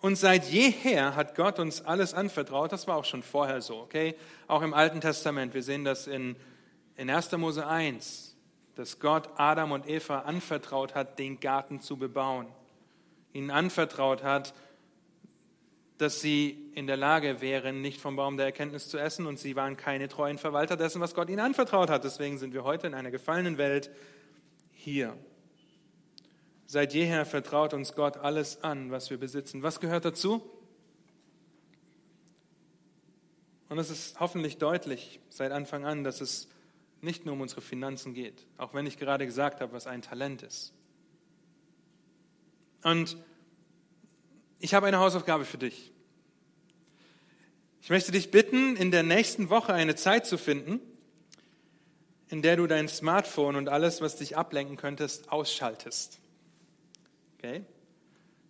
Und 0.00 0.16
seit 0.16 0.44
jeher 0.44 1.16
hat 1.16 1.34
Gott 1.34 1.58
uns 1.58 1.84
alles 1.84 2.14
anvertraut. 2.14 2.70
Das 2.70 2.86
war 2.86 2.96
auch 2.96 3.04
schon 3.04 3.22
vorher 3.22 3.60
so, 3.60 3.78
okay? 3.78 4.14
Auch 4.46 4.62
im 4.62 4.72
Alten 4.72 5.00
Testament. 5.00 5.54
Wir 5.54 5.62
sehen 5.62 5.84
das 5.84 6.06
in, 6.06 6.36
in 6.96 7.10
1. 7.10 7.32
Mose 7.32 7.66
1, 7.66 8.36
dass 8.76 9.00
Gott 9.00 9.28
Adam 9.36 9.72
und 9.72 9.88
Eva 9.88 10.20
anvertraut 10.20 10.94
hat, 10.94 11.18
den 11.18 11.40
Garten 11.40 11.80
zu 11.80 11.96
bebauen. 11.96 12.46
Ihnen 13.32 13.50
anvertraut 13.50 14.22
hat, 14.22 14.54
dass 15.98 16.20
sie 16.20 16.70
in 16.74 16.86
der 16.86 16.96
Lage 16.96 17.40
wären, 17.40 17.82
nicht 17.82 18.00
vom 18.00 18.14
Baum 18.14 18.36
der 18.36 18.46
Erkenntnis 18.46 18.88
zu 18.88 18.98
essen 18.98 19.26
und 19.26 19.40
sie 19.40 19.56
waren 19.56 19.76
keine 19.76 20.06
treuen 20.06 20.38
Verwalter 20.38 20.76
dessen, 20.76 21.00
was 21.00 21.14
Gott 21.14 21.28
ihnen 21.28 21.40
anvertraut 21.40 21.90
hat. 21.90 22.04
Deswegen 22.04 22.38
sind 22.38 22.54
wir 22.54 22.62
heute 22.62 22.86
in 22.86 22.94
einer 22.94 23.10
gefallenen 23.10 23.58
Welt 23.58 23.90
hier. 24.72 25.16
Seit 26.70 26.92
jeher 26.92 27.24
vertraut 27.24 27.72
uns 27.72 27.94
Gott 27.94 28.18
alles 28.18 28.62
an, 28.62 28.90
was 28.90 29.08
wir 29.08 29.16
besitzen. 29.16 29.62
Was 29.62 29.80
gehört 29.80 30.04
dazu? 30.04 30.42
Und 33.70 33.78
es 33.78 33.88
ist 33.88 34.20
hoffentlich 34.20 34.58
deutlich 34.58 35.18
seit 35.30 35.50
Anfang 35.50 35.86
an, 35.86 36.04
dass 36.04 36.20
es 36.20 36.46
nicht 37.00 37.24
nur 37.24 37.32
um 37.32 37.40
unsere 37.40 37.62
Finanzen 37.62 38.12
geht, 38.12 38.46
auch 38.58 38.74
wenn 38.74 38.84
ich 38.84 38.98
gerade 38.98 39.24
gesagt 39.24 39.62
habe, 39.62 39.72
was 39.72 39.86
ein 39.86 40.02
Talent 40.02 40.42
ist. 40.42 40.74
Und 42.82 43.16
ich 44.58 44.74
habe 44.74 44.88
eine 44.88 44.98
Hausaufgabe 44.98 45.46
für 45.46 45.58
dich. 45.58 45.90
Ich 47.80 47.88
möchte 47.88 48.12
dich 48.12 48.30
bitten, 48.30 48.76
in 48.76 48.90
der 48.90 49.04
nächsten 49.04 49.48
Woche 49.48 49.72
eine 49.72 49.94
Zeit 49.94 50.26
zu 50.26 50.36
finden, 50.36 50.80
in 52.28 52.42
der 52.42 52.56
du 52.56 52.66
dein 52.66 52.88
Smartphone 52.88 53.56
und 53.56 53.70
alles, 53.70 54.02
was 54.02 54.16
dich 54.16 54.36
ablenken 54.36 54.76
könntest, 54.76 55.32
ausschaltest. 55.32 56.20
Okay? 57.38 57.62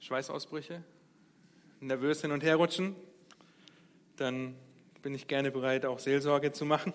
Schweißausbrüche? 0.01 0.83
Nervös 1.81 2.23
hin 2.23 2.33
und 2.33 2.43
her 2.43 2.57
rutschen? 2.57 2.97
Dann 4.17 4.55
bin 5.03 5.15
ich 5.15 5.29
gerne 5.29 5.51
bereit, 5.51 5.85
auch 5.85 5.99
Seelsorge 5.99 6.53
zu 6.53 6.65
machen. 6.65 6.95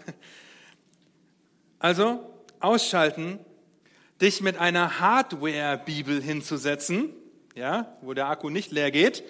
Also, 1.78 2.34
ausschalten, 2.62 3.40
dich 4.22 4.42
mit 4.42 4.58
einer 4.58 5.02
Hardware-Bibel 5.02 6.22
hinzusetzen, 6.22 7.10
ja, 7.56 7.96
wo 8.02 8.14
der 8.14 8.28
Akku 8.28 8.50
nicht 8.50 8.72
leer 8.72 8.90
geht, 8.90 9.24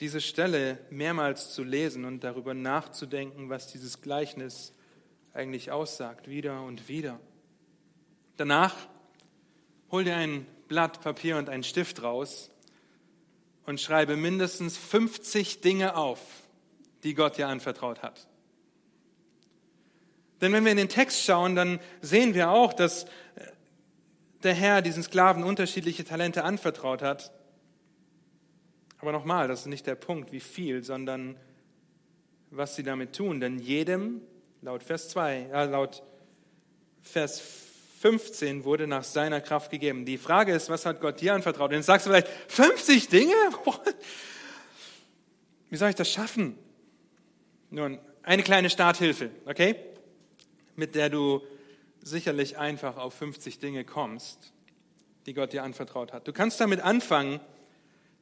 diese 0.00 0.20
Stelle 0.20 0.78
mehrmals 0.90 1.52
zu 1.52 1.62
lesen 1.62 2.04
und 2.04 2.24
darüber 2.24 2.54
nachzudenken, 2.54 3.48
was 3.48 3.70
dieses 3.70 4.00
Gleichnis 4.00 4.72
eigentlich 5.34 5.70
aussagt, 5.70 6.28
wieder 6.28 6.62
und 6.62 6.88
wieder. 6.88 7.20
Danach 8.38 8.74
hol 9.90 10.02
dir 10.02 10.16
ein 10.16 10.46
Blatt 10.68 11.00
Papier 11.00 11.36
und 11.36 11.48
einen 11.48 11.62
Stift 11.62 12.02
raus 12.02 12.50
und 13.64 13.80
schreibe 13.80 14.16
mindestens 14.16 14.76
50 14.76 15.60
Dinge 15.60 15.96
auf, 15.96 16.20
die 17.02 17.14
Gott 17.14 17.38
dir 17.38 17.48
anvertraut 17.48 18.02
hat. 18.02 18.26
Denn 20.40 20.52
wenn 20.52 20.64
wir 20.64 20.70
in 20.70 20.76
den 20.76 20.88
Text 20.88 21.22
schauen, 21.22 21.56
dann 21.56 21.80
sehen 22.02 22.34
wir 22.34 22.50
auch, 22.50 22.72
dass 22.72 23.06
der 24.42 24.54
Herr 24.54 24.82
diesen 24.82 25.02
Sklaven 25.02 25.42
unterschiedliche 25.42 26.04
Talente 26.04 26.44
anvertraut 26.44 27.02
hat. 27.02 27.32
Aber 28.98 29.12
nochmal, 29.12 29.48
das 29.48 29.60
ist 29.60 29.66
nicht 29.66 29.86
der 29.86 29.94
Punkt, 29.94 30.32
wie 30.32 30.40
viel, 30.40 30.84
sondern 30.84 31.36
was 32.50 32.76
sie 32.76 32.82
damit 32.82 33.14
tun. 33.14 33.40
Denn 33.40 33.58
jedem, 33.58 34.20
laut 34.62 34.82
Vers 34.82 35.08
2, 35.08 35.48
äh, 35.52 35.64
laut 35.66 36.02
Vers 37.02 37.40
15 38.06 38.62
wurde 38.62 38.86
nach 38.86 39.02
seiner 39.02 39.40
Kraft 39.40 39.72
gegeben. 39.72 40.04
Die 40.04 40.16
Frage 40.16 40.52
ist, 40.52 40.70
was 40.70 40.86
hat 40.86 41.00
Gott 41.00 41.20
dir 41.20 41.34
anvertraut? 41.34 41.70
Und 41.70 41.74
dann 41.74 41.82
sagst 41.82 42.06
du 42.06 42.10
vielleicht, 42.10 42.28
50 42.28 43.08
Dinge? 43.08 43.34
Wie 45.70 45.76
soll 45.76 45.88
ich 45.88 45.96
das 45.96 46.08
schaffen? 46.08 46.56
Nun, 47.70 47.98
eine 48.22 48.44
kleine 48.44 48.70
Starthilfe, 48.70 49.30
okay? 49.44 49.74
Mit 50.76 50.94
der 50.94 51.10
du 51.10 51.42
sicherlich 52.00 52.58
einfach 52.58 52.96
auf 52.96 53.12
50 53.14 53.58
Dinge 53.58 53.84
kommst, 53.84 54.52
die 55.26 55.34
Gott 55.34 55.52
dir 55.52 55.64
anvertraut 55.64 56.12
hat. 56.12 56.28
Du 56.28 56.32
kannst 56.32 56.60
damit 56.60 56.82
anfangen, 56.82 57.40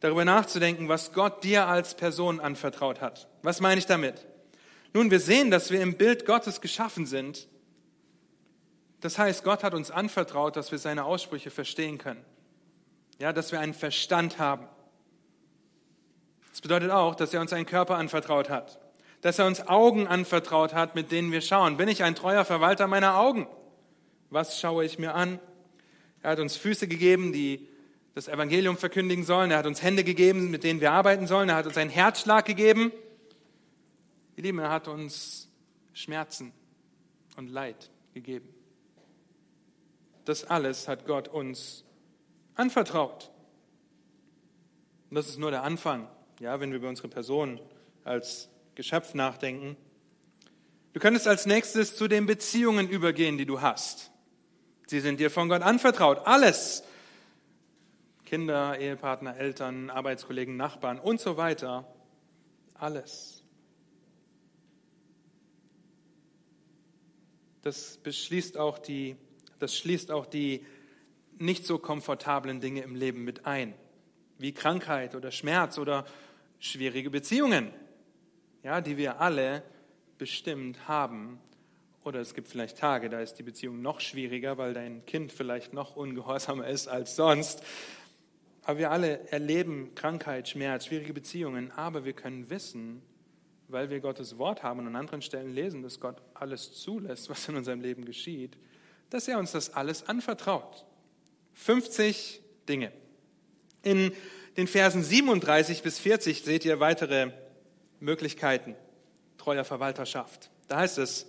darüber 0.01 0.25
nachzudenken, 0.25 0.89
was 0.89 1.13
Gott 1.13 1.45
dir 1.45 1.67
als 1.67 1.95
Person 1.95 2.41
anvertraut 2.41 3.03
hat. 3.03 3.29
Was 3.43 3.61
meine 3.61 3.81
ich 3.81 3.87
damit? 3.87 4.25
Nun, 4.95 5.11
wir 5.11 5.21
sehen, 5.21 5.51
dass 5.51 5.71
wir 5.71 5.83
im 5.83 5.99
Bild 5.99 6.25
Gottes 6.25 6.63
geschaffen 6.63 7.05
sind. 7.05 7.49
Das 9.05 9.19
heißt, 9.19 9.45
Gott 9.45 9.63
hat 9.63 9.75
uns 9.75 9.91
anvertraut, 9.91 10.57
dass 10.57 10.73
wir 10.73 10.79
seine 10.79 11.05
Aussprüche 11.05 11.51
verstehen 11.51 11.99
können. 11.99 12.25
Ja, 13.19 13.35
dass 13.35 13.53
wir 13.53 13.61
einen 13.61 13.75
Verstand 13.75 14.39
haben. 14.39 14.67
Das 16.49 16.63
bedeutet 16.63 16.91
auch, 16.91 17.15
dass 17.15 17.35
er 17.35 17.43
uns 17.43 17.53
einen 17.53 17.67
Körper 17.67 17.97
anvertraut 17.97 18.49
hat. 18.49 18.81
Dass 19.21 19.39
er 19.39 19.47
uns 19.47 19.69
Augen 19.69 20.07
anvertraut 20.07 20.73
hat, 20.73 20.95
mit 20.95 21.13
denen 21.13 21.33
wir 21.33 21.43
schauen. 21.43 21.77
Bin 21.77 21.87
ich 21.87 22.03
ein 22.03 22.15
treuer 22.15 22.47
Verwalter 22.47 22.87
meiner 22.87 23.19
Augen? 23.19 23.47
Was 24.31 24.59
schaue 24.59 24.87
ich 24.87 24.99
mir 24.99 25.15
an? 25.15 25.39
Er 26.23 26.31
hat 26.31 26.41
uns 26.41 26.57
Füße 26.57 26.89
gegeben, 26.89 27.35
die 27.35 27.69
das 28.15 28.27
Evangelium 28.27 28.79
verkündigen 28.79 29.25
sollen. 29.27 29.51
Er 29.51 29.59
hat 29.59 29.67
uns 29.67 29.83
Hände 29.83 30.03
gegeben, 30.03 30.51
mit 30.51 30.65
denen 30.65 30.81
wir 30.81 30.93
arbeiten 30.93 31.27
sollen. 31.27 31.51
Er 31.51 31.57
hat 31.57 31.67
uns 31.67 31.77
einen 31.77 31.91
Herzschlag 31.91 32.47
gegeben. 32.47 32.91
Ihr 34.37 34.45
Lieben, 34.45 34.61
er 34.61 34.71
hat 34.71 34.89
uns 34.89 35.51
Schmerzen 35.93 36.55
und 37.37 37.51
Leid 37.51 37.91
gegeben. 38.15 38.54
Das 40.25 40.45
alles 40.45 40.89
hat 40.89 41.07
Gott 41.07 41.29
uns 41.29 41.85
anvertraut. 42.55 43.31
Und 45.11 45.17
das 45.17 45.29
ist 45.29 45.39
nur 45.39 45.51
der 45.51 45.63
Anfang, 45.63 46.09
ja, 46.41 46.61
wenn 46.61 46.71
wir 46.71 46.79
über 46.79 46.89
unsere 46.89 47.09
Person 47.09 47.61
als 48.05 48.49
Geschöpf 48.75 49.15
nachdenken. 49.15 49.77
Du 50.93 51.01
könntest 51.01 51.27
als 51.27 51.47
nächstes 51.47 51.97
zu 51.97 52.09
den 52.09 52.27
Beziehungen 52.27 52.89
übergehen, 52.89 53.37
die 53.39 53.47
du 53.47 53.61
hast. 53.61 54.11
Sie 54.87 55.01
sind 55.01 55.21
dir 55.21 55.31
von 55.31 55.49
Gott 55.49 55.63
anvertraut. 55.63 56.27
Alles. 56.27 56.85
Kinder, 58.25 58.79
Ehepartner, 58.79 59.37
Eltern, 59.37 59.91
Arbeitskollegen, 59.91 60.57
Nachbarn 60.57 60.99
und 60.99 61.21
so 61.21 61.37
weiter. 61.37 61.87
Alles. 62.75 63.43
Das 67.63 67.97
beschließt 67.99 68.59
auch 68.59 68.79
die, 68.79 69.17
das 69.65 69.77
schließt 69.77 70.11
auch 70.11 70.27
die 70.27 70.65
nicht 71.39 71.65
so 71.65 71.79
komfortablen 71.79 72.61
Dinge 72.61 72.83
im 72.83 72.95
Leben 72.95 73.25
mit 73.25 73.47
ein, 73.47 73.73
wie 74.37 74.53
Krankheit 74.53 75.15
oder 75.15 75.31
Schmerz 75.31 75.79
oder 75.79 76.05
schwierige 76.59 77.09
Beziehungen, 77.09 77.71
ja, 78.63 78.83
die 78.83 78.99
wir 78.99 79.23
alle 79.23 79.63
bestimmt 80.19 80.87
haben 80.87 81.41
oder 82.05 82.21
es 82.21 82.35
gibt 82.35 82.49
vielleicht 82.49 82.77
Tage, 82.77 83.09
da 83.09 83.21
ist 83.21 83.39
die 83.39 83.43
Beziehung 83.43 83.81
noch 83.81 84.01
schwieriger, 84.01 84.59
weil 84.59 84.75
dein 84.75 85.07
Kind 85.07 85.33
vielleicht 85.33 85.73
noch 85.73 85.97
ungehorsamer 85.97 86.67
ist 86.69 86.87
als 86.87 87.17
sonst. 87.17 87.63
Aber 88.65 88.79
wir 88.79 88.91
alle 88.91 89.27
erleben 89.31 89.95
Krankheit, 89.95 90.47
Schmerz, 90.47 90.87
schwierige 90.87 91.15
Beziehungen. 91.15 91.71
Aber 91.71 92.05
wir 92.05 92.13
können 92.13 92.51
wissen, 92.51 93.01
weil 93.69 93.89
wir 93.89 94.01
Gottes 94.01 94.37
Wort 94.37 94.63
haben 94.63 94.81
und 94.81 94.89
an 94.89 94.97
anderen 94.97 95.23
Stellen 95.23 95.55
lesen, 95.55 95.83
dass 95.83 95.99
Gott 95.99 96.21
alles 96.35 96.75
zulässt, 96.75 97.31
was 97.31 97.49
in 97.49 97.57
unserem 97.57 97.81
Leben 97.81 98.05
geschieht, 98.05 98.59
dass 99.15 99.29
er 99.29 99.39
uns 99.39 99.53
das 99.53 99.73
alles 99.73 100.09
anvertraut. 100.09 100.85
50 101.53 102.43
Dinge. 102.69 102.91
In 103.85 104.13
den 104.57 104.67
Versen 104.67 105.05
37 105.05 105.85
bis 105.85 106.01
40 106.01 106.43
seht 106.43 106.65
ihr 106.65 106.81
weitere 106.81 107.31
Möglichkeiten 108.01 108.75
treuer 109.39 109.63
Verwalterschaft. 109.63 110.51
Da 110.67 110.79
heißt 110.79 110.99
es, 110.99 111.27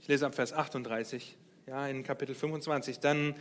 ich 0.00 0.08
lese 0.08 0.26
ab 0.26 0.34
Vers 0.34 0.52
38, 0.52 1.38
ja, 1.66 1.88
in 1.88 2.02
Kapitel 2.02 2.34
25. 2.34 2.98
Dann 2.98 3.34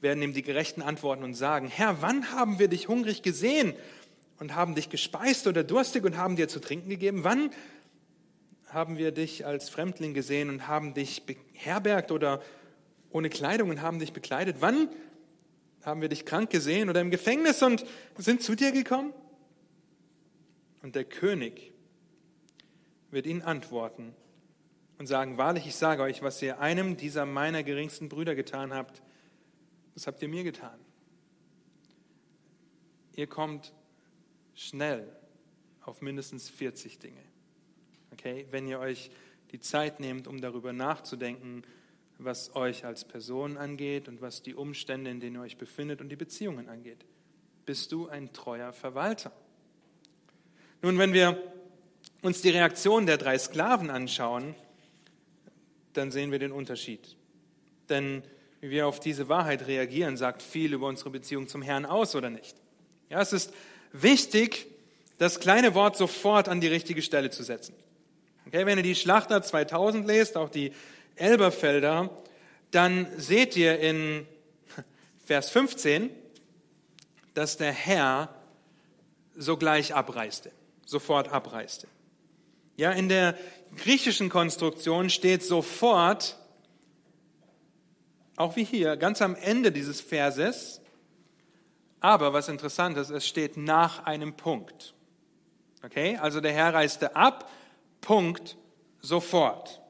werden 0.00 0.22
ihm 0.22 0.32
die 0.32 0.42
Gerechten 0.42 0.82
antworten 0.82 1.24
und 1.24 1.34
sagen, 1.34 1.66
Herr, 1.66 2.00
wann 2.00 2.30
haben 2.30 2.60
wir 2.60 2.68
dich 2.68 2.86
hungrig 2.86 3.22
gesehen 3.22 3.74
und 4.38 4.54
haben 4.54 4.76
dich 4.76 4.88
gespeist 4.88 5.48
oder 5.48 5.64
durstig 5.64 6.04
und 6.04 6.16
haben 6.16 6.36
dir 6.36 6.46
zu 6.46 6.60
trinken 6.60 6.90
gegeben? 6.90 7.24
Wann 7.24 7.50
haben 8.72 8.98
wir 8.98 9.12
dich 9.12 9.46
als 9.46 9.68
Fremdling 9.68 10.14
gesehen 10.14 10.48
und 10.48 10.68
haben 10.68 10.94
dich 10.94 11.24
beherbergt 11.26 12.10
oder 12.10 12.42
ohne 13.10 13.28
Kleidung 13.30 13.70
und 13.70 13.82
haben 13.82 13.98
dich 13.98 14.12
bekleidet? 14.12 14.56
Wann 14.60 14.88
haben 15.82 16.00
wir 16.00 16.08
dich 16.08 16.24
krank 16.24 16.50
gesehen 16.50 16.88
oder 16.88 17.00
im 17.00 17.10
Gefängnis 17.10 17.62
und 17.62 17.84
sind 18.16 18.42
zu 18.42 18.54
dir 18.54 18.72
gekommen? 18.72 19.12
Und 20.82 20.94
der 20.94 21.04
König 21.04 21.72
wird 23.10 23.26
ihnen 23.26 23.42
antworten, 23.42 24.14
und 25.02 25.06
sagen, 25.06 25.36
wahrlich, 25.36 25.66
ich 25.66 25.74
sage 25.74 26.00
euch, 26.00 26.22
was 26.22 26.40
ihr 26.42 26.60
einem 26.60 26.96
dieser 26.96 27.26
meiner 27.26 27.64
geringsten 27.64 28.08
Brüder 28.08 28.36
getan 28.36 28.72
habt, 28.72 29.02
das 29.94 30.06
habt 30.06 30.22
ihr 30.22 30.28
mir 30.28 30.44
getan. 30.44 30.78
Ihr 33.16 33.26
kommt 33.26 33.72
schnell 34.54 35.08
auf 35.80 36.02
mindestens 36.02 36.48
40 36.48 37.00
Dinge. 37.00 37.20
Okay? 38.12 38.46
Wenn 38.50 38.66
ihr 38.66 38.78
euch 38.78 39.10
die 39.52 39.60
Zeit 39.60 40.00
nehmt, 40.00 40.26
um 40.26 40.40
darüber 40.40 40.72
nachzudenken, 40.72 41.62
was 42.18 42.54
euch 42.54 42.84
als 42.84 43.04
Person 43.04 43.56
angeht 43.56 44.08
und 44.08 44.20
was 44.20 44.42
die 44.42 44.54
Umstände, 44.54 45.10
in 45.10 45.20
denen 45.20 45.36
ihr 45.36 45.42
euch 45.42 45.58
befindet 45.58 46.00
und 46.00 46.08
die 46.08 46.16
Beziehungen 46.16 46.68
angeht. 46.68 47.04
Bist 47.66 47.92
du 47.92 48.08
ein 48.08 48.32
treuer 48.32 48.72
Verwalter? 48.72 49.32
Nun, 50.82 50.98
wenn 50.98 51.12
wir 51.12 51.40
uns 52.22 52.40
die 52.42 52.50
Reaktion 52.50 53.06
der 53.06 53.18
drei 53.18 53.38
Sklaven 53.38 53.90
anschauen, 53.90 54.54
dann 55.92 56.10
sehen 56.10 56.32
wir 56.32 56.38
den 56.38 56.52
Unterschied. 56.52 57.16
Denn 57.88 58.22
wie 58.60 58.70
wir 58.70 58.86
auf 58.86 59.00
diese 59.00 59.28
Wahrheit 59.28 59.66
reagieren, 59.66 60.16
sagt 60.16 60.42
viel 60.42 60.72
über 60.72 60.86
unsere 60.86 61.10
Beziehung 61.10 61.48
zum 61.48 61.62
Herrn 61.62 61.84
aus 61.84 62.14
oder 62.14 62.30
nicht. 62.30 62.56
Ja, 63.10 63.20
es 63.20 63.32
ist 63.32 63.52
wichtig, 63.92 64.66
das 65.18 65.40
kleine 65.40 65.74
Wort 65.74 65.96
sofort 65.96 66.48
an 66.48 66.60
die 66.60 66.68
richtige 66.68 67.02
Stelle 67.02 67.30
zu 67.30 67.42
setzen. 67.42 67.74
Okay, 68.52 68.66
wenn 68.66 68.76
ihr 68.76 68.84
die 68.84 68.94
Schlachter 68.94 69.40
2000 69.40 70.06
lest, 70.06 70.36
auch 70.36 70.50
die 70.50 70.74
Elberfelder, 71.16 72.10
dann 72.70 73.06
seht 73.16 73.56
ihr 73.56 73.78
in 73.78 74.26
Vers 75.24 75.48
15, 75.48 76.10
dass 77.32 77.56
der 77.56 77.72
Herr 77.72 78.28
sogleich 79.34 79.94
abreiste, 79.94 80.52
sofort 80.84 81.32
abreiste. 81.32 81.88
Ja, 82.76 82.90
in 82.90 83.08
der 83.08 83.38
griechischen 83.74 84.28
Konstruktion 84.28 85.08
steht 85.08 85.42
sofort, 85.42 86.36
auch 88.36 88.54
wie 88.56 88.64
hier, 88.64 88.98
ganz 88.98 89.22
am 89.22 89.34
Ende 89.34 89.72
dieses 89.72 90.02
Verses, 90.02 90.82
aber 92.00 92.34
was 92.34 92.50
interessant 92.50 92.98
ist, 92.98 93.08
es 93.08 93.26
steht 93.26 93.56
nach 93.56 94.04
einem 94.04 94.34
Punkt. 94.34 94.92
Okay, 95.82 96.18
also 96.18 96.42
der 96.42 96.52
Herr 96.52 96.74
reiste 96.74 97.16
ab, 97.16 97.48
Punkt, 98.02 98.58
sofort. 99.00 99.80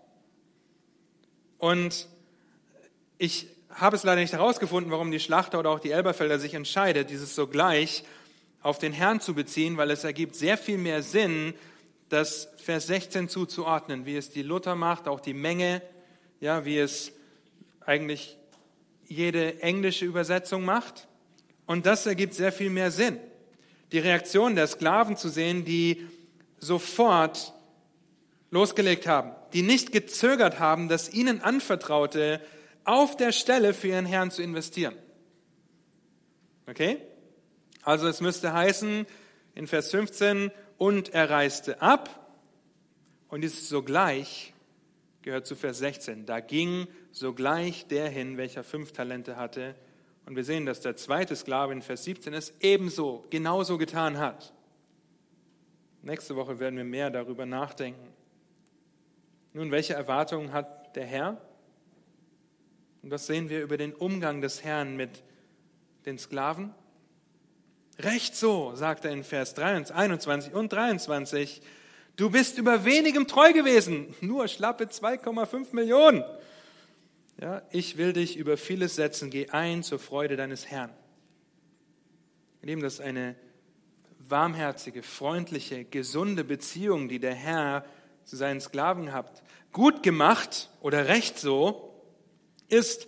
Und 1.59 2.09
ich 3.19 3.49
habe 3.71 3.97
es 3.97 4.05
leider 4.05 4.21
nicht 4.21 4.33
herausgefunden, 4.33 4.93
warum 4.93 5.11
die 5.11 5.21
Schlachter 5.21 5.59
oder 5.59 5.71
auch 5.71 5.81
die 5.81 5.91
Elberfelder 5.91 6.39
sich 6.39 6.55
entscheidet, 6.55 7.11
dieses 7.11 7.35
sogleich 7.35 8.05
auf 8.63 8.79
den 8.79 8.93
Herrn 8.93 9.21
zu 9.21 9.35
beziehen, 9.35 9.77
weil 9.77 9.91
es 9.91 10.05
ergibt 10.05 10.37
sehr 10.37 10.57
viel 10.57 10.79
mehr 10.79 11.03
Sinn, 11.03 11.55
das 12.09 12.49
Vers 12.59 12.87
16 12.87 13.29
zuzuordnen, 13.29 14.07
wie 14.07 14.17
es 14.17 14.31
die 14.31 14.43
Luther 14.43 14.77
macht, 14.77 15.09
auch 15.09 15.21
die 15.21 15.35
Menge, 15.35 15.83
ja, 16.41 16.65
wie 16.65 16.79
es 16.79 17.13
eigentlich 17.81 18.37
jede 19.09 19.63
englische 19.63 20.05
Übersetzung 20.05 20.65
macht. 20.65 21.09
Und 21.67 21.87
das 21.87 22.07
ergibt 22.07 22.35
sehr 22.35 22.53
viel 22.53 22.71
mehr 22.71 22.91
Sinn. 22.91 23.19
Die 23.93 23.99
Reaktion 23.99 24.55
der 24.55 24.67
Sklaven 24.67 25.17
zu 25.17 25.29
sehen, 25.29 25.65
die 25.65 26.07
sofort 26.59 27.53
losgelegt 28.53 29.09
haben, 29.09 29.33
die 29.53 29.63
nicht 29.63 29.91
gezögert 29.91 30.61
haben, 30.61 30.89
das 30.89 31.13
ihnen 31.13 31.41
anvertraute 31.41 32.41
auf 32.85 33.17
der 33.17 33.33
Stelle 33.33 33.75
für 33.75 33.89
ihren 33.89 34.07
Herrn 34.07 34.31
zu 34.31 34.43
investieren. 34.43 34.95
Okay? 36.69 36.99
Also 37.83 38.07
es 38.07 38.21
müsste 38.21 38.53
heißen 38.53 39.07
in 39.57 39.67
Vers 39.67 39.91
15, 39.91 40.53
und 40.83 41.15
er 41.15 41.31
reiste 41.31 41.81
ab. 41.81 42.35
Und 43.29 43.43
dieses 43.43 43.69
sogleich 43.69 44.53
gehört 45.23 45.47
zu 45.47 45.55
Vers 45.55 45.79
16. 45.79 46.27
Da 46.27 46.41
ging 46.41 46.89
sogleich 47.13 47.87
der 47.87 48.09
hin, 48.09 48.37
welcher 48.37 48.65
fünf 48.65 48.91
Talente 48.91 49.37
hatte. 49.37 49.77
Und 50.27 50.35
wir 50.35 50.43
sehen, 50.43 50.67
dass 50.67 50.81
der 50.81 50.97
zweite 50.97 51.37
Sklave 51.37 51.73
in 51.73 51.83
Vers 51.83 52.03
17 52.03 52.35
es 52.35 52.53
ebenso, 52.59 53.25
genauso 53.31 53.79
getan 53.79 54.19
hat. 54.19 54.53
Nächste 56.03 56.35
Woche 56.35 56.59
werden 56.59 56.77
wir 56.77 56.85
mehr 56.85 57.11
darüber 57.11 57.47
nachdenken. 57.47 58.12
Nun, 59.55 59.71
welche 59.71 59.95
Erwartungen 59.95 60.53
hat 60.53 60.97
der 60.97 61.05
Herr? 61.05 61.41
Und 63.03 63.11
was 63.11 63.27
sehen 63.27 63.49
wir 63.51 63.63
über 63.63 63.77
den 63.77 63.95
Umgang 63.95 64.41
des 64.41 64.65
Herrn 64.65 64.97
mit 64.97 65.23
den 66.07 66.19
Sklaven? 66.19 66.75
Recht 67.99 68.35
so, 68.35 68.75
sagt 68.75 69.05
er 69.05 69.11
in 69.11 69.25
Vers 69.25 69.59
21 69.59 70.55
und 70.55 70.73
23, 70.73 71.61
du 72.17 72.31
bist 72.31 72.57
über 72.57 72.85
wenigem 72.85 73.27
treu 73.27 73.53
gewesen, 73.53 74.15
nur 74.21 74.49
schlappe 74.49 74.85
2,5 74.85 75.75
Millionen. 75.75 76.25
Ja, 77.41 77.63
ich 77.71 77.99
will 77.99 78.13
dich 78.13 78.37
über 78.37 78.57
vieles 78.57 78.95
setzen, 78.95 79.29
geh 79.29 79.51
ein 79.51 79.83
zur 79.83 79.99
Freude 79.99 80.37
deines 80.37 80.71
Herrn. 80.71 80.91
Wir 82.61 82.69
nehmen 82.69 82.83
das 82.83 83.01
eine 83.01 83.35
warmherzige, 84.21 85.03
freundliche, 85.03 85.85
gesunde 85.85 86.45
Beziehung, 86.45 87.09
die 87.09 87.19
der 87.19 87.35
Herr 87.35 87.85
zu 88.25 88.37
seinen 88.37 88.61
Sklaven 88.61 89.13
hat. 89.13 89.43
Gut 89.73 90.03
gemacht 90.03 90.71
oder 90.81 91.09
recht 91.09 91.39
so 91.39 91.95
ist 92.69 93.07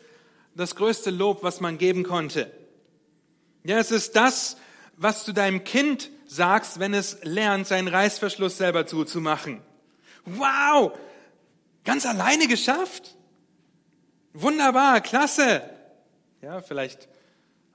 das 0.54 0.76
größte 0.76 1.10
Lob, 1.10 1.42
was 1.42 1.60
man 1.60 1.78
geben 1.78 2.04
konnte. 2.04 2.50
Ja, 3.64 3.78
es 3.78 3.90
ist 3.90 4.14
das, 4.16 4.56
was 4.96 5.24
du 5.24 5.32
deinem 5.32 5.64
Kind 5.64 6.10
sagst, 6.26 6.78
wenn 6.78 6.94
es 6.94 7.18
lernt, 7.22 7.66
seinen 7.66 7.88
Reißverschluss 7.88 8.58
selber 8.58 8.86
zuzumachen. 8.86 9.62
Wow! 10.24 10.96
Ganz 11.84 12.06
alleine 12.06 12.46
geschafft? 12.46 13.16
Wunderbar, 14.32 15.00
klasse! 15.00 15.62
Ja, 16.40 16.60
vielleicht 16.60 17.08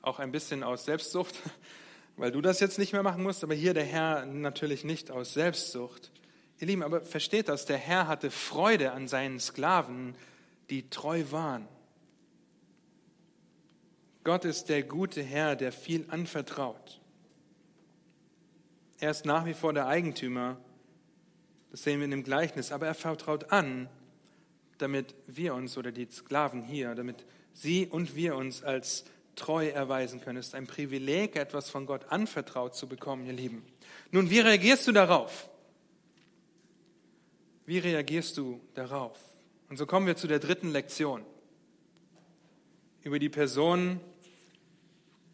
auch 0.02 0.20
ein 0.20 0.32
bisschen 0.32 0.64
aus 0.64 0.86
Selbstsucht, 0.86 1.36
weil 2.18 2.32
du 2.32 2.42
das 2.42 2.60
jetzt 2.60 2.80
nicht 2.80 2.94
mehr 2.94 3.04
machen 3.04 3.24
musst, 3.24 3.44
aber 3.44 3.54
hier 3.54 3.74
der 3.74 3.86
Herr 3.86 4.26
natürlich 4.26 4.84
nicht 4.84 5.12
aus 5.12 5.34
Selbstsucht. 5.34 6.12
Ihr 6.60 6.68
Lieben, 6.68 6.84
aber 6.84 7.02
versteht 7.02 7.48
das, 7.48 7.66
der 7.66 7.78
Herr 7.78 8.08
hatte 8.08 8.32
Freude 8.32 8.92
an 8.92 9.08
seinen 9.08 9.40
Sklaven, 9.40 10.16
die 10.70 10.90
treu 10.90 11.24
waren. 11.32 11.68
Gott 14.26 14.44
ist 14.44 14.68
der 14.68 14.84
gute 14.84 15.24
Herr, 15.24 15.56
der 15.56 15.72
viel 15.72 16.06
anvertraut. 16.10 17.00
Er 19.00 19.12
ist 19.12 19.26
nach 19.26 19.46
wie 19.46 19.54
vor 19.54 19.72
der 19.72 19.88
Eigentümer, 19.88 20.58
das 21.72 21.84
sehen 21.84 22.00
wir 22.00 22.06
in 22.06 22.12
dem 22.12 22.24
Gleichnis, 22.24 22.74
aber 22.74 22.88
er 22.88 22.94
vertraut 22.94 23.52
an, 23.52 23.88
damit 24.78 25.16
wir 25.28 25.54
uns 25.54 25.78
oder 25.78 25.94
die 25.94 26.08
Sklaven 26.12 26.64
hier, 26.64 26.94
damit 26.96 27.26
sie 27.54 27.88
und 27.88 28.16
wir 28.16 28.36
uns 28.36 28.64
als 28.64 29.06
treu 29.36 29.68
erweisen 29.70 30.20
können. 30.20 30.38
Es 30.38 30.48
ist 30.48 30.56
ein 30.56 30.68
Privileg, 30.68 31.38
etwas 31.38 31.70
von 31.70 31.86
Gott 31.86 32.06
anvertraut 32.10 32.76
zu 32.76 32.90
bekommen, 32.90 33.26
ihr 33.26 33.34
Lieben. 33.34 33.66
Nun, 34.12 34.30
wie 34.30 34.40
reagierst 34.40 34.86
du 34.88 34.92
darauf? 34.92 35.50
Wie 37.70 37.78
reagierst 37.78 38.36
du 38.36 38.60
darauf? 38.74 39.16
Und 39.70 39.78
so 39.78 39.86
kommen 39.86 40.08
wir 40.08 40.16
zu 40.16 40.26
der 40.26 40.40
dritten 40.40 40.72
Lektion 40.72 41.24
über 43.04 43.20
die 43.20 43.30
Person 43.30 44.00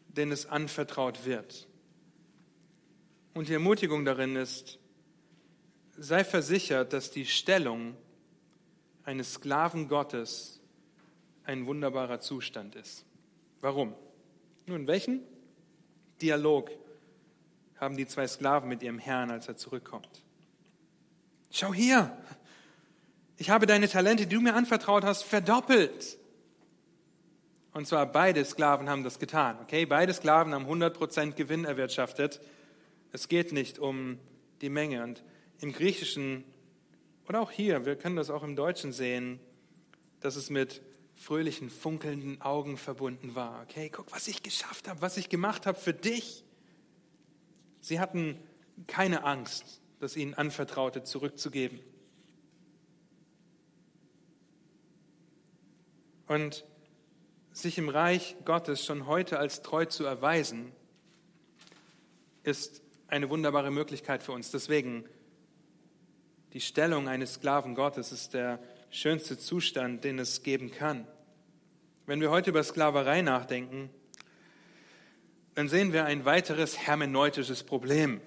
denen 0.09 0.33
es 0.33 0.45
anvertraut 0.45 1.25
wird. 1.25 1.65
Und 3.33 3.47
die 3.47 3.53
Ermutigung 3.53 4.03
darin 4.03 4.35
ist, 4.35 4.79
sei 5.97 6.25
versichert, 6.25 6.91
dass 6.91 7.09
die 7.09 7.25
Stellung 7.25 7.95
eines 9.05 9.35
Sklaven 9.35 9.87
Gottes 9.87 10.59
ein 11.45 11.65
wunderbarer 11.67 12.19
Zustand 12.19 12.75
ist. 12.75 13.05
Warum? 13.61 13.93
Nun, 14.65 14.87
welchen 14.87 15.21
Dialog 16.21 16.69
haben 17.77 17.95
die 17.95 18.07
zwei 18.07 18.27
Sklaven 18.27 18.67
mit 18.67 18.83
ihrem 18.83 18.99
Herrn, 18.99 19.31
als 19.31 19.47
er 19.47 19.55
zurückkommt? 19.55 20.24
Schau 21.57 21.73
hier, 21.73 22.11
ich 23.37 23.49
habe 23.49 23.65
deine 23.65 23.87
Talente, 23.87 24.27
die 24.27 24.35
du 24.35 24.41
mir 24.41 24.55
anvertraut 24.55 25.05
hast, 25.05 25.23
verdoppelt. 25.23 26.17
Und 27.71 27.87
zwar 27.87 28.11
beide 28.11 28.43
Sklaven 28.43 28.89
haben 28.89 29.05
das 29.05 29.19
getan. 29.19 29.57
Okay, 29.61 29.85
beide 29.85 30.13
Sklaven 30.13 30.53
haben 30.53 30.65
100% 30.65 31.31
Gewinn 31.31 31.63
erwirtschaftet. 31.63 32.41
Es 33.13 33.29
geht 33.29 33.53
nicht 33.53 33.79
um 33.79 34.19
die 34.59 34.67
Menge. 34.67 35.01
Und 35.01 35.23
im 35.61 35.71
Griechischen 35.71 36.43
oder 37.29 37.39
auch 37.39 37.51
hier, 37.51 37.85
wir 37.85 37.95
können 37.95 38.17
das 38.17 38.29
auch 38.29 38.43
im 38.43 38.57
Deutschen 38.57 38.91
sehen, 38.91 39.39
dass 40.19 40.35
es 40.35 40.49
mit 40.49 40.81
fröhlichen, 41.15 41.69
funkelnden 41.69 42.41
Augen 42.41 42.75
verbunden 42.75 43.33
war. 43.33 43.61
Okay, 43.61 43.89
guck, 43.89 44.11
was 44.11 44.27
ich 44.27 44.43
geschafft 44.43 44.89
habe, 44.89 45.01
was 45.01 45.15
ich 45.15 45.29
gemacht 45.29 45.67
habe 45.67 45.79
für 45.79 45.93
dich. 45.93 46.43
Sie 47.79 48.01
hatten 48.01 48.37
keine 48.87 49.23
Angst, 49.23 49.79
das 49.99 50.15
ihnen 50.15 50.33
anvertraute 50.33 51.03
zurückzugeben. 51.03 51.79
Und 56.27 56.65
sich 57.51 57.77
im 57.77 57.89
Reich 57.89 58.35
Gottes 58.45 58.85
schon 58.85 59.07
heute 59.07 59.39
als 59.39 59.61
treu 59.61 59.85
zu 59.85 60.03
erweisen, 60.05 60.71
ist 62.43 62.81
eine 63.07 63.29
wunderbare 63.29 63.71
Möglichkeit 63.71 64.23
für 64.23 64.31
uns. 64.31 64.51
Deswegen, 64.51 65.05
die 66.53 66.61
Stellung 66.61 67.07
eines 67.07 67.35
Sklaven 67.35 67.75
Gottes 67.75 68.11
ist 68.11 68.33
der 68.33 68.59
schönste 68.89 69.37
Zustand, 69.37 70.03
den 70.03 70.19
es 70.19 70.43
geben 70.43 70.71
kann. 70.71 71.07
Wenn 72.05 72.21
wir 72.21 72.29
heute 72.29 72.51
über 72.51 72.63
Sklaverei 72.63 73.21
nachdenken, 73.21 73.89
dann 75.55 75.69
sehen 75.69 75.93
wir 75.93 76.05
ein 76.05 76.25
weiteres 76.25 76.77
hermeneutisches 76.77 77.63
Problem. 77.63 78.21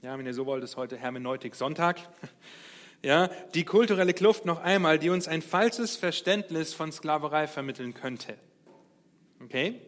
Ja, 0.00 0.16
wenn 0.16 0.26
ihr 0.26 0.34
so 0.34 0.46
wollt, 0.46 0.62
ist 0.62 0.76
heute 0.76 0.96
Hermeneutik 0.96 1.54
Sonntag. 1.54 1.98
Ja, 3.00 3.28
die 3.54 3.64
kulturelle 3.64 4.12
Kluft 4.12 4.44
noch 4.44 4.60
einmal, 4.60 4.98
die 4.98 5.10
uns 5.10 5.28
ein 5.28 5.40
falsches 5.40 5.94
Verständnis 5.94 6.74
von 6.74 6.90
Sklaverei 6.90 7.46
vermitteln 7.46 7.94
könnte. 7.94 8.36
Okay? 9.40 9.80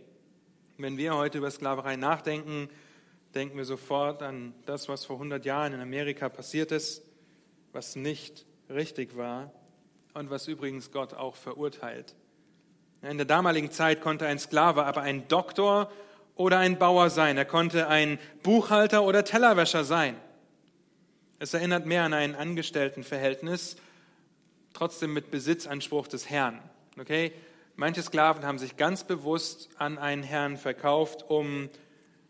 Wenn 0.79 0.97
wir 0.97 1.17
heute 1.17 1.39
über 1.39 1.51
Sklaverei 1.51 1.97
nachdenken, 1.97 2.69
denken 3.35 3.57
wir 3.57 3.65
sofort 3.65 4.23
an 4.23 4.55
das, 4.65 4.89
was 4.89 5.05
vor 5.05 5.17
100 5.17 5.45
Jahren 5.45 5.73
in 5.73 5.81
Amerika 5.81 6.29
passiert 6.29 6.71
ist, 6.71 7.03
was 7.73 7.97
nicht 7.97 8.47
richtig 8.69 9.17
war 9.17 9.51
und 10.15 10.31
was 10.31 10.47
übrigens 10.47 10.93
Gott 10.93 11.13
auch 11.13 11.35
verurteilt. 11.35 12.15
In 13.03 13.17
der 13.17 13.27
damaligen 13.27 13.73
Zeit 13.73 14.01
konnte 14.01 14.29
ein 14.29 14.39
Sklave 14.39 14.85
aber 14.85 15.01
ein 15.01 15.27
Doktor 15.27 15.91
oder 16.41 16.59
ein 16.59 16.79
Bauer 16.79 17.11
sein. 17.11 17.37
Er 17.37 17.45
konnte 17.45 17.89
ein 17.89 18.19
Buchhalter 18.43 19.03
oder 19.03 19.25
Tellerwäscher 19.25 19.85
sein. 19.85 20.17
Es 21.39 21.53
erinnert 21.53 21.85
mehr 21.85 22.05
an 22.05 22.15
ein 22.15 22.35
Angestelltenverhältnis, 22.35 23.77
trotzdem 24.73 25.13
mit 25.13 25.31
Besitzanspruch 25.31 26.09
des 26.09 26.31
Herrn. 26.31 26.59
Okay? 26.99 27.33
Manche 27.77 28.03
Sklaven 28.03 28.47
haben 28.47 28.59
sich 28.59 28.79
ganz 28.79 29.05
bewusst 29.05 29.69
an 29.77 29.99
einen 29.99 30.23
Herrn 30.23 30.57
verkauft, 30.57 31.27
um 31.29 31.69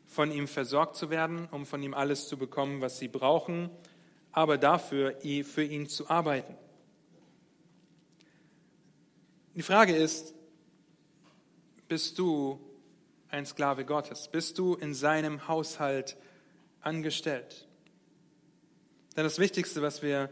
von 0.06 0.32
ihm 0.32 0.48
versorgt 0.48 0.96
zu 0.96 1.08
werden, 1.10 1.46
um 1.52 1.64
von 1.64 1.80
ihm 1.80 1.94
alles 1.94 2.26
zu 2.26 2.36
bekommen, 2.36 2.80
was 2.80 2.98
sie 2.98 3.06
brauchen, 3.06 3.70
aber 4.32 4.58
dafür 4.58 5.18
für 5.44 5.62
ihn 5.62 5.88
zu 5.88 6.10
arbeiten. 6.10 6.56
Die 9.54 9.62
Frage 9.62 9.94
ist, 9.94 10.34
bist 11.86 12.18
du 12.18 12.58
ein 13.30 13.46
Sklave 13.46 13.84
Gottes? 13.84 14.28
Bist 14.28 14.58
du 14.58 14.74
in 14.74 14.94
seinem 14.94 15.48
Haushalt 15.48 16.16
angestellt? 16.80 17.68
Denn 19.16 19.24
das 19.24 19.38
Wichtigste, 19.38 19.82
was 19.82 20.02
wir 20.02 20.30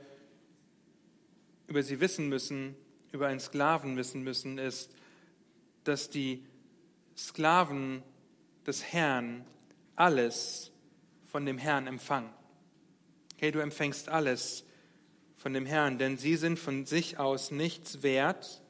über 1.66 1.82
sie 1.82 2.00
wissen 2.00 2.28
müssen, 2.28 2.76
über 3.12 3.28
einen 3.28 3.40
Sklaven 3.40 3.96
wissen 3.96 4.22
müssen, 4.22 4.58
ist, 4.58 4.94
dass 5.84 6.10
die 6.10 6.44
Sklaven 7.16 8.02
des 8.66 8.84
Herrn 8.84 9.44
alles 9.96 10.70
von 11.26 11.44
dem 11.44 11.58
Herrn 11.58 11.86
empfangen. 11.86 12.30
Okay, 13.34 13.50
du 13.50 13.60
empfängst 13.60 14.08
alles 14.08 14.64
von 15.36 15.52
dem 15.52 15.66
Herrn, 15.66 15.98
denn 15.98 16.18
sie 16.18 16.36
sind 16.36 16.58
von 16.58 16.86
sich 16.86 17.18
aus 17.18 17.50
nichts 17.50 18.02
wert 18.02 18.62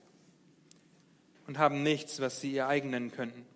und 1.47 1.59
haben 1.59 1.83
nichts, 1.83 2.21
was 2.21 2.41
sie 2.41 2.53
ihr 2.53 2.69
eigen 2.69 2.91
nennen 2.91 3.11
könnten. 3.11 3.47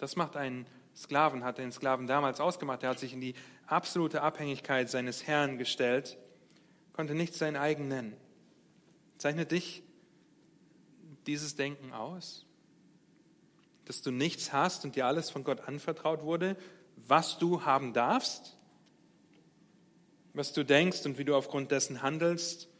Das 0.00 0.16
macht 0.16 0.34
einen 0.34 0.66
Sklaven, 0.96 1.44
hat 1.44 1.58
den 1.58 1.72
Sklaven 1.72 2.06
damals 2.06 2.40
ausgemacht. 2.40 2.82
Er 2.82 2.88
hat 2.88 2.98
sich 2.98 3.12
in 3.12 3.20
die 3.20 3.34
absolute 3.66 4.22
Abhängigkeit 4.22 4.88
seines 4.88 5.26
Herrn 5.26 5.58
gestellt, 5.58 6.16
konnte 6.94 7.14
nichts 7.14 7.38
sein 7.38 7.54
eigen 7.54 7.86
nennen. 7.88 8.16
Zeichnet 9.18 9.52
dich 9.52 9.82
dieses 11.26 11.54
Denken 11.54 11.92
aus? 11.92 12.46
Dass 13.84 14.00
du 14.00 14.10
nichts 14.10 14.54
hast 14.54 14.86
und 14.86 14.96
dir 14.96 15.04
alles 15.04 15.28
von 15.28 15.44
Gott 15.44 15.68
anvertraut 15.68 16.22
wurde, 16.22 16.56
was 16.96 17.36
du 17.36 17.66
haben 17.66 17.92
darfst? 17.92 18.56
Was 20.32 20.54
du 20.54 20.64
denkst 20.64 21.04
und 21.04 21.18
wie 21.18 21.26
du 21.26 21.36
aufgrund 21.36 21.72
dessen 21.72 22.00
handelst, 22.00 22.70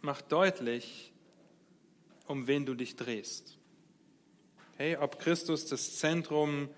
macht 0.00 0.30
deutlich, 0.30 1.12
um 2.28 2.46
wen 2.46 2.66
du 2.66 2.74
dich 2.74 2.94
drehst. 2.94 3.55
Hey, 4.78 4.94
ob 4.96 5.18
Christus 5.18 5.64
das 5.64 5.96
Zentrum 5.96 6.68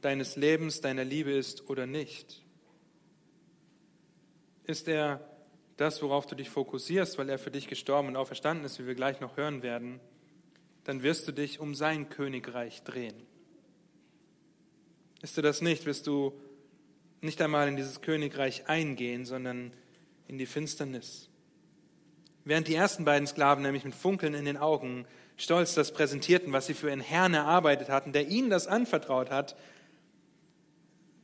deines 0.00 0.34
Lebens, 0.34 0.80
deiner 0.80 1.04
Liebe 1.04 1.30
ist 1.30 1.70
oder 1.70 1.86
nicht. 1.86 2.44
Ist 4.64 4.88
er 4.88 5.24
das, 5.76 6.02
worauf 6.02 6.26
du 6.26 6.34
dich 6.34 6.50
fokussierst, 6.50 7.16
weil 7.16 7.28
er 7.28 7.38
für 7.38 7.52
dich 7.52 7.68
gestorben 7.68 8.08
und 8.08 8.16
auferstanden 8.16 8.66
ist, 8.66 8.80
wie 8.80 8.88
wir 8.88 8.96
gleich 8.96 9.20
noch 9.20 9.36
hören 9.36 9.62
werden, 9.62 10.00
dann 10.82 11.04
wirst 11.04 11.28
du 11.28 11.32
dich 11.32 11.60
um 11.60 11.76
sein 11.76 12.08
Königreich 12.08 12.82
drehen. 12.82 13.14
Ist 15.22 15.36
du 15.36 15.42
das 15.42 15.62
nicht, 15.62 15.86
wirst 15.86 16.08
du 16.08 16.32
nicht 17.20 17.40
einmal 17.40 17.68
in 17.68 17.76
dieses 17.76 18.00
Königreich 18.00 18.68
eingehen, 18.68 19.24
sondern 19.24 19.72
in 20.26 20.38
die 20.38 20.46
Finsternis. 20.46 21.28
Während 22.44 22.66
die 22.66 22.74
ersten 22.74 23.04
beiden 23.04 23.28
Sklaven 23.28 23.62
nämlich 23.62 23.84
mit 23.84 23.94
Funkeln 23.94 24.34
in 24.34 24.44
den 24.44 24.56
Augen 24.56 25.06
stolz 25.36 25.74
das 25.74 25.92
präsentierten, 25.92 26.52
was 26.52 26.66
sie 26.66 26.74
für 26.74 26.90
einen 26.90 27.00
Herrn 27.00 27.34
erarbeitet 27.34 27.88
hatten, 27.88 28.12
der 28.12 28.28
ihnen 28.28 28.50
das 28.50 28.66
anvertraut 28.66 29.30
hat, 29.30 29.56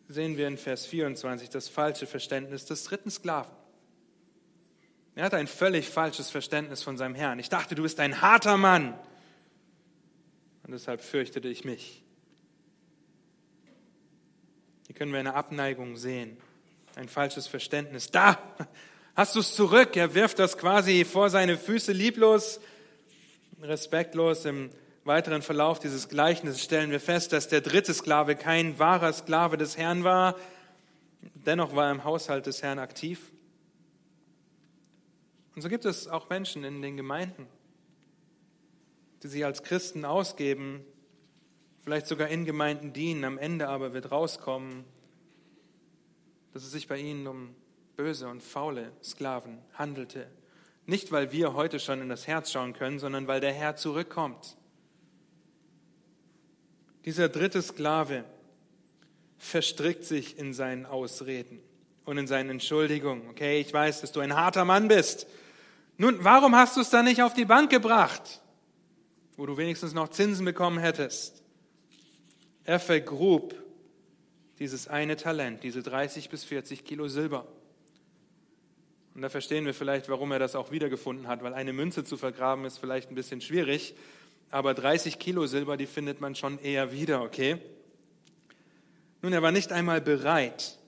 sehen 0.09 0.37
wir 0.37 0.47
in 0.47 0.59
Vers 0.59 0.87
24 0.87 1.49
das 1.49 1.69
falsche 1.69 2.07
Verständnis 2.07 2.67
des 2.67 2.85
dritten 2.85 3.11
Sklaven. 3.11 3.55
Er 5.15 5.25
hat 5.25 5.35
ein 5.35 5.47
völlig 5.47 5.89
falsches 5.89 6.31
Verständnis 6.31 6.83
von 6.83 6.97
seinem 6.97 7.15
Herrn. 7.15 7.39
Ich 7.39 7.49
dachte, 7.49 7.75
du 7.75 7.83
bist 7.83 8.01
ein 8.01 8.23
harter 8.23 8.57
Mann. 8.57 8.99
Und 10.65 10.73
deshalb 10.73 11.03
fürchtete 11.03 11.49
ich 11.49 11.65
mich. 11.65 12.03
Hier 14.87 14.95
können 14.95 15.13
wir 15.13 15.21
eine 15.21 15.35
Abneigung 15.35 15.97
sehen, 15.97 16.37
ein 16.97 17.09
falsches 17.09 17.47
Verständnis. 17.47 18.11
Da 18.11 18.39
hast 19.15 19.35
du 19.35 19.41
es 19.41 19.55
zurück. 19.55 19.97
Er 19.97 20.15
wirft 20.15 20.39
das 20.39 20.57
quasi 20.57 21.05
vor 21.05 21.31
seine 21.31 21.59
Füße 21.59 21.93
lieblos, 21.93 22.61
respektlos. 23.63 24.45
Im 24.45 24.71
weiteren 25.05 25.43
Verlauf 25.43 25.79
dieses 25.79 26.09
Gleichnisses 26.09 26.63
stellen 26.63 26.91
wir 26.91 27.01
fest, 27.01 27.33
dass 27.33 27.49
der 27.49 27.61
dritte 27.61 27.95
Sklave 27.95 28.37
kein 28.37 28.79
wahrer 28.79 29.13
Sklave 29.13 29.57
des 29.57 29.77
Herrn 29.77 30.05
war. 30.05 30.37
Dennoch 31.35 31.75
war 31.75 31.87
er 31.87 31.93
im 31.93 32.05
Haushalt 32.05 32.47
des 32.47 32.63
Herrn 32.63 32.79
aktiv. 32.79 33.33
Und 35.55 35.63
so 35.63 35.69
gibt 35.69 35.85
es 35.85 36.09
auch 36.09 36.29
Menschen 36.31 36.65
in 36.65 36.83
den 36.83 36.97
Gemeinden, 36.97 37.47
die 39.23 39.29
sich 39.29 39.45
als 39.45 39.63
Christen 39.63 40.05
ausgeben, 40.05 40.85
vielleicht 41.85 42.07
sogar 42.07 42.29
in 42.29 42.45
Gemeinden 42.45 42.93
dienen, 42.93 43.25
am 43.25 43.39
Ende 43.39 43.69
aber 43.69 43.93
wird 43.93 44.11
rauskommen, 44.11 44.85
dass 46.53 46.65
es 46.65 46.73
sich 46.73 46.89
bei 46.89 46.99
ihnen 46.99 47.27
um 47.27 47.55
böse 47.97 48.29
und 48.29 48.43
faule 48.43 48.93
Sklaven 49.03 49.59
handelte. 49.75 50.27
Nicht, 50.87 51.13
weil 51.13 51.33
wir 51.33 51.55
heute 51.55 51.79
schon 51.79 52.01
in 52.01 52.09
das 52.09 52.27
Herz 52.27 52.51
schauen 52.51 52.73
können, 52.73 52.99
sondern 52.99 53.27
weil 53.27 53.41
der 53.41 53.53
Herr 53.53 53.77
zurückkommt. 53.77 54.57
Dieser 57.05 57.29
dritte 57.29 57.63
Sklave 57.63 58.25
verstrickt 59.39 60.05
sich 60.05 60.39
in 60.39 60.53
seinen 60.53 60.87
Ausreden 60.87 61.61
und 62.05 62.19
in 62.19 62.27
seinen 62.27 62.51
Entschuldigungen. 62.51 63.29
Okay, 63.29 63.61
ich 63.61 63.73
weiß, 63.73 64.01
dass 64.01 64.13
du 64.13 64.21
ein 64.21 64.37
harter 64.37 64.65
Mann 64.65 64.89
bist. 64.89 65.27
Nun, 65.99 66.25
warum 66.25 66.55
hast 66.57 66.77
du 66.77 66.81
es 66.81 66.91
dann 66.91 67.05
nicht 67.05 67.23
auf 67.23 67.35
die 67.35 67.45
Bank 67.45 67.71
gebracht, 67.71 68.41
wo 69.37 69.47
du 69.47 69.57
wenigstens 69.57 69.95
noch 69.95 70.09
Zinsen 70.09 70.45
bekommen 70.45 70.79
hättest? 70.79 71.43
Er 72.65 72.79
vergrub 72.79 73.55
dieses 74.59 74.87
eine 74.87 75.17
Talent, 75.17 75.63
diese 75.65 75.83
30 75.83 76.29
bis 76.29 76.45
40 76.45 76.85
Kilo 76.85 77.09
Silber. 77.09 77.47
Und 79.15 79.23
da 79.23 79.29
verstehen 79.29 79.67
wir 79.67 79.75
vielleicht, 79.75 80.09
warum 80.09 80.33
er 80.33 80.39
das 80.39 80.55
auch 80.55 80.71
wiedergefunden 80.71 81.29
hat, 81.29 81.43
weil 81.43 81.55
eine 81.55 81.73
Münze 81.73 82.05
zu 82.05 82.17
vergraben 82.17 82.65
ist 82.65 82.79
vielleicht 82.79 83.11
ein 83.11 83.15
bisschen 83.15 83.41
schwierig, 83.41 83.95
aber 84.51 84.75
30 84.75 85.19
Kilo 85.19 85.47
Silber, 85.47 85.77
die 85.77 85.87
findet 85.87 86.21
man 86.21 86.35
schon 86.35 86.59
eher 86.59 86.93
wieder, 86.93 87.23
okay? 87.23 87.59
Nun, 89.23 89.33
er 89.33 89.43
war 89.43 89.53
nicht 89.53 89.73
einmal 89.73 90.01
bereit, 90.01 90.79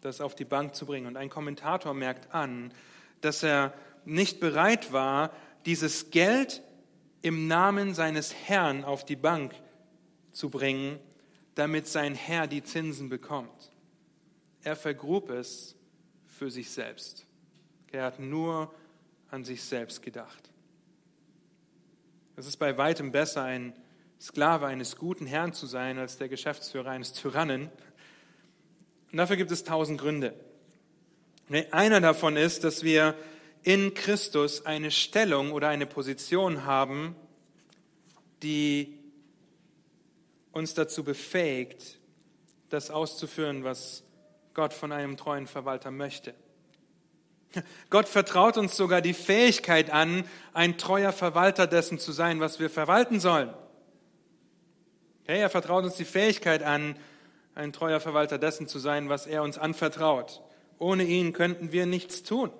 das 0.00 0.20
auf 0.20 0.34
die 0.34 0.44
Bank 0.44 0.74
zu 0.74 0.86
bringen. 0.86 1.06
Und 1.06 1.16
ein 1.16 1.30
Kommentator 1.30 1.94
merkt 1.94 2.34
an, 2.34 2.72
dass 3.20 3.42
er 3.42 3.74
nicht 4.04 4.40
bereit 4.40 4.92
war, 4.92 5.32
dieses 5.66 6.10
Geld 6.10 6.62
im 7.22 7.48
Namen 7.48 7.94
seines 7.94 8.34
Herrn 8.34 8.84
auf 8.84 9.04
die 9.04 9.16
Bank 9.16 9.54
zu 10.32 10.50
bringen, 10.50 10.98
damit 11.54 11.88
sein 11.88 12.14
Herr 12.14 12.46
die 12.46 12.62
Zinsen 12.62 13.08
bekommt. 13.08 13.72
Er 14.62 14.76
vergrub 14.76 15.30
es 15.30 15.76
für 16.26 16.50
sich 16.50 16.70
selbst. 16.70 17.27
Er 17.92 18.04
hat 18.04 18.20
nur 18.20 18.72
an 19.30 19.44
sich 19.44 19.62
selbst 19.62 20.02
gedacht. 20.02 20.50
Es 22.36 22.46
ist 22.46 22.58
bei 22.58 22.76
weitem 22.76 23.12
besser, 23.12 23.42
ein 23.42 23.74
Sklave 24.20 24.66
eines 24.66 24.96
guten 24.96 25.26
Herrn 25.26 25.52
zu 25.52 25.66
sein, 25.66 25.98
als 25.98 26.18
der 26.18 26.28
Geschäftsführer 26.28 26.90
eines 26.90 27.12
Tyrannen. 27.12 27.70
Und 29.10 29.18
dafür 29.18 29.36
gibt 29.36 29.50
es 29.50 29.64
tausend 29.64 30.00
Gründe. 30.00 30.34
Einer 31.70 32.00
davon 32.00 32.36
ist, 32.36 32.62
dass 32.64 32.82
wir 32.82 33.14
in 33.62 33.94
Christus 33.94 34.66
eine 34.66 34.90
Stellung 34.90 35.52
oder 35.52 35.68
eine 35.68 35.86
Position 35.86 36.64
haben, 36.64 37.16
die 38.42 38.98
uns 40.52 40.74
dazu 40.74 41.04
befähigt, 41.04 41.98
das 42.68 42.90
auszuführen, 42.90 43.64
was 43.64 44.04
Gott 44.52 44.74
von 44.74 44.92
einem 44.92 45.16
treuen 45.16 45.46
Verwalter 45.46 45.90
möchte. 45.90 46.34
Gott 47.90 48.08
vertraut 48.08 48.56
uns 48.56 48.76
sogar 48.76 49.00
die 49.00 49.14
Fähigkeit 49.14 49.90
an, 49.90 50.24
ein 50.52 50.76
treuer 50.76 51.12
Verwalter 51.12 51.66
dessen 51.66 51.98
zu 51.98 52.12
sein, 52.12 52.40
was 52.40 52.60
wir 52.60 52.70
verwalten 52.70 53.20
sollen. 53.20 53.50
Okay, 55.22 55.40
er 55.40 55.50
vertraut 55.50 55.84
uns 55.84 55.96
die 55.96 56.04
Fähigkeit 56.04 56.62
an, 56.62 56.96
ein 57.54 57.72
treuer 57.72 58.00
Verwalter 58.00 58.38
dessen 58.38 58.68
zu 58.68 58.78
sein, 58.78 59.08
was 59.08 59.26
er 59.26 59.42
uns 59.42 59.58
anvertraut. 59.58 60.42
Ohne 60.78 61.04
ihn 61.04 61.32
könnten 61.32 61.72
wir 61.72 61.86
nichts 61.86 62.22
tun. 62.22 62.50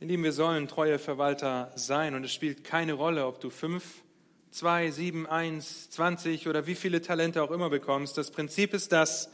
Ihr 0.00 0.08
Lieben, 0.08 0.24
wir 0.24 0.32
sollen 0.32 0.66
treue 0.66 0.98
Verwalter 0.98 1.70
sein 1.76 2.14
und 2.14 2.24
es 2.24 2.32
spielt 2.32 2.64
keine 2.64 2.94
Rolle, 2.94 3.26
ob 3.26 3.40
du 3.40 3.50
fünf, 3.50 4.02
zwei, 4.50 4.90
sieben, 4.90 5.26
eins, 5.28 5.90
zwanzig 5.90 6.48
oder 6.48 6.66
wie 6.66 6.74
viele 6.74 7.00
Talente 7.00 7.42
auch 7.42 7.52
immer 7.52 7.70
bekommst. 7.70 8.18
Das 8.18 8.32
Prinzip 8.32 8.74
ist 8.74 8.90
das, 8.90 9.30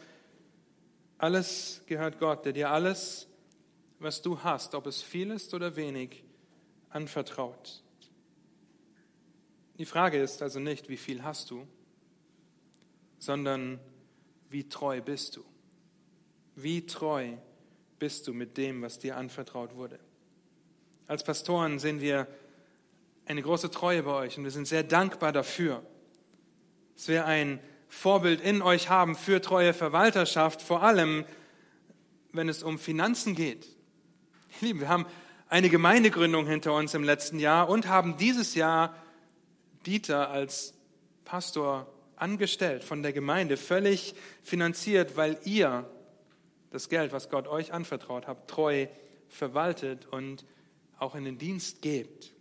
alles 1.18 1.82
gehört 1.86 2.18
Gott, 2.18 2.44
der 2.44 2.52
dir 2.52 2.70
alles, 2.70 3.28
was 3.98 4.22
du 4.22 4.42
hast, 4.42 4.74
ob 4.74 4.86
es 4.86 5.02
viel 5.02 5.30
ist 5.30 5.52
oder 5.52 5.76
wenig, 5.76 6.24
anvertraut. 6.90 7.82
Die 9.78 9.84
Frage 9.84 10.20
ist 10.20 10.42
also 10.42 10.60
nicht, 10.60 10.88
wie 10.88 10.96
viel 10.96 11.22
hast 11.22 11.50
du, 11.50 11.66
sondern 13.18 13.78
wie 14.48 14.68
treu 14.68 15.00
bist 15.00 15.36
du? 15.36 15.44
Wie 16.54 16.86
treu 16.86 17.36
bist 17.98 18.26
du 18.26 18.32
mit 18.32 18.56
dem, 18.56 18.82
was 18.82 18.98
dir 18.98 19.16
anvertraut 19.16 19.74
wurde? 19.74 19.98
Als 21.06 21.24
Pastoren 21.24 21.78
sehen 21.78 22.00
wir 22.00 22.26
eine 23.26 23.42
große 23.42 23.70
Treue 23.70 24.02
bei 24.02 24.12
euch 24.12 24.38
und 24.38 24.44
wir 24.44 24.50
sind 24.50 24.66
sehr 24.66 24.82
dankbar 24.82 25.32
dafür, 25.32 25.82
dass 26.94 27.08
wir 27.08 27.26
ein 27.26 27.60
Vorbild 27.88 28.40
in 28.40 28.62
euch 28.62 28.88
haben 28.88 29.16
für 29.16 29.40
treue 29.40 29.72
Verwalterschaft, 29.72 30.62
vor 30.62 30.82
allem 30.82 31.24
wenn 32.32 32.48
es 32.48 32.62
um 32.62 32.78
Finanzen 32.78 33.34
geht. 33.34 33.66
Lieben, 34.60 34.80
wir 34.80 34.88
haben 34.88 35.06
eine 35.48 35.70
Gemeindegründung 35.70 36.46
hinter 36.46 36.74
uns 36.74 36.94
im 36.94 37.02
letzten 37.02 37.38
Jahr 37.38 37.68
und 37.68 37.88
haben 37.88 38.16
dieses 38.16 38.54
Jahr 38.54 38.94
Dieter 39.86 40.30
als 40.30 40.74
Pastor 41.24 41.86
angestellt 42.16 42.84
von 42.84 43.02
der 43.02 43.12
Gemeinde, 43.12 43.56
völlig 43.56 44.14
finanziert, 44.42 45.16
weil 45.16 45.38
ihr 45.44 45.88
das 46.70 46.88
Geld, 46.88 47.12
was 47.12 47.30
Gott 47.30 47.48
euch 47.48 47.72
anvertraut 47.72 48.26
habt, 48.26 48.50
treu 48.50 48.86
verwaltet 49.28 50.06
und 50.06 50.44
auch 50.98 51.14
in 51.14 51.24
den 51.24 51.38
Dienst 51.38 51.80
gebt. 51.80 52.34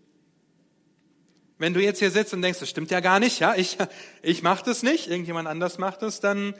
Wenn 1.57 1.73
du 1.73 1.81
jetzt 1.81 1.99
hier 1.99 2.11
sitzt 2.11 2.33
und 2.33 2.41
denkst, 2.41 2.59
das 2.59 2.69
stimmt 2.69 2.91
ja 2.91 2.99
gar 2.99 3.19
nicht, 3.19 3.39
ja, 3.39 3.55
ich, 3.55 3.77
ich 4.21 4.43
mache 4.43 4.63
das 4.63 4.83
nicht, 4.83 5.07
irgendjemand 5.07 5.47
anders 5.47 5.77
macht 5.77 6.03
es, 6.03 6.19
dann 6.19 6.53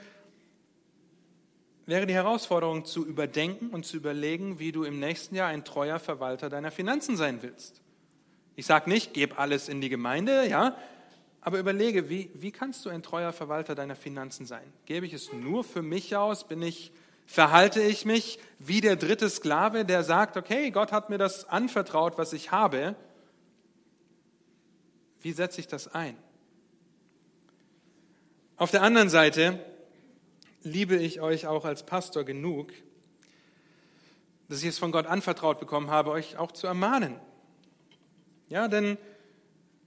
wäre 1.86 2.06
die 2.06 2.14
Herausforderung 2.14 2.84
zu 2.84 3.06
überdenken 3.06 3.70
und 3.70 3.86
zu 3.86 3.96
überlegen, 3.96 4.58
wie 4.58 4.72
du 4.72 4.84
im 4.84 5.00
nächsten 5.00 5.34
Jahr 5.34 5.48
ein 5.48 5.64
treuer 5.64 5.98
Verwalter 5.98 6.48
deiner 6.48 6.70
Finanzen 6.70 7.16
sein 7.16 7.42
willst. 7.42 7.80
Ich 8.56 8.66
sage 8.66 8.90
nicht, 8.90 9.14
gib 9.14 9.38
alles 9.38 9.68
in 9.68 9.80
die 9.80 9.88
Gemeinde, 9.88 10.48
ja, 10.48 10.76
aber 11.40 11.60
überlege, 11.60 12.10
wie, 12.10 12.30
wie 12.34 12.50
kannst 12.50 12.84
du 12.84 12.90
ein 12.90 13.02
treuer 13.02 13.32
Verwalter 13.32 13.74
deiner 13.74 13.96
Finanzen 13.96 14.44
sein? 14.44 14.72
Gebe 14.84 15.06
ich 15.06 15.14
es 15.14 15.32
nur 15.32 15.64
für 15.64 15.80
mich 15.80 16.16
aus? 16.16 16.46
Bin 16.46 16.60
ich, 16.60 16.92
verhalte 17.24 17.80
ich 17.80 18.04
mich 18.04 18.38
wie 18.58 18.80
der 18.80 18.96
dritte 18.96 19.30
Sklave, 19.30 19.84
der 19.84 20.02
sagt, 20.02 20.36
okay, 20.36 20.70
Gott 20.72 20.92
hat 20.92 21.08
mir 21.08 21.18
das 21.18 21.48
anvertraut, 21.48 22.18
was 22.18 22.32
ich 22.32 22.50
habe. 22.50 22.96
Wie 25.20 25.32
setze 25.32 25.60
ich 25.60 25.66
das 25.66 25.88
ein? 25.88 26.16
Auf 28.56 28.70
der 28.70 28.82
anderen 28.82 29.08
Seite 29.08 29.64
liebe 30.62 30.96
ich 30.96 31.20
euch 31.20 31.46
auch 31.46 31.64
als 31.64 31.84
Pastor 31.84 32.24
genug, 32.24 32.72
dass 34.48 34.62
ich 34.62 34.68
es 34.68 34.78
von 34.78 34.92
Gott 34.92 35.06
anvertraut 35.06 35.60
bekommen 35.60 35.90
habe, 35.90 36.10
euch 36.10 36.36
auch 36.36 36.52
zu 36.52 36.66
ermahnen. 36.66 37.20
Ja, 38.48 38.66
denn 38.68 38.96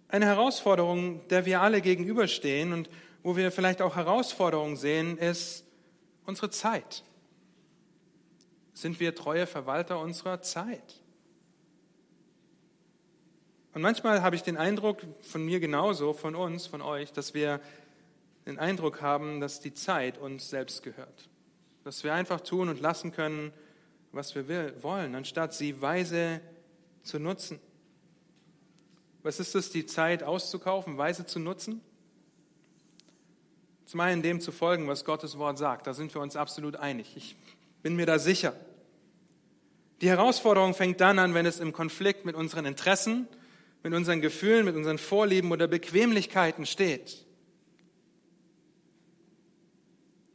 eine 0.07 0.25
Herausforderung, 0.25 1.27
der 1.29 1.45
wir 1.45 1.61
alle 1.61 1.81
gegenüberstehen 1.81 2.73
und 2.73 2.89
wo 3.23 3.35
wir 3.35 3.51
vielleicht 3.51 3.81
auch 3.81 3.95
Herausforderungen 3.95 4.77
sehen, 4.77 5.17
ist 5.17 5.65
unsere 6.25 6.49
Zeit. 6.49 7.03
Sind 8.73 8.99
wir 8.99 9.15
treue 9.15 9.47
Verwalter 9.47 9.99
unserer 9.99 10.41
Zeit? 10.41 11.00
Und 13.73 13.81
manchmal 13.81 14.21
habe 14.21 14.35
ich 14.35 14.43
den 14.43 14.57
Eindruck, 14.57 15.01
von 15.21 15.45
mir 15.45 15.59
genauso, 15.59 16.13
von 16.13 16.35
uns, 16.35 16.67
von 16.67 16.81
euch, 16.81 17.13
dass 17.13 17.33
wir 17.33 17.61
den 18.45 18.59
Eindruck 18.59 19.01
haben, 19.01 19.39
dass 19.39 19.61
die 19.61 19.73
Zeit 19.73 20.17
uns 20.17 20.49
selbst 20.49 20.83
gehört. 20.83 21.29
Dass 21.83 22.03
wir 22.03 22.13
einfach 22.13 22.41
tun 22.41 22.69
und 22.69 22.81
lassen 22.81 23.11
können, 23.13 23.53
was 24.11 24.35
wir 24.35 24.83
wollen, 24.83 25.15
anstatt 25.15 25.53
sie 25.53 25.81
weise 25.81 26.41
zu 27.03 27.17
nutzen. 27.17 27.59
Was 29.23 29.39
ist 29.39 29.55
es, 29.55 29.69
die 29.69 29.85
Zeit 29.85 30.23
auszukaufen, 30.23 30.97
weise 30.97 31.25
zu 31.25 31.39
nutzen? 31.39 31.81
Zum 33.85 33.99
einen 33.99 34.21
dem 34.21 34.41
zu 34.41 34.51
folgen, 34.51 34.87
was 34.87 35.05
Gottes 35.05 35.37
Wort 35.37 35.57
sagt. 35.57 35.87
Da 35.87 35.93
sind 35.93 36.13
wir 36.13 36.21
uns 36.21 36.35
absolut 36.35 36.75
einig. 36.75 37.15
Ich 37.15 37.35
bin 37.83 37.95
mir 37.95 38.05
da 38.05 38.19
sicher. 38.19 38.53
Die 40.01 40.09
Herausforderung 40.09 40.73
fängt 40.73 40.99
dann 40.99 41.19
an, 41.19 41.33
wenn 41.33 41.45
es 41.45 41.59
im 41.59 41.73
Konflikt 41.73 42.25
mit 42.25 42.35
unseren 42.35 42.65
Interessen, 42.65 43.27
mit 43.83 43.93
unseren 43.93 44.21
Gefühlen, 44.21 44.65
mit 44.65 44.75
unseren 44.75 44.97
Vorlieben 44.97 45.51
oder 45.51 45.67
Bequemlichkeiten 45.67 46.65
steht. 46.65 47.25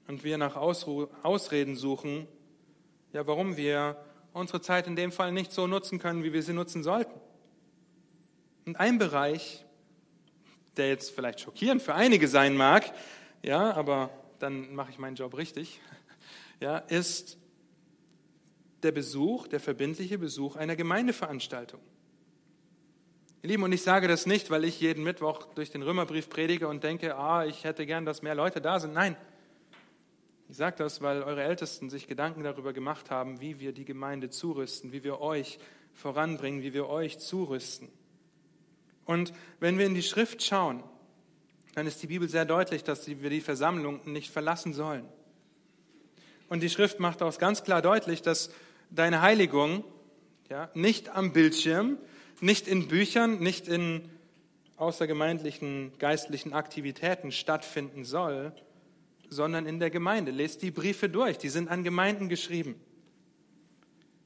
und 0.09 0.25
wir 0.25 0.39
nach 0.39 0.57
Ausreden 0.57 1.77
suchen, 1.77 2.29
ja, 3.13 3.27
warum 3.27 3.57
wir 3.57 3.97
unsere 4.33 4.61
Zeit 4.61 4.87
in 4.87 4.97
dem 4.97 5.13
Fall 5.13 5.33
nicht 5.33 5.53
so 5.53 5.67
nutzen 5.67 5.99
können, 5.99 6.23
wie 6.23 6.33
wir 6.33 6.43
sie 6.43 6.53
nutzen 6.53 6.83
sollten. 6.83 7.19
Und 8.67 8.77
ein 8.77 8.99
Bereich, 8.99 9.65
der 10.77 10.89
jetzt 10.89 11.11
vielleicht 11.11 11.41
schockierend 11.41 11.83
für 11.83 11.95
einige 11.95 12.29
sein 12.29 12.57
mag, 12.57 12.93
ja, 13.43 13.73
aber 13.73 14.11
dann 14.39 14.75
mache 14.75 14.91
ich 14.91 14.99
meinen 14.99 15.17
Job 15.17 15.37
richtig, 15.37 15.81
ja, 16.61 16.79
ist 16.79 17.39
der 18.83 18.93
Besuch, 18.93 19.49
der 19.49 19.61
verbindliche 19.61 20.19
Besuch 20.19 20.57
einer 20.57 20.77
Gemeindeveranstaltung. 20.77 21.81
Ihr 23.47 23.51
Lieben, 23.51 23.63
und 23.63 23.71
ich 23.71 23.83
sage 23.83 24.09
das 24.09 24.27
nicht, 24.27 24.51
weil 24.51 24.65
ich 24.65 24.81
jeden 24.81 25.05
Mittwoch 25.05 25.47
durch 25.55 25.71
den 25.71 25.83
Römerbrief 25.83 26.29
predige 26.29 26.67
und 26.67 26.83
denke, 26.83 27.15
ah, 27.15 27.47
ich 27.47 27.63
hätte 27.63 27.87
gern, 27.87 28.05
dass 28.05 28.21
mehr 28.21 28.35
Leute 28.35 28.61
da 28.61 28.81
sind. 28.81 28.93
Nein, 28.93 29.15
ich 30.49 30.57
sage 30.57 30.75
das, 30.79 31.01
weil 31.01 31.23
eure 31.23 31.45
Ältesten 31.45 31.89
sich 31.89 32.09
Gedanken 32.09 32.43
darüber 32.43 32.73
gemacht 32.73 33.09
haben, 33.09 33.41
wie 33.41 33.61
wir 33.61 33.71
die 33.71 33.85
Gemeinde 33.85 34.31
zurüsten, 34.31 34.91
wie 34.91 35.05
wir 35.05 35.21
euch 35.21 35.61
voranbringen, 35.95 36.63
wie 36.63 36.75
wir 36.75 36.89
euch 36.89 37.21
zurüsten. 37.21 37.89
Und 39.05 39.33
wenn 39.61 39.79
wir 39.79 39.87
in 39.87 39.95
die 39.95 40.03
Schrift 40.03 40.43
schauen, 40.43 40.83
dann 41.77 41.87
ist 41.87 42.03
die 42.03 42.09
Bibel 42.09 42.29
sehr 42.29 42.47
deutlich, 42.47 42.83
dass 42.83 43.07
wir 43.07 43.31
die 43.31 43.41
Versammlung 43.41 44.01
nicht 44.07 44.33
verlassen 44.33 44.75
sollen. 44.75 45.07
Und 46.49 46.65
die 46.65 46.69
Schrift 46.69 46.99
macht 46.99 47.23
auch 47.23 47.39
ganz 47.39 47.63
klar 47.63 47.81
deutlich, 47.81 48.23
dass 48.23 48.51
deine 48.91 49.23
Heiligung 49.23 49.85
ja, 50.51 50.69
nicht 50.75 51.11
am 51.11 51.33
Bildschirm, 51.33 51.99
nicht 52.41 52.69
in 52.69 52.89
Büchern, 52.89 53.39
nicht 53.39 53.69
in 53.69 54.09
außergemeindlichen 54.77 55.93
geistlichen 55.99 56.53
Aktivitäten 56.53 57.33
stattfinden 57.33 58.05
soll, 58.05 58.53
sondern 59.29 59.67
in 59.67 59.81
der 59.81 59.91
Gemeinde. 59.91 60.31
Lest 60.31 60.63
die 60.63 60.71
Briefe 60.71 61.09
durch, 61.09 61.39
die 61.39 61.49
sind 61.49 61.69
an 61.69 61.83
Gemeinden 61.83 62.29
geschrieben. 62.29 62.81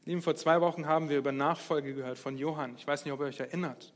Lieben, 0.04 0.22
vor 0.22 0.34
zwei 0.34 0.60
Wochen 0.60 0.86
haben 0.86 1.08
wir 1.08 1.18
über 1.18 1.32
Nachfolge 1.32 1.94
gehört 1.94 2.18
von 2.18 2.36
Johann. 2.36 2.74
Ich 2.76 2.86
weiß 2.86 3.04
nicht, 3.04 3.12
ob 3.12 3.20
ihr 3.20 3.26
euch 3.26 3.40
erinnert. 3.40 3.92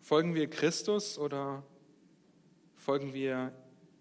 Folgen 0.00 0.34
wir 0.34 0.48
Christus 0.48 1.18
oder 1.18 1.62
folgen 2.76 3.12
wir 3.12 3.52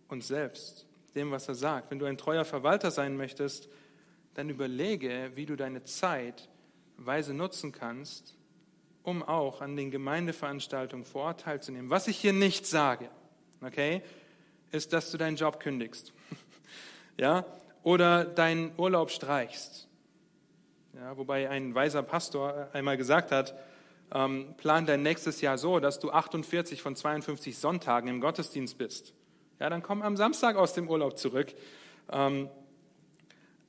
uns 0.08 0.28
selbst, 0.28 0.88
dem, 1.16 1.32
was 1.32 1.48
er 1.48 1.56
sagt? 1.56 1.92
Wenn 1.92 2.00
du 2.00 2.06
ein 2.06 2.18
treuer 2.18 2.46
Verwalter 2.46 2.90
sein 2.90 3.18
möchtest, 3.18 3.70
dann 4.34 4.50
überlege, 4.50 5.32
wie 5.36 5.46
du 5.46 5.56
deine 5.56 5.84
Zeit 5.84 6.50
weise 7.06 7.34
nutzen 7.34 7.72
kannst, 7.72 8.38
um 9.04 9.24
auch 9.24 9.62
an 9.62 9.76
den 9.76 9.92
Gemeindeveranstaltungen 9.92 11.06
vor 11.06 11.24
Ort 11.24 11.42
teilzunehmen. 11.42 11.90
Was 11.90 12.08
ich 12.08 12.18
hier 12.18 12.34
nicht 12.34 12.66
sage, 12.66 13.10
okay? 13.62 14.02
ist, 14.72 14.94
dass 14.94 15.12
du 15.12 15.18
deinen 15.18 15.36
Job 15.36 15.60
kündigst. 15.60 16.14
ja? 17.18 17.46
Oder 17.84 18.26
deinen 18.26 18.72
Urlaub 18.78 19.12
streichst. 19.12 19.88
Ja, 20.94 21.18
wobei 21.18 21.50
ein 21.50 21.74
weiser 21.74 22.04
Pastor 22.04 22.70
einmal 22.74 22.98
gesagt 22.98 23.32
hat, 23.32 23.56
ähm, 24.14 24.54
plan 24.58 24.86
dein 24.86 25.04
nächstes 25.04 25.42
Jahr 25.42 25.58
so, 25.58 25.80
dass 25.80 26.00
du 26.00 26.12
48 26.12 26.82
von 26.82 26.96
52 26.96 27.58
Sonntagen 27.58 28.10
im 28.10 28.20
Gottesdienst 28.20 28.78
bist. 28.78 29.14
Ja, 29.60 29.70
dann 29.70 29.82
komm 29.82 30.02
am 30.02 30.18
Samstag 30.18 30.58
aus 30.58 30.74
dem 30.74 30.90
Urlaub 30.90 31.18
zurück. 31.18 31.54
Ähm, 32.12 32.50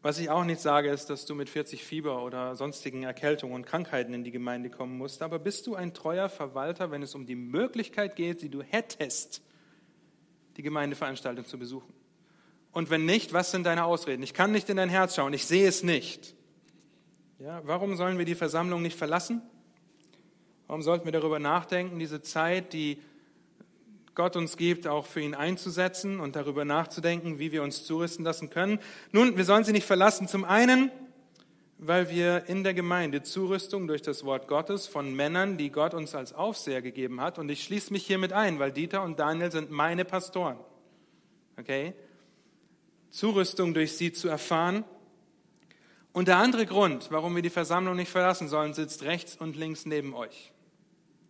was 0.03 0.19
ich 0.19 0.31
auch 0.31 0.45
nicht 0.45 0.61
sage, 0.61 0.91
ist, 0.91 1.11
dass 1.11 1.27
du 1.27 1.37
mit 1.37 1.49
40 1.49 1.85
Fieber 1.85 2.25
oder 2.25 2.57
sonstigen 2.57 3.05
Erkältungen 3.05 3.55
und 3.55 3.67
Krankheiten 3.67 4.13
in 4.13 4.25
die 4.25 4.33
Gemeinde 4.33 4.69
kommen 4.69 4.99
musst. 4.99 5.23
Aber 5.23 5.39
bist 5.39 5.69
du 5.69 5.77
ein 5.77 5.95
treuer 5.95 6.29
Verwalter, 6.29 6.91
wenn 6.91 7.03
es 7.03 7.15
um 7.15 7.25
die 7.25 7.37
Möglichkeit 7.37 8.17
geht, 8.17 8.43
die 8.43 8.49
du 8.49 8.63
hättest, 8.63 9.43
die 10.57 10.63
Gemeindeveranstaltung 10.63 11.47
zu 11.47 11.57
besuchen? 11.57 11.95
Und 12.73 12.91
wenn 12.91 13.05
nicht, 13.05 13.33
was 13.33 13.53
sind 13.53 13.65
deine 13.65 13.85
Ausreden? 13.85 14.25
Ich 14.25 14.35
kann 14.35 14.51
nicht 14.51 14.69
in 14.71 14.77
dein 14.77 14.89
Herz 14.89 15.15
schauen, 15.15 15.33
ich 15.35 15.47
sehe 15.47 15.69
es 15.69 15.85
nicht. 15.85 16.35
Ja, 17.39 17.61
warum 17.65 17.97
sollen 17.97 18.19
wir 18.19 18.25
die 18.25 18.35
Versammlung 18.35 18.83
nicht 18.83 18.97
verlassen? 18.97 19.41
Warum 20.67 20.83
sollten 20.83 21.05
wir 21.05 21.13
darüber 21.13 21.39
nachdenken, 21.39 21.99
diese 21.99 22.23
Zeit, 22.23 22.73
die 22.73 23.01
Gott 24.15 24.37
uns 24.37 24.57
gibt, 24.57 24.87
auch 24.87 25.07
für 25.07 25.21
ihn 25.21 25.35
einzusetzen 25.35 26.21
und 26.21 26.37
darüber 26.37 26.65
nachzudenken, 26.65 27.39
wie 27.39 27.51
wir 27.51 27.63
uns 27.63 27.85
zurüsten 27.85 28.25
lassen 28.25 28.51
können? 28.51 28.79
Nun, 29.11 29.37
wir 29.37 29.45
sollen 29.45 29.65
sie 29.65 29.73
nicht 29.73 29.87
verlassen. 29.87 30.29
Zum 30.29 30.45
einen, 30.45 30.91
weil 31.79 32.11
wir 32.11 32.45
in 32.47 32.63
der 32.63 32.75
Gemeinde 32.75 33.23
Zurüstung 33.23 33.87
durch 33.87 34.03
das 34.03 34.25
Wort 34.25 34.49
Gottes 34.49 34.87
von 34.87 35.15
Männern, 35.15 35.57
die 35.57 35.71
Gott 35.71 35.95
uns 35.95 36.15
als 36.15 36.35
Aufseher 36.35 36.83
gegeben 36.83 37.21
hat, 37.21 37.39
und 37.39 37.49
ich 37.49 37.65
schließe 37.65 37.93
mich 37.93 38.07
hiermit 38.07 38.33
ein, 38.33 38.59
weil 38.59 38.71
Dieter 38.71 39.03
und 39.03 39.19
Daniel 39.19 39.51
sind 39.51 39.71
meine 39.71 40.05
Pastoren. 40.05 40.59
Okay? 41.59 41.95
Zurüstung 43.11 43.75
durch 43.75 43.97
sie 43.97 44.13
zu 44.13 44.29
erfahren. 44.29 44.85
Und 46.13 46.29
der 46.29 46.37
andere 46.37 46.67
Grund, 46.67 47.11
warum 47.11 47.35
wir 47.35 47.43
die 47.43 47.51
Versammlung 47.51 47.97
nicht 47.97 48.11
verlassen 48.11 48.47
sollen, 48.49 48.75
sitzt 48.75 49.03
rechts 49.05 49.37
und 49.37 49.57
links 49.57 49.87
neben 49.87 50.15
euch. 50.15 50.53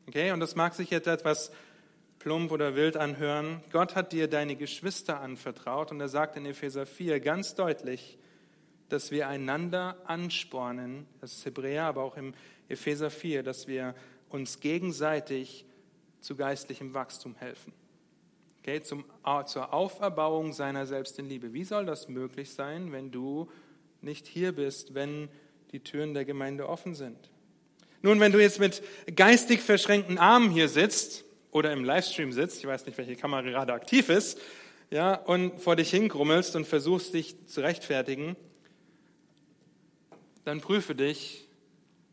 Okay? 0.08 0.32
Und 0.32 0.40
das 0.40 0.56
mag 0.56 0.74
sich 0.74 0.90
jetzt 0.90 1.06
etwas 1.06 1.52
plump 2.22 2.52
oder 2.52 2.76
wild 2.76 2.96
anhören. 2.96 3.60
Gott 3.72 3.96
hat 3.96 4.12
dir 4.12 4.28
deine 4.28 4.54
Geschwister 4.54 5.20
anvertraut 5.20 5.90
und 5.90 6.00
er 6.00 6.08
sagt 6.08 6.36
in 6.36 6.46
Epheser 6.46 6.86
4 6.86 7.18
ganz 7.18 7.56
deutlich, 7.56 8.16
dass 8.88 9.10
wir 9.10 9.26
einander 9.26 9.96
anspornen, 10.04 11.06
das 11.20 11.32
ist 11.32 11.44
Hebräer, 11.44 11.84
aber 11.84 12.04
auch 12.04 12.16
im 12.16 12.34
Epheser 12.68 13.10
4, 13.10 13.42
dass 13.42 13.66
wir 13.66 13.96
uns 14.28 14.60
gegenseitig 14.60 15.66
zu 16.20 16.36
geistlichem 16.36 16.94
Wachstum 16.94 17.34
helfen. 17.34 17.72
Okay, 18.60 18.82
zum, 18.82 19.04
zur 19.46 19.74
Auferbauung 19.74 20.52
seiner 20.52 20.86
selbst 20.86 21.18
in 21.18 21.28
Liebe. 21.28 21.52
Wie 21.52 21.64
soll 21.64 21.86
das 21.86 22.08
möglich 22.08 22.52
sein, 22.52 22.92
wenn 22.92 23.10
du 23.10 23.50
nicht 24.00 24.28
hier 24.28 24.52
bist, 24.52 24.94
wenn 24.94 25.28
die 25.72 25.80
Türen 25.80 26.14
der 26.14 26.24
Gemeinde 26.24 26.68
offen 26.68 26.94
sind? 26.94 27.32
Nun, 28.00 28.20
wenn 28.20 28.30
du 28.30 28.40
jetzt 28.40 28.60
mit 28.60 28.80
geistig 29.16 29.60
verschränkten 29.60 30.18
Armen 30.18 30.50
hier 30.50 30.68
sitzt 30.68 31.24
oder 31.52 31.72
im 31.72 31.84
Livestream 31.84 32.32
sitzt, 32.32 32.58
ich 32.58 32.66
weiß 32.66 32.86
nicht, 32.86 32.98
welche 32.98 33.14
Kamera 33.14 33.42
gerade 33.42 33.72
aktiv 33.72 34.08
ist, 34.08 34.40
ja, 34.90 35.14
und 35.14 35.60
vor 35.60 35.76
dich 35.76 35.90
hingrummelst 35.90 36.56
und 36.56 36.66
versuchst 36.66 37.14
dich 37.14 37.46
zu 37.46 37.60
rechtfertigen, 37.60 38.36
dann 40.44 40.60
prüfe 40.60 40.94
dich, 40.94 41.48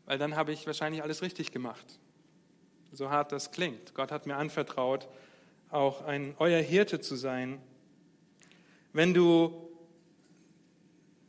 weil 0.06 0.18
dann 0.18 0.36
habe 0.36 0.52
ich 0.52 0.66
wahrscheinlich 0.66 1.02
alles 1.02 1.22
richtig 1.22 1.52
gemacht. 1.52 1.84
So 2.92 3.10
hart 3.10 3.32
das 3.32 3.50
klingt. 3.50 3.94
Gott 3.94 4.12
hat 4.12 4.26
mir 4.26 4.36
anvertraut, 4.36 5.08
auch 5.70 6.02
ein 6.04 6.34
euer 6.38 6.60
Hirte 6.60 7.00
zu 7.00 7.16
sein. 7.16 7.60
Wenn 8.92 9.14
du 9.14 9.68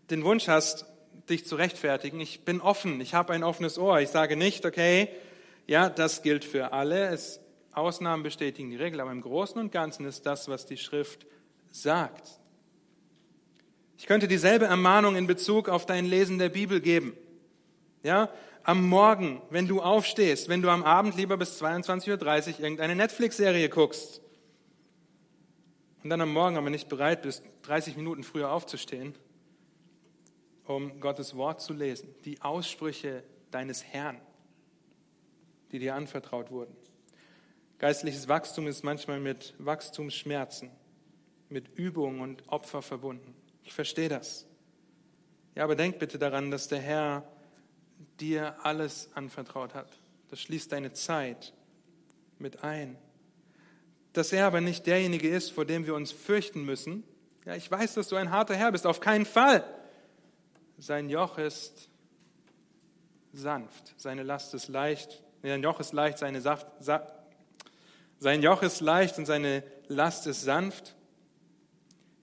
den 0.10 0.24
Wunsch 0.24 0.48
hast, 0.48 0.86
dich 1.30 1.46
zu 1.46 1.56
rechtfertigen, 1.56 2.20
ich 2.20 2.42
bin 2.42 2.60
offen, 2.62 3.00
ich 3.02 3.14
habe 3.14 3.34
ein 3.34 3.44
offenes 3.44 3.78
Ohr. 3.78 4.00
Ich 4.00 4.10
sage 4.10 4.36
nicht, 4.36 4.66
okay, 4.66 5.10
ja, 5.68 5.90
das 5.90 6.24
gilt 6.24 6.44
für 6.44 6.74
alle. 6.74 7.08
Es, 7.10 7.41
Ausnahmen 7.72 8.24
bestätigen 8.24 8.70
die 8.70 8.76
Regel, 8.76 9.00
aber 9.00 9.12
im 9.12 9.22
Großen 9.22 9.60
und 9.60 9.72
Ganzen 9.72 10.06
ist 10.06 10.26
das, 10.26 10.48
was 10.48 10.66
die 10.66 10.78
Schrift 10.78 11.26
sagt. 11.72 12.40
Ich 13.98 14.08
könnte 14.08 14.28
dieselbe 14.28 14.66
Ermahnung 14.66 15.16
in 15.16 15.28
Bezug 15.28 15.70
auf 15.70 15.86
dein 15.86 16.06
Lesen 16.06 16.40
der 16.40 16.50
Bibel 16.50 16.82
geben. 16.82 17.14
Ja, 18.04 18.30
am 18.64 18.88
Morgen, 18.88 19.42
wenn 19.50 19.68
du 19.68 19.82
aufstehst, 19.82 20.50
wenn 20.50 20.62
du 20.62 20.70
am 20.70 20.84
Abend 20.84 21.16
lieber 21.16 21.38
bis 21.38 21.62
22.30 21.62 22.10
Uhr 22.54 22.60
irgendeine 22.62 22.96
Netflix-Serie 22.96 23.70
guckst 23.70 24.22
und 26.04 26.10
dann 26.10 26.22
am 26.22 26.34
Morgen 26.34 26.58
aber 26.58 26.70
nicht 26.70 26.90
bereit 26.90 27.22
bist, 27.22 27.44
30 27.64 27.96
Minuten 27.96 28.24
früher 28.24 28.52
aufzustehen, 28.52 29.16
um 30.66 31.00
Gottes 31.00 31.36
Wort 31.36 31.62
zu 31.62 31.74
lesen, 31.74 32.14
die 32.26 32.42
Aussprüche 32.42 33.24
deines 33.52 33.84
Herrn, 33.84 34.20
die 35.72 35.80
dir 35.80 35.96
anvertraut 35.96 36.52
wurden. 36.52 36.76
Geistliches 37.82 38.28
Wachstum 38.28 38.68
ist 38.68 38.84
manchmal 38.84 39.20
mit 39.20 39.56
Wachstumsschmerzen, 39.58 40.70
mit 41.50 41.68
Übung 41.80 42.20
und 42.20 42.48
Opfer 42.48 42.84
verbunden. 42.84 43.34
Ich 43.64 43.74
verstehe 43.74 44.08
das. 44.08 44.46
Ja, 45.56 45.64
aber 45.64 45.76
denk 45.76 45.98
bitte 45.98 46.20
daran, 46.20 46.52
dass 46.52 46.68
der 46.68 46.78
Herr 46.78 47.28
dir 48.20 48.56
alles 48.62 49.10
anvertraut 49.16 49.74
hat. 49.74 49.98
Das 50.30 50.40
schließt 50.40 50.72
deine 50.72 50.94
Zeit 50.94 51.54
mit 52.38 52.64
ein. 52.64 53.00
Dass 54.14 54.32
er 54.32 54.46
aber 54.46 54.62
nicht 54.62 54.86
derjenige 54.86 55.30
ist, 55.30 55.52
vor 55.52 55.66
dem 55.66 55.88
wir 55.88 55.96
uns 55.96 56.12
fürchten 56.12 56.64
müssen. 56.64 57.04
Ja, 57.46 57.56
ich 57.56 57.72
weiß, 57.72 57.96
dass 57.96 58.10
du 58.10 58.16
ein 58.16 58.30
harter 58.30 58.56
Herr 58.56 58.72
bist, 58.72 58.86
auf 58.86 59.00
keinen 59.00 59.26
Fall. 59.26 59.64
Sein 60.78 61.10
Joch 61.10 61.40
ist 61.40 61.90
sanft, 63.34 63.96
seine 63.98 64.22
Last 64.22 64.54
ist 64.54 64.68
leicht. 64.68 65.24
Sein 65.42 65.64
Joch 65.64 65.80
ist 65.80 65.94
leicht, 65.94 66.20
seine 66.20 66.42
Saft, 66.42 66.68
sa, 66.80 67.21
sein 68.22 68.44
Joch 68.44 68.62
ist 68.62 68.82
leicht 68.82 69.18
und 69.18 69.26
seine 69.26 69.64
Last 69.88 70.28
ist 70.28 70.44
sanft. 70.44 70.96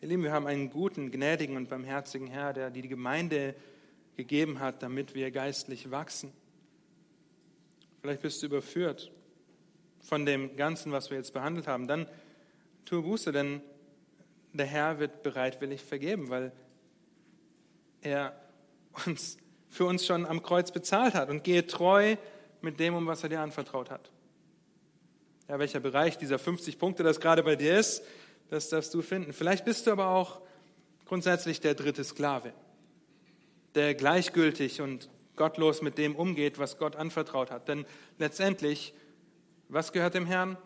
Ihr 0.00 0.06
Lieben, 0.06 0.22
wir 0.22 0.30
haben 0.30 0.46
einen 0.46 0.70
guten, 0.70 1.10
gnädigen 1.10 1.56
und 1.56 1.68
barmherzigen 1.68 2.28
Herr, 2.28 2.52
der 2.52 2.70
die 2.70 2.86
Gemeinde 2.86 3.56
gegeben 4.14 4.60
hat, 4.60 4.84
damit 4.84 5.16
wir 5.16 5.32
geistlich 5.32 5.90
wachsen. 5.90 6.32
Vielleicht 8.00 8.22
bist 8.22 8.40
du 8.40 8.46
überführt 8.46 9.10
von 9.98 10.24
dem 10.24 10.54
Ganzen, 10.54 10.92
was 10.92 11.10
wir 11.10 11.18
jetzt 11.18 11.34
behandelt 11.34 11.66
haben. 11.66 11.88
Dann 11.88 12.06
tue 12.84 13.02
Buße, 13.02 13.32
denn 13.32 13.60
der 14.52 14.66
Herr 14.66 15.00
wird 15.00 15.24
bereitwillig 15.24 15.82
vergeben, 15.82 16.30
weil 16.30 16.52
er 18.02 18.40
uns, 19.04 19.36
für 19.68 19.86
uns 19.86 20.06
schon 20.06 20.26
am 20.26 20.44
Kreuz 20.44 20.70
bezahlt 20.70 21.14
hat 21.14 21.28
und 21.28 21.42
gehe 21.42 21.66
treu 21.66 22.14
mit 22.60 22.78
dem 22.78 22.94
um, 22.94 23.08
was 23.08 23.24
er 23.24 23.30
dir 23.30 23.40
anvertraut 23.40 23.90
hat. 23.90 24.12
Ja, 25.48 25.58
welcher 25.58 25.80
Bereich 25.80 26.18
dieser 26.18 26.38
50 26.38 26.78
Punkte 26.78 27.02
das 27.02 27.20
gerade 27.20 27.42
bei 27.42 27.56
dir 27.56 27.78
ist, 27.78 28.02
das 28.50 28.68
darfst 28.68 28.92
du 28.94 29.02
finden. 29.02 29.32
Vielleicht 29.32 29.64
bist 29.64 29.86
du 29.86 29.92
aber 29.92 30.08
auch 30.08 30.40
grundsätzlich 31.06 31.60
der 31.60 31.74
dritte 31.74 32.04
Sklave 32.04 32.52
der 33.74 33.94
gleichgültig 33.94 34.80
und 34.80 35.08
gottlos 35.36 35.82
mit 35.82 35.98
dem 35.98 36.16
umgeht, 36.16 36.58
was 36.58 36.78
Gott 36.78 36.96
anvertraut 36.96 37.50
hat. 37.50 37.68
Denn 37.68 37.86
letztendlich, 38.18 38.92
was 39.68 39.92
gehört 39.92 40.14
dem 40.14 40.26
Herrn? 40.26 40.56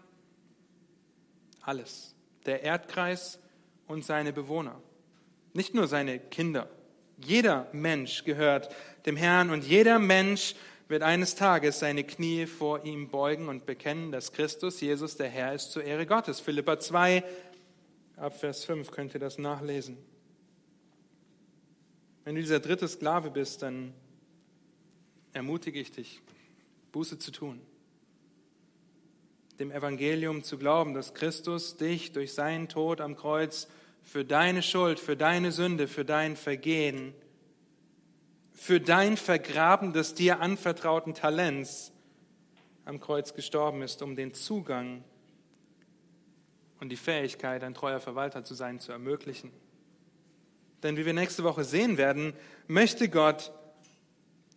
Alles. 1.61 2.15
Der 2.47 2.63
Erdkreis 2.63 3.39
und 3.87 4.05
seine 4.05 4.33
Bewohner. 4.33 4.81
Nicht 5.53 5.75
nur 5.75 5.87
seine 5.87 6.19
Kinder. 6.19 6.71
Jeder 7.19 7.69
Mensch 7.73 8.25
gehört 8.25 8.75
dem 9.05 9.17
Herrn 9.17 9.51
und 9.51 9.63
jeder 9.63 9.99
Mensch 9.99 10.55
wird 10.93 11.03
eines 11.03 11.35
Tages 11.35 11.79
seine 11.79 12.05
Knie 12.05 12.45
vor 12.45 12.85
ihm 12.85 13.09
beugen 13.09 13.49
und 13.49 13.65
bekennen, 13.65 14.13
dass 14.13 14.33
Christus, 14.33 14.79
Jesus, 14.83 15.17
der 15.17 15.31
Herr 15.31 15.55
ist 15.55 15.73
zur 15.73 15.83
Ehre 15.83 16.05
Gottes. 16.05 16.39
Philippa 16.39 16.79
2, 16.79 17.25
ab 18.19 18.39
Vers 18.39 18.67
5 18.67 18.91
könnt 18.91 19.15
ihr 19.15 19.21
das 19.21 19.39
nachlesen. 19.39 19.97
Wenn 22.25 22.35
du 22.35 22.43
dieser 22.43 22.61
dritte 22.61 22.87
Sklave 22.87 23.31
bist, 23.31 23.63
dann 23.63 23.95
ermutige 25.33 25.81
ich 25.81 25.93
dich, 25.93 26.21
Buße 26.93 27.19
zu 27.19 27.31
tun, 27.31 27.63
dem 29.59 29.71
Evangelium 29.71 30.45
zu 30.45 30.59
glauben, 30.59 30.93
dass 30.93 31.15
Christus 31.15 31.79
dich 31.79 32.13
durch 32.13 32.35
seinen 32.35 32.69
Tod 32.69 33.01
am 33.01 33.17
Kreuz 33.17 33.67
für 34.03 34.27
deine 34.27 34.63
Schuld, 34.63 35.01
für 35.01 35.17
deine 35.17 35.53
Sünde, 35.53 35.89
für 35.89 36.05
dein 36.05 36.37
Vergehen, 36.37 37.15
für 38.63 38.81
dein 38.81 39.17
Vergraben 39.17 39.93
des 39.93 40.15
dir 40.15 40.39
anvertrauten 40.39 41.15
Talents 41.15 41.91
am 42.85 43.01
Kreuz 43.01 43.35
gestorben 43.35 43.83
ist, 43.83 44.03
um 44.03 44.15
den 44.15 44.35
Zugang 44.35 45.03
und 46.79 46.91
die 46.91 46.97
Fähigkeit, 46.97 47.65
ein 47.65 47.75
treuer 47.75 47.99
Verwalter 47.99 48.45
zu 48.45 48.55
sein, 48.55 48.79
zu 48.79 48.93
ermöglichen. 48.93 49.51
Denn 50.85 50.97
wie 50.97 51.05
wir 51.05 51.13
nächste 51.13 51.43
Woche 51.43 51.65
sehen 51.65 51.99
werden, 51.99 52.35
möchte 52.69 53.09
Gott, 53.09 53.51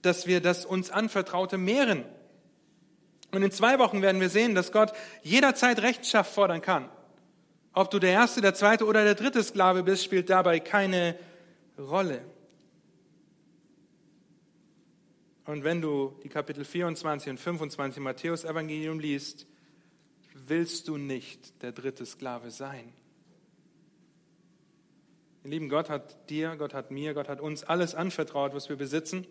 dass 0.03 0.27
wir 0.27 0.39
das 0.39 0.67
uns 0.67 0.91
anvertraute 0.91 1.57
mehren. 1.57 2.05
Und 3.31 3.41
in 3.41 3.49
zwei 3.49 3.79
Wochen 3.79 4.03
werden 4.03 4.21
wir 4.21 4.29
sehen, 4.29 4.53
dass 4.53 4.71
Gott 4.71 4.93
jederzeit 5.23 5.81
Rechenschaft 5.81 6.31
fordern 6.31 6.61
kann. 6.61 6.89
Ob 7.73 7.89
du 7.89 7.97
der 7.97 8.11
erste, 8.11 8.41
der 8.41 8.53
zweite 8.53 8.85
oder 8.85 9.03
der 9.03 9.15
dritte 9.15 9.43
Sklave 9.43 9.81
bist, 9.81 10.03
spielt 10.03 10.29
dabei 10.29 10.59
keine 10.59 11.17
Rolle. 11.79 12.21
Und 15.45 15.63
wenn 15.63 15.81
du 15.81 16.17
die 16.23 16.29
Kapitel 16.29 16.65
24 16.65 17.29
und 17.29 17.39
25 17.39 18.01
Matthäus 18.01 18.43
Evangelium 18.43 18.99
liest, 18.99 19.45
willst 20.33 20.87
du 20.87 20.97
nicht 20.97 21.61
der 21.61 21.71
dritte 21.71 22.05
Sklave 22.05 22.51
sein. 22.51 22.91
Ihr 25.43 25.51
Lieben, 25.51 25.69
Gott 25.69 25.89
hat 25.89 26.29
dir, 26.29 26.55
Gott 26.55 26.73
hat 26.73 26.89
mir, 26.89 27.13
Gott 27.13 27.29
hat 27.29 27.39
uns 27.39 27.63
alles 27.63 27.93
anvertraut, 27.93 28.55
was 28.55 28.67
wir 28.69 28.75
besitzen. 28.75 29.27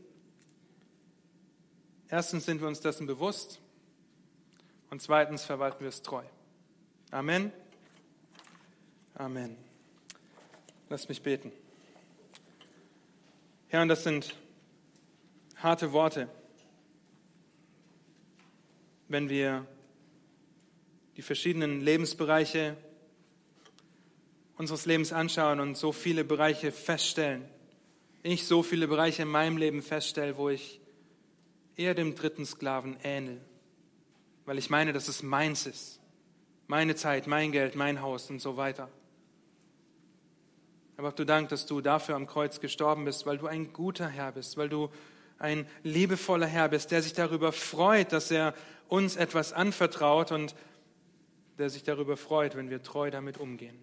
Erstens 2.09 2.47
sind 2.47 2.61
wir 2.61 2.69
uns 2.69 2.81
dessen 2.81 3.07
bewusst 3.07 3.61
und 4.91 5.03
zweitens 5.03 5.45
verwalten 5.45 5.81
wir 5.81 5.89
es 5.89 6.03
treu. 6.03 6.23
Amen. 7.11 7.53
Amen. 9.15 9.57
Lass 10.89 11.09
mich 11.09 11.23
beten. 11.23 11.51
Herr, 13.67 13.83
und 13.83 13.89
das 13.89 14.05
sind 14.05 14.37
harte 15.65 15.95
Worte, 15.95 16.29
wenn 19.09 19.31
wir 19.31 19.67
die 21.17 21.23
verschiedenen 21.23 21.81
Lebensbereiche 21.81 22.77
unseres 24.59 24.85
Lebens 24.85 25.11
anschauen 25.15 25.61
und 25.61 25.79
so 25.79 25.91
viele 25.91 26.23
Bereiche 26.23 26.71
feststellen, 26.71 27.47
ich 28.23 28.47
so 28.47 28.63
viele 28.63 28.87
Bereiche 28.87 29.23
in 29.23 29.29
meinem 29.29 29.57
Leben 29.57 29.81
feststelle, 29.81 30.37
wo 30.37 30.51
ich 30.51 30.83
eher 31.77 31.95
dem 31.95 32.15
dritten 32.15 32.45
Sklaven 32.45 32.99
ähnel, 33.03 33.41
weil 34.45 34.59
ich 34.59 34.69
meine, 34.69 34.93
dass 34.93 35.09
es 35.09 35.23
meins 35.23 35.67
ist. 35.67 35.99
Meine 36.67 36.95
Zeit, 36.95 37.27
mein 37.27 37.53
Geld, 37.53 37.75
mein 37.75 38.03
Haus 38.03 38.29
und 38.29 38.41
so 38.41 38.59
weiter. 38.59 38.91
Aber 40.99 41.13
du 41.13 41.25
Dank, 41.25 41.49
dass 41.49 41.65
du 41.65 41.81
dafür 41.81 42.17
am 42.17 42.27
Kreuz 42.27 42.61
gestorben 42.61 43.07
bist, 43.07 43.25
weil 43.25 43.39
du 43.39 43.47
ein 43.47 43.73
guter 43.73 44.09
Herr 44.09 44.33
bist, 44.33 44.59
weil 44.59 44.69
du 44.69 44.91
ein 45.45 45.67
liebevoller 45.83 46.47
Herr 46.47 46.71
bist, 46.71 46.91
der 46.91 47.03
sich 47.03 47.13
darüber 47.13 47.53
freut, 47.53 48.13
dass 48.13 48.31
er 48.31 48.55
uns 48.89 49.15
etwas 49.17 49.53
anvertraut 49.53 50.33
und 50.33 50.55
der 51.59 51.71
sich 51.71 51.83
darüber 51.83 52.17
freut, 52.17 52.57
wenn 52.57 52.71
wir 52.71 52.83
treu 52.83 53.11
damit 53.11 53.39
umgehen. 53.39 53.79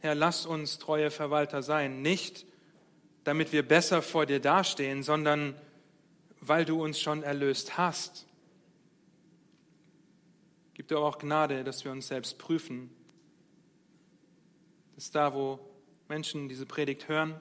Herr, 0.00 0.14
lass 0.14 0.46
uns 0.46 0.78
treue 0.78 1.10
Verwalter 1.10 1.62
sein, 1.62 2.02
nicht 2.02 2.44
damit 3.24 3.52
wir 3.52 3.66
besser 3.66 4.02
vor 4.02 4.26
dir 4.26 4.40
dastehen, 4.40 5.02
sondern 5.02 5.54
weil 6.40 6.64
du 6.64 6.82
uns 6.82 6.98
schon 6.98 7.22
erlöst 7.22 7.78
hast. 7.78 8.26
Gib 10.74 10.88
dir 10.88 10.98
auch 10.98 11.18
Gnade, 11.18 11.62
dass 11.62 11.84
wir 11.84 11.92
uns 11.92 12.08
selbst 12.08 12.38
prüfen, 12.38 12.90
dass 14.96 15.10
da, 15.10 15.34
wo 15.34 15.60
Menschen 16.08 16.48
diese 16.48 16.66
Predigt 16.66 17.08
hören 17.08 17.40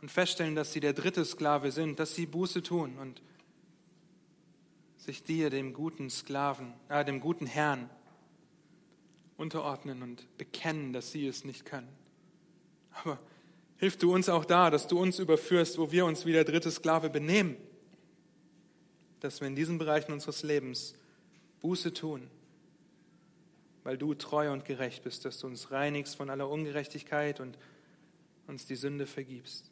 und 0.00 0.10
feststellen, 0.10 0.54
dass 0.54 0.72
sie 0.72 0.80
der 0.80 0.92
dritte 0.92 1.24
Sklave 1.24 1.72
sind, 1.72 1.98
dass 1.98 2.14
sie 2.14 2.26
Buße 2.26 2.62
tun 2.62 2.96
und 2.98 3.22
sich 4.96 5.22
dir, 5.22 5.50
dem 5.50 5.72
guten 5.72 6.10
Sklaven, 6.10 6.74
äh, 6.88 7.04
dem 7.04 7.20
guten 7.20 7.46
Herrn, 7.46 7.88
unterordnen 9.36 10.02
und 10.02 10.36
bekennen, 10.36 10.92
dass 10.92 11.12
sie 11.12 11.26
es 11.26 11.44
nicht 11.44 11.64
können. 11.64 11.88
Aber 12.90 13.18
hilf 13.76 13.96
du 13.96 14.12
uns 14.12 14.28
auch 14.28 14.44
da, 14.44 14.70
dass 14.70 14.88
du 14.88 15.00
uns 15.00 15.18
überführst, 15.18 15.78
wo 15.78 15.92
wir 15.92 16.04
uns 16.04 16.26
wie 16.26 16.32
der 16.32 16.44
dritte 16.44 16.70
Sklave 16.70 17.08
benehmen, 17.08 17.56
dass 19.20 19.40
wir 19.40 19.48
in 19.48 19.56
diesen 19.56 19.78
Bereichen 19.78 20.12
unseres 20.12 20.42
Lebens 20.42 20.94
Buße 21.60 21.92
tun, 21.94 22.28
weil 23.84 23.96
du 23.96 24.14
treu 24.14 24.52
und 24.52 24.64
gerecht 24.64 25.04
bist, 25.04 25.24
dass 25.24 25.38
du 25.38 25.46
uns 25.46 25.70
reinigst 25.70 26.16
von 26.16 26.30
aller 26.30 26.48
Ungerechtigkeit 26.48 27.40
und 27.40 27.56
uns 28.48 28.66
die 28.66 28.76
Sünde 28.76 29.06
vergibst. 29.06 29.70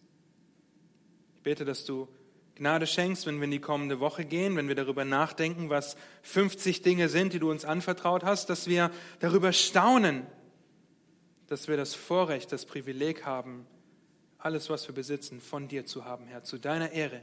Bete, 1.46 1.64
dass 1.64 1.84
du 1.84 2.08
Gnade 2.56 2.88
schenkst, 2.88 3.24
wenn 3.24 3.36
wir 3.36 3.44
in 3.44 3.52
die 3.52 3.60
kommende 3.60 4.00
Woche 4.00 4.24
gehen, 4.24 4.56
wenn 4.56 4.66
wir 4.66 4.74
darüber 4.74 5.04
nachdenken, 5.04 5.70
was 5.70 5.96
50 6.22 6.82
Dinge 6.82 7.08
sind, 7.08 7.34
die 7.34 7.38
du 7.38 7.52
uns 7.52 7.64
anvertraut 7.64 8.24
hast, 8.24 8.50
dass 8.50 8.66
wir 8.66 8.90
darüber 9.20 9.52
staunen, 9.52 10.26
dass 11.46 11.68
wir 11.68 11.76
das 11.76 11.94
Vorrecht, 11.94 12.50
das 12.50 12.66
Privileg 12.66 13.24
haben, 13.24 13.64
alles, 14.38 14.70
was 14.70 14.88
wir 14.88 14.94
besitzen, 14.96 15.40
von 15.40 15.68
dir 15.68 15.86
zu 15.86 16.04
haben, 16.04 16.26
Herr, 16.26 16.42
zu 16.42 16.58
deiner 16.58 16.90
Ehre, 16.90 17.22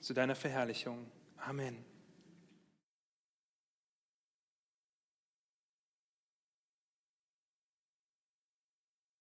zu 0.00 0.14
deiner 0.14 0.34
Verherrlichung. 0.34 1.04
Amen. 1.36 1.91